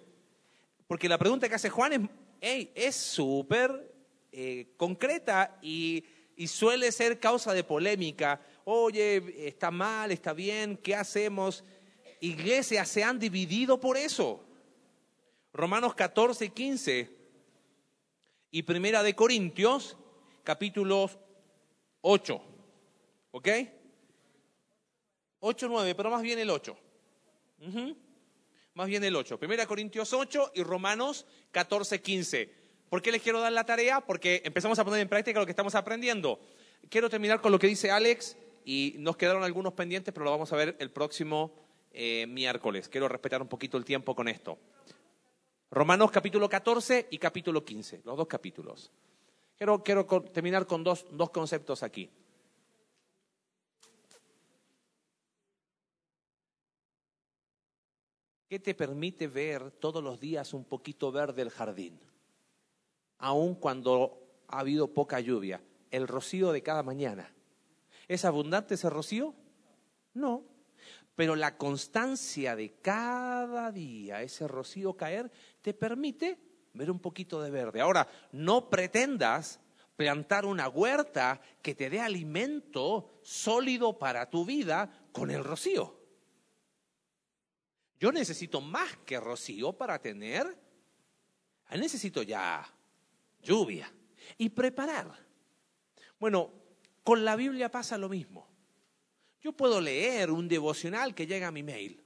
Porque 0.87 1.07
la 1.07 1.17
pregunta 1.17 1.47
que 1.47 1.55
hace 1.55 1.69
Juan 1.69 1.93
es, 1.93 2.01
hey, 2.41 2.71
es 2.75 2.95
súper 2.97 3.93
eh, 4.33 4.73
concreta 4.75 5.57
y, 5.61 6.03
y 6.35 6.47
suele 6.47 6.91
ser 6.91 7.19
causa 7.19 7.53
de 7.53 7.63
polémica. 7.63 8.41
Oye, 8.65 9.47
está 9.47 9.71
mal, 9.71 10.11
está 10.11 10.33
bien, 10.33 10.77
¿qué 10.77 10.95
hacemos? 10.95 11.63
Iglesias 12.19 12.87
se 12.87 13.03
han 13.03 13.17
dividido 13.19 13.79
por 13.79 13.97
eso. 13.97 14.43
Romanos 15.53 15.95
14, 15.95 16.49
15 16.49 17.09
y 18.51 18.63
Primera 18.63 19.03
de 19.03 19.15
Corintios, 19.15 19.97
capítulos 20.43 21.17
8. 22.01 22.41
¿Ok? 23.31 23.47
8, 25.39 25.67
9, 25.69 25.95
pero 25.95 26.11
más 26.11 26.21
bien 26.21 26.39
el 26.39 26.49
8. 26.49 26.77
Ujú. 27.67 27.97
Más 28.73 28.87
bien 28.87 29.03
el 29.03 29.15
8. 29.15 29.39
Primera 29.39 29.65
Corintios 29.65 30.13
8 30.13 30.51
y 30.55 30.63
Romanos 30.63 31.25
14, 31.51 32.01
15. 32.01 32.53
¿Por 32.89 33.01
qué 33.01 33.11
les 33.11 33.21
quiero 33.21 33.39
dar 33.39 33.51
la 33.51 33.65
tarea? 33.65 34.01
Porque 34.01 34.41
empezamos 34.45 34.77
a 34.77 34.85
poner 34.85 35.01
en 35.01 35.09
práctica 35.09 35.39
lo 35.39 35.45
que 35.45 35.51
estamos 35.51 35.75
aprendiendo. 35.75 36.39
Quiero 36.89 37.09
terminar 37.09 37.41
con 37.41 37.51
lo 37.51 37.59
que 37.59 37.67
dice 37.67 37.89
Alex 37.89 38.37
y 38.65 38.95
nos 38.99 39.17
quedaron 39.17 39.43
algunos 39.43 39.73
pendientes, 39.73 40.13
pero 40.13 40.25
lo 40.25 40.31
vamos 40.31 40.51
a 40.53 40.55
ver 40.55 40.75
el 40.79 40.91
próximo 40.91 41.51
eh, 41.91 42.25
miércoles. 42.27 42.87
Quiero 42.89 43.07
respetar 43.07 43.41
un 43.41 43.47
poquito 43.47 43.77
el 43.77 43.85
tiempo 43.85 44.15
con 44.15 44.27
esto. 44.27 44.57
Romanos 45.69 46.11
capítulo 46.11 46.49
14 46.49 47.07
y 47.11 47.17
capítulo 47.17 47.63
15, 47.63 48.01
los 48.03 48.17
dos 48.17 48.27
capítulos. 48.27 48.91
Quiero, 49.57 49.83
quiero 49.83 50.05
terminar 50.05 50.67
con 50.67 50.83
dos, 50.83 51.05
dos 51.11 51.29
conceptos 51.29 51.83
aquí. 51.83 52.09
¿Qué 58.51 58.59
te 58.59 58.73
permite 58.75 59.27
ver 59.27 59.71
todos 59.71 60.03
los 60.03 60.19
días 60.19 60.53
un 60.53 60.65
poquito 60.65 61.09
verde 61.09 61.41
el 61.41 61.51
jardín? 61.51 61.97
Aun 63.19 63.55
cuando 63.55 64.21
ha 64.49 64.59
habido 64.59 64.87
poca 64.93 65.21
lluvia. 65.21 65.61
El 65.89 66.05
rocío 66.05 66.51
de 66.51 66.61
cada 66.61 66.83
mañana. 66.83 67.33
¿Es 68.11 68.25
abundante 68.25 68.73
ese 68.73 68.89
rocío? 68.89 69.33
No. 70.15 70.43
Pero 71.15 71.33
la 71.37 71.55
constancia 71.55 72.57
de 72.57 72.73
cada 72.81 73.71
día, 73.71 74.21
ese 74.21 74.49
rocío 74.49 74.97
caer, 74.97 75.31
te 75.61 75.73
permite 75.73 76.37
ver 76.73 76.91
un 76.91 76.99
poquito 76.99 77.41
de 77.41 77.49
verde. 77.49 77.79
Ahora, 77.79 78.09
no 78.33 78.69
pretendas 78.69 79.61
plantar 79.95 80.45
una 80.45 80.67
huerta 80.67 81.39
que 81.61 81.73
te 81.73 81.89
dé 81.89 82.01
alimento 82.01 83.21
sólido 83.21 83.97
para 83.97 84.29
tu 84.29 84.43
vida 84.43 85.07
con 85.13 85.31
el 85.31 85.41
rocío. 85.41 85.97
Yo 87.97 88.11
necesito 88.11 88.59
más 88.59 88.93
que 89.05 89.21
rocío 89.21 89.71
para 89.71 90.01
tener, 90.01 90.53
necesito 91.77 92.23
ya 92.23 92.67
lluvia 93.41 93.89
y 94.37 94.49
preparar. 94.49 95.17
Bueno, 96.19 96.60
con 97.03 97.25
la 97.25 97.35
Biblia 97.35 97.69
pasa 97.71 97.97
lo 97.97 98.09
mismo. 98.09 98.47
Yo 99.41 99.53
puedo 99.53 99.81
leer 99.81 100.29
un 100.29 100.47
devocional 100.47 101.15
que 101.15 101.25
llega 101.25 101.47
a 101.47 101.51
mi 101.51 101.63
mail. 101.63 102.03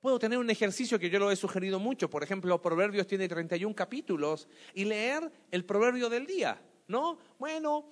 Puedo 0.00 0.18
tener 0.18 0.38
un 0.38 0.50
ejercicio 0.50 0.98
que 0.98 1.08
yo 1.08 1.18
lo 1.18 1.30
he 1.30 1.36
sugerido 1.36 1.78
mucho, 1.78 2.10
por 2.10 2.22
ejemplo, 2.22 2.60
Proverbios 2.60 3.06
tiene 3.06 3.26
31 3.26 3.74
capítulos, 3.74 4.46
y 4.74 4.84
leer 4.84 5.32
el 5.50 5.64
proverbio 5.64 6.10
del 6.10 6.26
día, 6.26 6.62
¿no? 6.88 7.16
Bueno, 7.38 7.90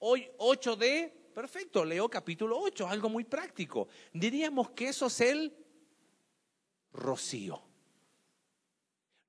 hoy 0.00 0.28
8 0.38 0.74
de, 0.74 1.30
perfecto, 1.32 1.84
leo 1.84 2.08
capítulo 2.08 2.58
8, 2.58 2.88
algo 2.88 3.08
muy 3.08 3.22
práctico. 3.22 3.86
Diríamos 4.12 4.70
que 4.70 4.88
eso 4.88 5.06
es 5.06 5.20
el 5.20 5.56
rocío. 6.92 7.62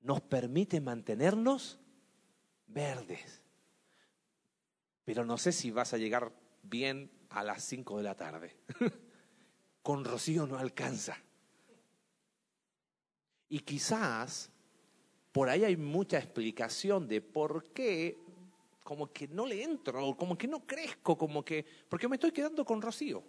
Nos 0.02 0.22
permite 0.22 0.82
mantenernos 0.82 1.80
verdes. 2.66 3.43
Pero 5.06 5.26
no 5.26 5.38
sé 5.38 5.52
si 5.52 5.72
vas 5.72 5.94
a 5.94 5.98
llegar 5.98 6.32
bien 6.64 7.12
a 7.30 7.44
las 7.44 7.64
5 7.64 7.98
de 7.98 8.04
la 8.04 8.16
tarde. 8.16 8.58
Con 9.82 10.06
rocío 10.06 10.48
no 10.48 10.58
alcanza. 10.58 11.18
Y 13.50 13.60
quizás 13.60 14.50
por 15.32 15.50
ahí 15.50 15.64
hay 15.64 15.76
mucha 15.76 16.18
explicación 16.18 17.08
de 17.08 17.22
por 17.22 17.72
qué 17.74 18.18
como 18.84 19.12
que 19.12 19.28
no 19.28 19.46
le 19.46 19.64
entro, 19.64 20.16
como 20.16 20.38
que 20.38 20.48
no 20.48 20.66
crezco, 20.66 21.18
como 21.18 21.44
que 21.44 21.66
porque 21.90 22.08
me 22.08 22.18
estoy 22.18 22.32
quedando 22.32 22.64
con 22.66 22.82
rocío. 22.82 23.24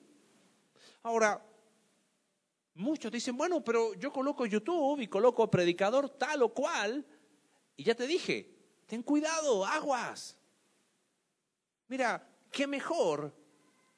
Ahora, 1.03 1.45
muchos 2.75 3.11
dicen, 3.11 3.37
bueno, 3.37 3.63
pero 3.63 3.95
yo 3.95 4.13
coloco 4.13 4.47
YouTube 4.47 5.01
y 5.01 5.07
coloco 5.07 5.51
predicador 5.51 6.11
tal 6.11 6.43
o 6.43 6.53
cual, 6.53 7.07
y 7.77 7.85
ya 7.85 7.95
te 7.95 8.07
dije, 8.07 8.55
ten 8.87 9.03
cuidado, 9.03 9.65
aguas. 9.65 10.37
Mira, 11.89 12.27
qué 12.51 12.67
mejor 12.67 13.35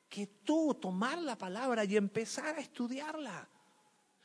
que 0.09 0.26
tú 0.45 0.74
tomar 0.74 1.18
la 1.18 1.37
palabra 1.37 1.84
y 1.84 1.97
empezar 1.97 2.57
a 2.57 2.61
estudiarla. 2.61 3.49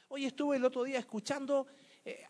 Hoy 0.09 0.25
estuve 0.25 0.57
el 0.57 0.65
otro 0.65 0.83
día 0.83 0.99
escuchando, 0.99 1.67
eh, 2.03 2.25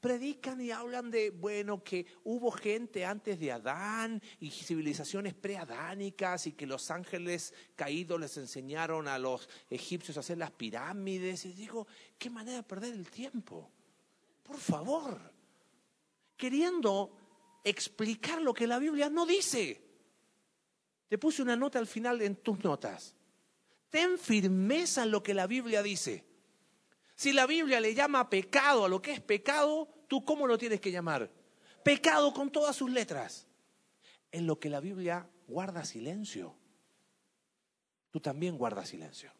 predican 0.00 0.60
y 0.60 0.70
hablan 0.70 1.10
de, 1.10 1.30
bueno, 1.30 1.82
que 1.82 2.06
hubo 2.24 2.50
gente 2.50 3.04
antes 3.04 3.38
de 3.38 3.52
Adán 3.52 4.22
y 4.38 4.50
civilizaciones 4.50 5.34
preadánicas 5.34 6.46
y 6.46 6.52
que 6.52 6.66
los 6.66 6.90
ángeles 6.90 7.54
caídos 7.74 8.20
les 8.20 8.36
enseñaron 8.36 9.08
a 9.08 9.18
los 9.18 9.48
egipcios 9.68 10.16
a 10.16 10.20
hacer 10.20 10.38
las 10.38 10.50
pirámides. 10.50 11.44
Y 11.44 11.52
digo, 11.52 11.86
qué 12.18 12.30
manera 12.30 12.58
de 12.58 12.62
perder 12.62 12.94
el 12.94 13.10
tiempo. 13.10 13.70
Por 14.42 14.58
favor, 14.58 15.32
queriendo 16.36 17.16
explicar 17.62 18.40
lo 18.40 18.54
que 18.54 18.66
la 18.66 18.78
Biblia 18.78 19.10
no 19.10 19.26
dice. 19.26 19.89
Te 21.10 21.18
puse 21.18 21.42
una 21.42 21.56
nota 21.56 21.80
al 21.80 21.88
final 21.88 22.22
en 22.22 22.36
tus 22.36 22.62
notas. 22.62 23.16
Ten 23.88 24.16
firmeza 24.16 25.02
en 25.02 25.10
lo 25.10 25.24
que 25.24 25.34
la 25.34 25.48
Biblia 25.48 25.82
dice. 25.82 26.24
Si 27.16 27.32
la 27.32 27.48
Biblia 27.48 27.80
le 27.80 27.96
llama 27.96 28.30
pecado 28.30 28.84
a 28.84 28.88
lo 28.88 29.02
que 29.02 29.10
es 29.10 29.20
pecado, 29.20 29.88
¿tú 30.06 30.24
cómo 30.24 30.46
lo 30.46 30.56
tienes 30.56 30.80
que 30.80 30.92
llamar? 30.92 31.28
Pecado 31.82 32.32
con 32.32 32.48
todas 32.52 32.76
sus 32.76 32.92
letras. 32.92 33.48
En 34.30 34.46
lo 34.46 34.60
que 34.60 34.70
la 34.70 34.78
Biblia 34.78 35.28
guarda 35.48 35.84
silencio. 35.84 36.54
Tú 38.12 38.20
también 38.20 38.56
guardas 38.56 38.90
silencio. 38.90 39.32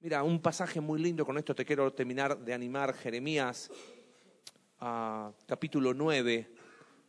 Mira, 0.00 0.24
un 0.24 0.42
pasaje 0.42 0.80
muy 0.80 1.00
lindo, 1.00 1.24
con 1.24 1.38
esto 1.38 1.54
te 1.54 1.64
quiero 1.64 1.92
terminar 1.92 2.36
de 2.36 2.52
animar, 2.52 2.94
Jeremías 2.94 3.70
ah, 4.80 5.30
capítulo 5.46 5.94
9, 5.94 6.52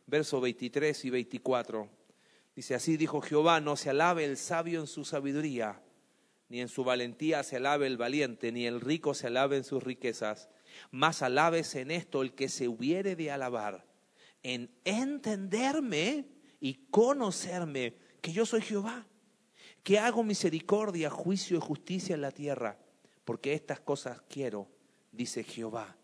versos 0.06 0.40
23 0.40 1.04
y 1.04 1.10
24. 1.10 1.99
Dice, 2.60 2.74
así 2.74 2.98
dijo 2.98 3.22
Jehová, 3.22 3.58
no 3.62 3.74
se 3.74 3.88
alabe 3.88 4.26
el 4.26 4.36
sabio 4.36 4.80
en 4.80 4.86
su 4.86 5.06
sabiduría, 5.06 5.80
ni 6.50 6.60
en 6.60 6.68
su 6.68 6.84
valentía 6.84 7.42
se 7.42 7.56
alabe 7.56 7.86
el 7.86 7.96
valiente, 7.96 8.52
ni 8.52 8.66
el 8.66 8.82
rico 8.82 9.14
se 9.14 9.28
alabe 9.28 9.56
en 9.56 9.64
sus 9.64 9.82
riquezas, 9.82 10.50
mas 10.90 11.22
alabes 11.22 11.74
en 11.74 11.90
esto 11.90 12.20
el 12.20 12.34
que 12.34 12.50
se 12.50 12.68
hubiere 12.68 13.16
de 13.16 13.30
alabar, 13.30 13.86
en 14.42 14.70
entenderme 14.84 16.26
y 16.60 16.74
conocerme 16.90 17.94
que 18.20 18.32
yo 18.32 18.44
soy 18.44 18.60
Jehová, 18.60 19.06
que 19.82 19.98
hago 19.98 20.22
misericordia, 20.22 21.08
juicio 21.08 21.56
y 21.56 21.60
justicia 21.62 22.14
en 22.14 22.20
la 22.20 22.30
tierra, 22.30 22.78
porque 23.24 23.54
estas 23.54 23.80
cosas 23.80 24.20
quiero, 24.28 24.68
dice 25.12 25.44
Jehová. 25.44 25.96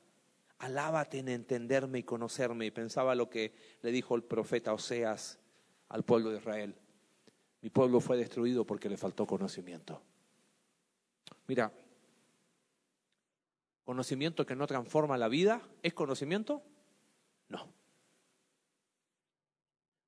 Alábate 0.59 1.19
en 1.19 1.29
entenderme 1.29 1.99
y 1.99 2.03
conocerme. 2.05 2.65
Y 2.65 2.71
pensaba 2.71 3.15
lo 3.15 3.29
que 3.29 3.53
le 3.83 3.93
dijo 3.93 4.17
el 4.17 4.23
profeta 4.23 4.73
Oseas 4.73 5.39
al 5.89 6.05
pueblo 6.05 6.31
de 6.31 6.39
Israel. 6.39 6.75
Mi 7.63 7.71
pueblo 7.71 8.01
fue 8.01 8.17
destruido 8.17 8.65
porque 8.65 8.89
le 8.89 8.97
faltó 8.97 9.27
conocimiento. 9.27 10.03
Mira, 11.47 11.73
conocimiento 13.85 14.45
que 14.45 14.57
no 14.57 14.67
transforma 14.67 15.17
la 15.17 15.29
vida, 15.29 15.63
¿es 15.83 15.95
conocimiento? 15.95 16.63
No. 17.49 17.69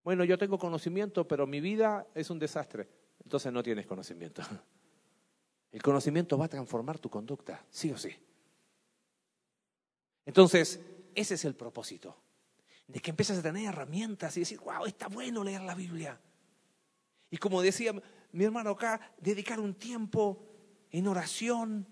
Bueno, 0.05 0.25
yo 0.25 0.39
tengo 0.39 0.59
conocimiento, 0.59 1.27
pero 1.27 1.47
mi 1.47 1.61
vida 1.61 2.07
es 2.15 2.31
un 2.31 2.39
desastre. 2.39 2.89
Entonces 3.23 3.53
no 3.53 3.63
tienes 3.63 3.87
conocimiento. 3.87 4.43
El 5.73 5.83
conocimiento 5.83 6.39
va 6.39 6.47
a 6.47 6.49
transformar 6.49 6.99
tu 6.99 7.11
conducta, 7.11 7.65
sí 7.71 7.91
o 7.93 7.99
sí. 7.99 8.11
Entonces, 10.25 10.81
ese 11.15 11.35
es 11.35 11.45
el 11.45 11.55
propósito. 11.55 12.17
De 12.89 13.01
que 13.01 13.11
empiezas 13.11 13.39
a 13.39 13.43
tener 13.43 13.67
herramientas 13.67 14.37
y 14.37 14.41
decir, 14.41 14.59
wow, 14.59 14.85
está 14.87 15.07
bueno 15.07 15.45
leer 15.45 15.61
la 15.61 15.77
Biblia. 15.77 16.19
Y 17.31 17.37
como 17.37 17.63
decía, 17.63 17.93
mi 18.33 18.45
hermano 18.45 18.71
acá, 18.71 19.01
dedicar 19.19 19.61
un 19.61 19.75
tiempo 19.75 20.45
en 20.91 21.07
oración, 21.07 21.87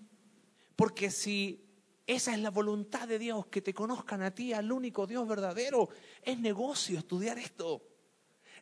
porque 0.75 1.11
si 1.11 1.63
esa 2.05 2.33
es 2.33 2.39
la 2.39 2.49
voluntad 2.49 3.07
de 3.07 3.19
Dios, 3.19 3.45
que 3.47 3.61
te 3.61 3.73
conozcan 3.73 4.21
a 4.21 4.31
ti, 4.31 4.53
al 4.53 4.71
único 4.71 5.05
Dios 5.05 5.27
verdadero, 5.27 5.89
es 6.23 6.39
negocio 6.39 6.97
estudiar 6.97 7.37
esto, 7.37 7.81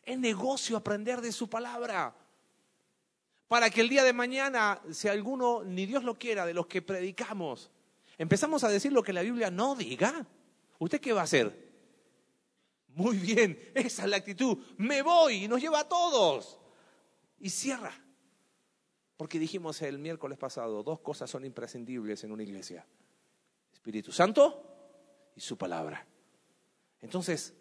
es 0.02 0.18
negocio 0.18 0.76
aprender 0.76 1.20
de 1.20 1.32
su 1.32 1.48
palabra, 1.48 2.14
para 3.48 3.70
que 3.70 3.80
el 3.80 3.88
día 3.88 4.02
de 4.02 4.12
mañana, 4.12 4.80
si 4.90 5.08
alguno, 5.08 5.62
ni 5.62 5.86
Dios 5.86 6.02
lo 6.02 6.18
quiera, 6.18 6.44
de 6.44 6.54
los 6.54 6.66
que 6.66 6.82
predicamos, 6.82 7.70
empezamos 8.18 8.64
a 8.64 8.68
decir 8.68 8.92
lo 8.92 9.02
que 9.02 9.12
la 9.12 9.22
Biblia 9.22 9.50
no 9.50 9.76
diga, 9.76 10.26
¿usted 10.78 11.00
qué 11.00 11.12
va 11.12 11.20
a 11.20 11.24
hacer? 11.24 11.65
Muy 12.96 13.18
bien, 13.18 13.58
esa 13.74 14.04
es 14.04 14.08
la 14.08 14.16
actitud. 14.16 14.56
Me 14.78 15.02
voy 15.02 15.44
y 15.44 15.48
nos 15.48 15.60
lleva 15.60 15.80
a 15.80 15.88
todos. 15.88 16.58
Y 17.38 17.50
cierra. 17.50 17.92
Porque 19.18 19.38
dijimos 19.38 19.82
el 19.82 19.98
miércoles 19.98 20.38
pasado, 20.38 20.82
dos 20.82 21.00
cosas 21.00 21.28
son 21.28 21.44
imprescindibles 21.44 22.24
en 22.24 22.32
una 22.32 22.42
iglesia. 22.42 22.86
Espíritu 23.70 24.12
Santo 24.12 25.30
y 25.34 25.40
su 25.42 25.58
palabra. 25.58 26.06
Entonces, 27.02 27.52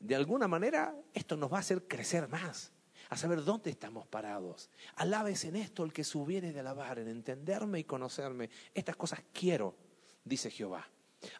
de 0.00 0.14
alguna 0.14 0.48
manera, 0.48 0.94
esto 1.14 1.34
nos 1.38 1.50
va 1.50 1.56
a 1.56 1.60
hacer 1.60 1.88
crecer 1.88 2.28
más, 2.28 2.70
a 3.08 3.16
saber 3.16 3.42
dónde 3.42 3.70
estamos 3.70 4.06
parados. 4.06 4.68
Alabes 4.96 5.46
en 5.46 5.56
esto 5.56 5.82
el 5.82 5.94
que 5.94 6.04
subiere 6.04 6.52
de 6.52 6.60
alabar, 6.60 6.98
en 6.98 7.08
entenderme 7.08 7.78
y 7.78 7.84
conocerme. 7.84 8.50
Estas 8.74 8.96
cosas 8.96 9.22
quiero, 9.32 9.74
dice 10.24 10.50
Jehová. 10.50 10.86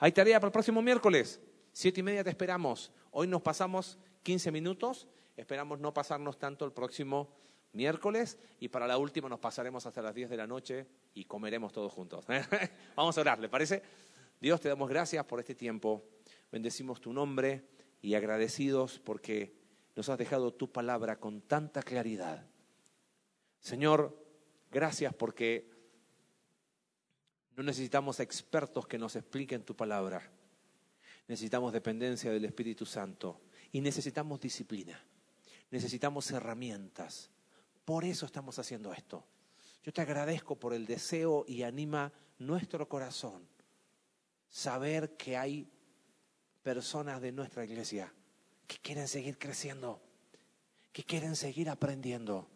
Hay 0.01 0.13
tarea 0.13 0.41
para 0.41 0.49
el 0.49 0.53
próximo 0.53 0.81
miércoles. 0.81 1.43
Siete 1.73 2.01
y 2.01 2.03
media 2.03 2.25
te 2.25 2.31
esperamos. 2.31 2.91
Hoy 3.17 3.29
nos 3.29 3.43
pasamos 3.43 3.97
15 4.25 4.51
minutos, 4.51 5.07
esperamos 5.37 5.79
no 5.79 5.95
pasarnos 5.95 6.37
tanto 6.37 6.65
el 6.65 6.73
próximo 6.73 7.33
miércoles 7.71 8.41
y 8.59 8.67
para 8.67 8.89
la 8.89 8.99
última 8.99 9.29
nos 9.29 9.39
pasaremos 9.39 9.87
hasta 9.87 10.03
las 10.03 10.17
10 10.17 10.31
de 10.31 10.37
la 10.37 10.49
noche 10.49 10.89
y 11.15 11.25
comeremos 11.25 11.73
todos 11.73 11.93
juntos. 11.93 12.27
Vamos 12.97 13.17
a 13.17 13.21
orar, 13.21 13.39
¿le 13.39 13.49
parece? 13.49 13.85
Dios, 14.41 14.61
te 14.61 14.69
damos 14.69 14.89
gracias 14.89 15.25
por 15.27 15.39
este 15.39 15.55
tiempo, 15.55 16.03
bendecimos 16.51 17.01
tu 17.01 17.13
nombre 17.13 17.69
y 18.03 18.15
agradecidos 18.15 18.99
porque 18.99 19.55
nos 19.95 20.09
has 20.09 20.19
dejado 20.19 20.53
tu 20.53 20.73
palabra 20.73 21.21
con 21.21 21.41
tanta 21.41 21.85
claridad. 21.85 22.45
Señor, 23.61 24.19
gracias 24.73 25.15
porque 25.15 25.71
no 27.55 27.63
necesitamos 27.63 28.19
expertos 28.19 28.89
que 28.89 28.99
nos 28.99 29.15
expliquen 29.15 29.63
tu 29.63 29.77
palabra 29.77 30.33
necesitamos 31.29 31.73
dependencia 31.73 32.31
del 32.31 32.45
Espíritu 32.45 32.87
Santo 32.87 33.41
y 33.73 33.81
necesitamos 33.81 34.41
disciplina, 34.41 35.03
necesitamos 35.71 36.31
herramientas. 36.31 37.31
Por 37.85 38.05
eso 38.05 38.27
estamos 38.27 38.59
haciendo 38.59 38.93
esto. 38.93 39.27
Yo 39.83 39.93
te 39.93 40.01
agradezco 40.01 40.59
por 40.59 40.73
el 40.73 40.87
deseo 40.87 41.45
y 41.47 41.63
anima 41.63 42.13
nuestro 42.39 42.89
corazón 42.89 43.47
saber 44.49 45.17
que 45.17 45.37
hay 45.37 45.69
personas 46.63 47.21
de 47.21 47.33
nuestra 47.33 47.65
iglesia 47.65 48.13
que 48.67 48.79
quieren 48.79 49.09
seguir 49.09 49.39
creciendo, 49.39 50.01
que 50.93 51.05
quieren 51.05 51.37
seguir 51.37 51.69
aprendiendo. 51.69 52.49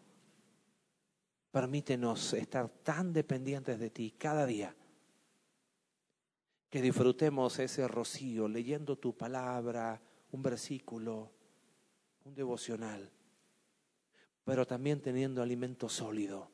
Permítenos 1.51 2.33
estar 2.35 2.69
tan 2.69 3.13
dependientes 3.13 3.79
de 3.79 3.91
ti 3.91 4.15
cada 4.17 4.47
día 4.47 4.75
que 6.71 6.83
disfrutemos 6.83 7.59
ese 7.59 7.89
rocío 7.89 8.49
leyendo 8.49 8.97
tu 8.97 9.17
palabra, 9.17 10.01
un 10.33 10.43
versículo, 10.43 11.31
un 12.25 12.35
devocional, 12.35 13.11
pero 14.45 14.67
también 14.67 15.01
teniendo 15.01 15.43
alimento 15.43 15.89
sólido 15.89 16.51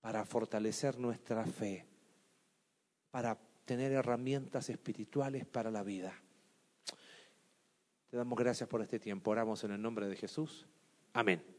para 0.00 0.24
fortalecer 0.24 0.98
nuestra 0.98 1.46
fe, 1.46 1.86
para 3.10 3.38
tener 3.64 3.92
herramientas 3.92 4.68
espirituales 4.68 5.46
para 5.46 5.70
la 5.70 5.82
vida. 5.82 6.12
Te 8.10 8.16
damos 8.16 8.38
gracias 8.38 8.68
por 8.68 8.82
este 8.82 8.98
tiempo. 8.98 9.30
Oramos 9.30 9.64
en 9.64 9.72
el 9.72 9.82
nombre 9.82 10.06
de 10.08 10.16
Jesús. 10.16 10.66
Amén. 11.12 11.53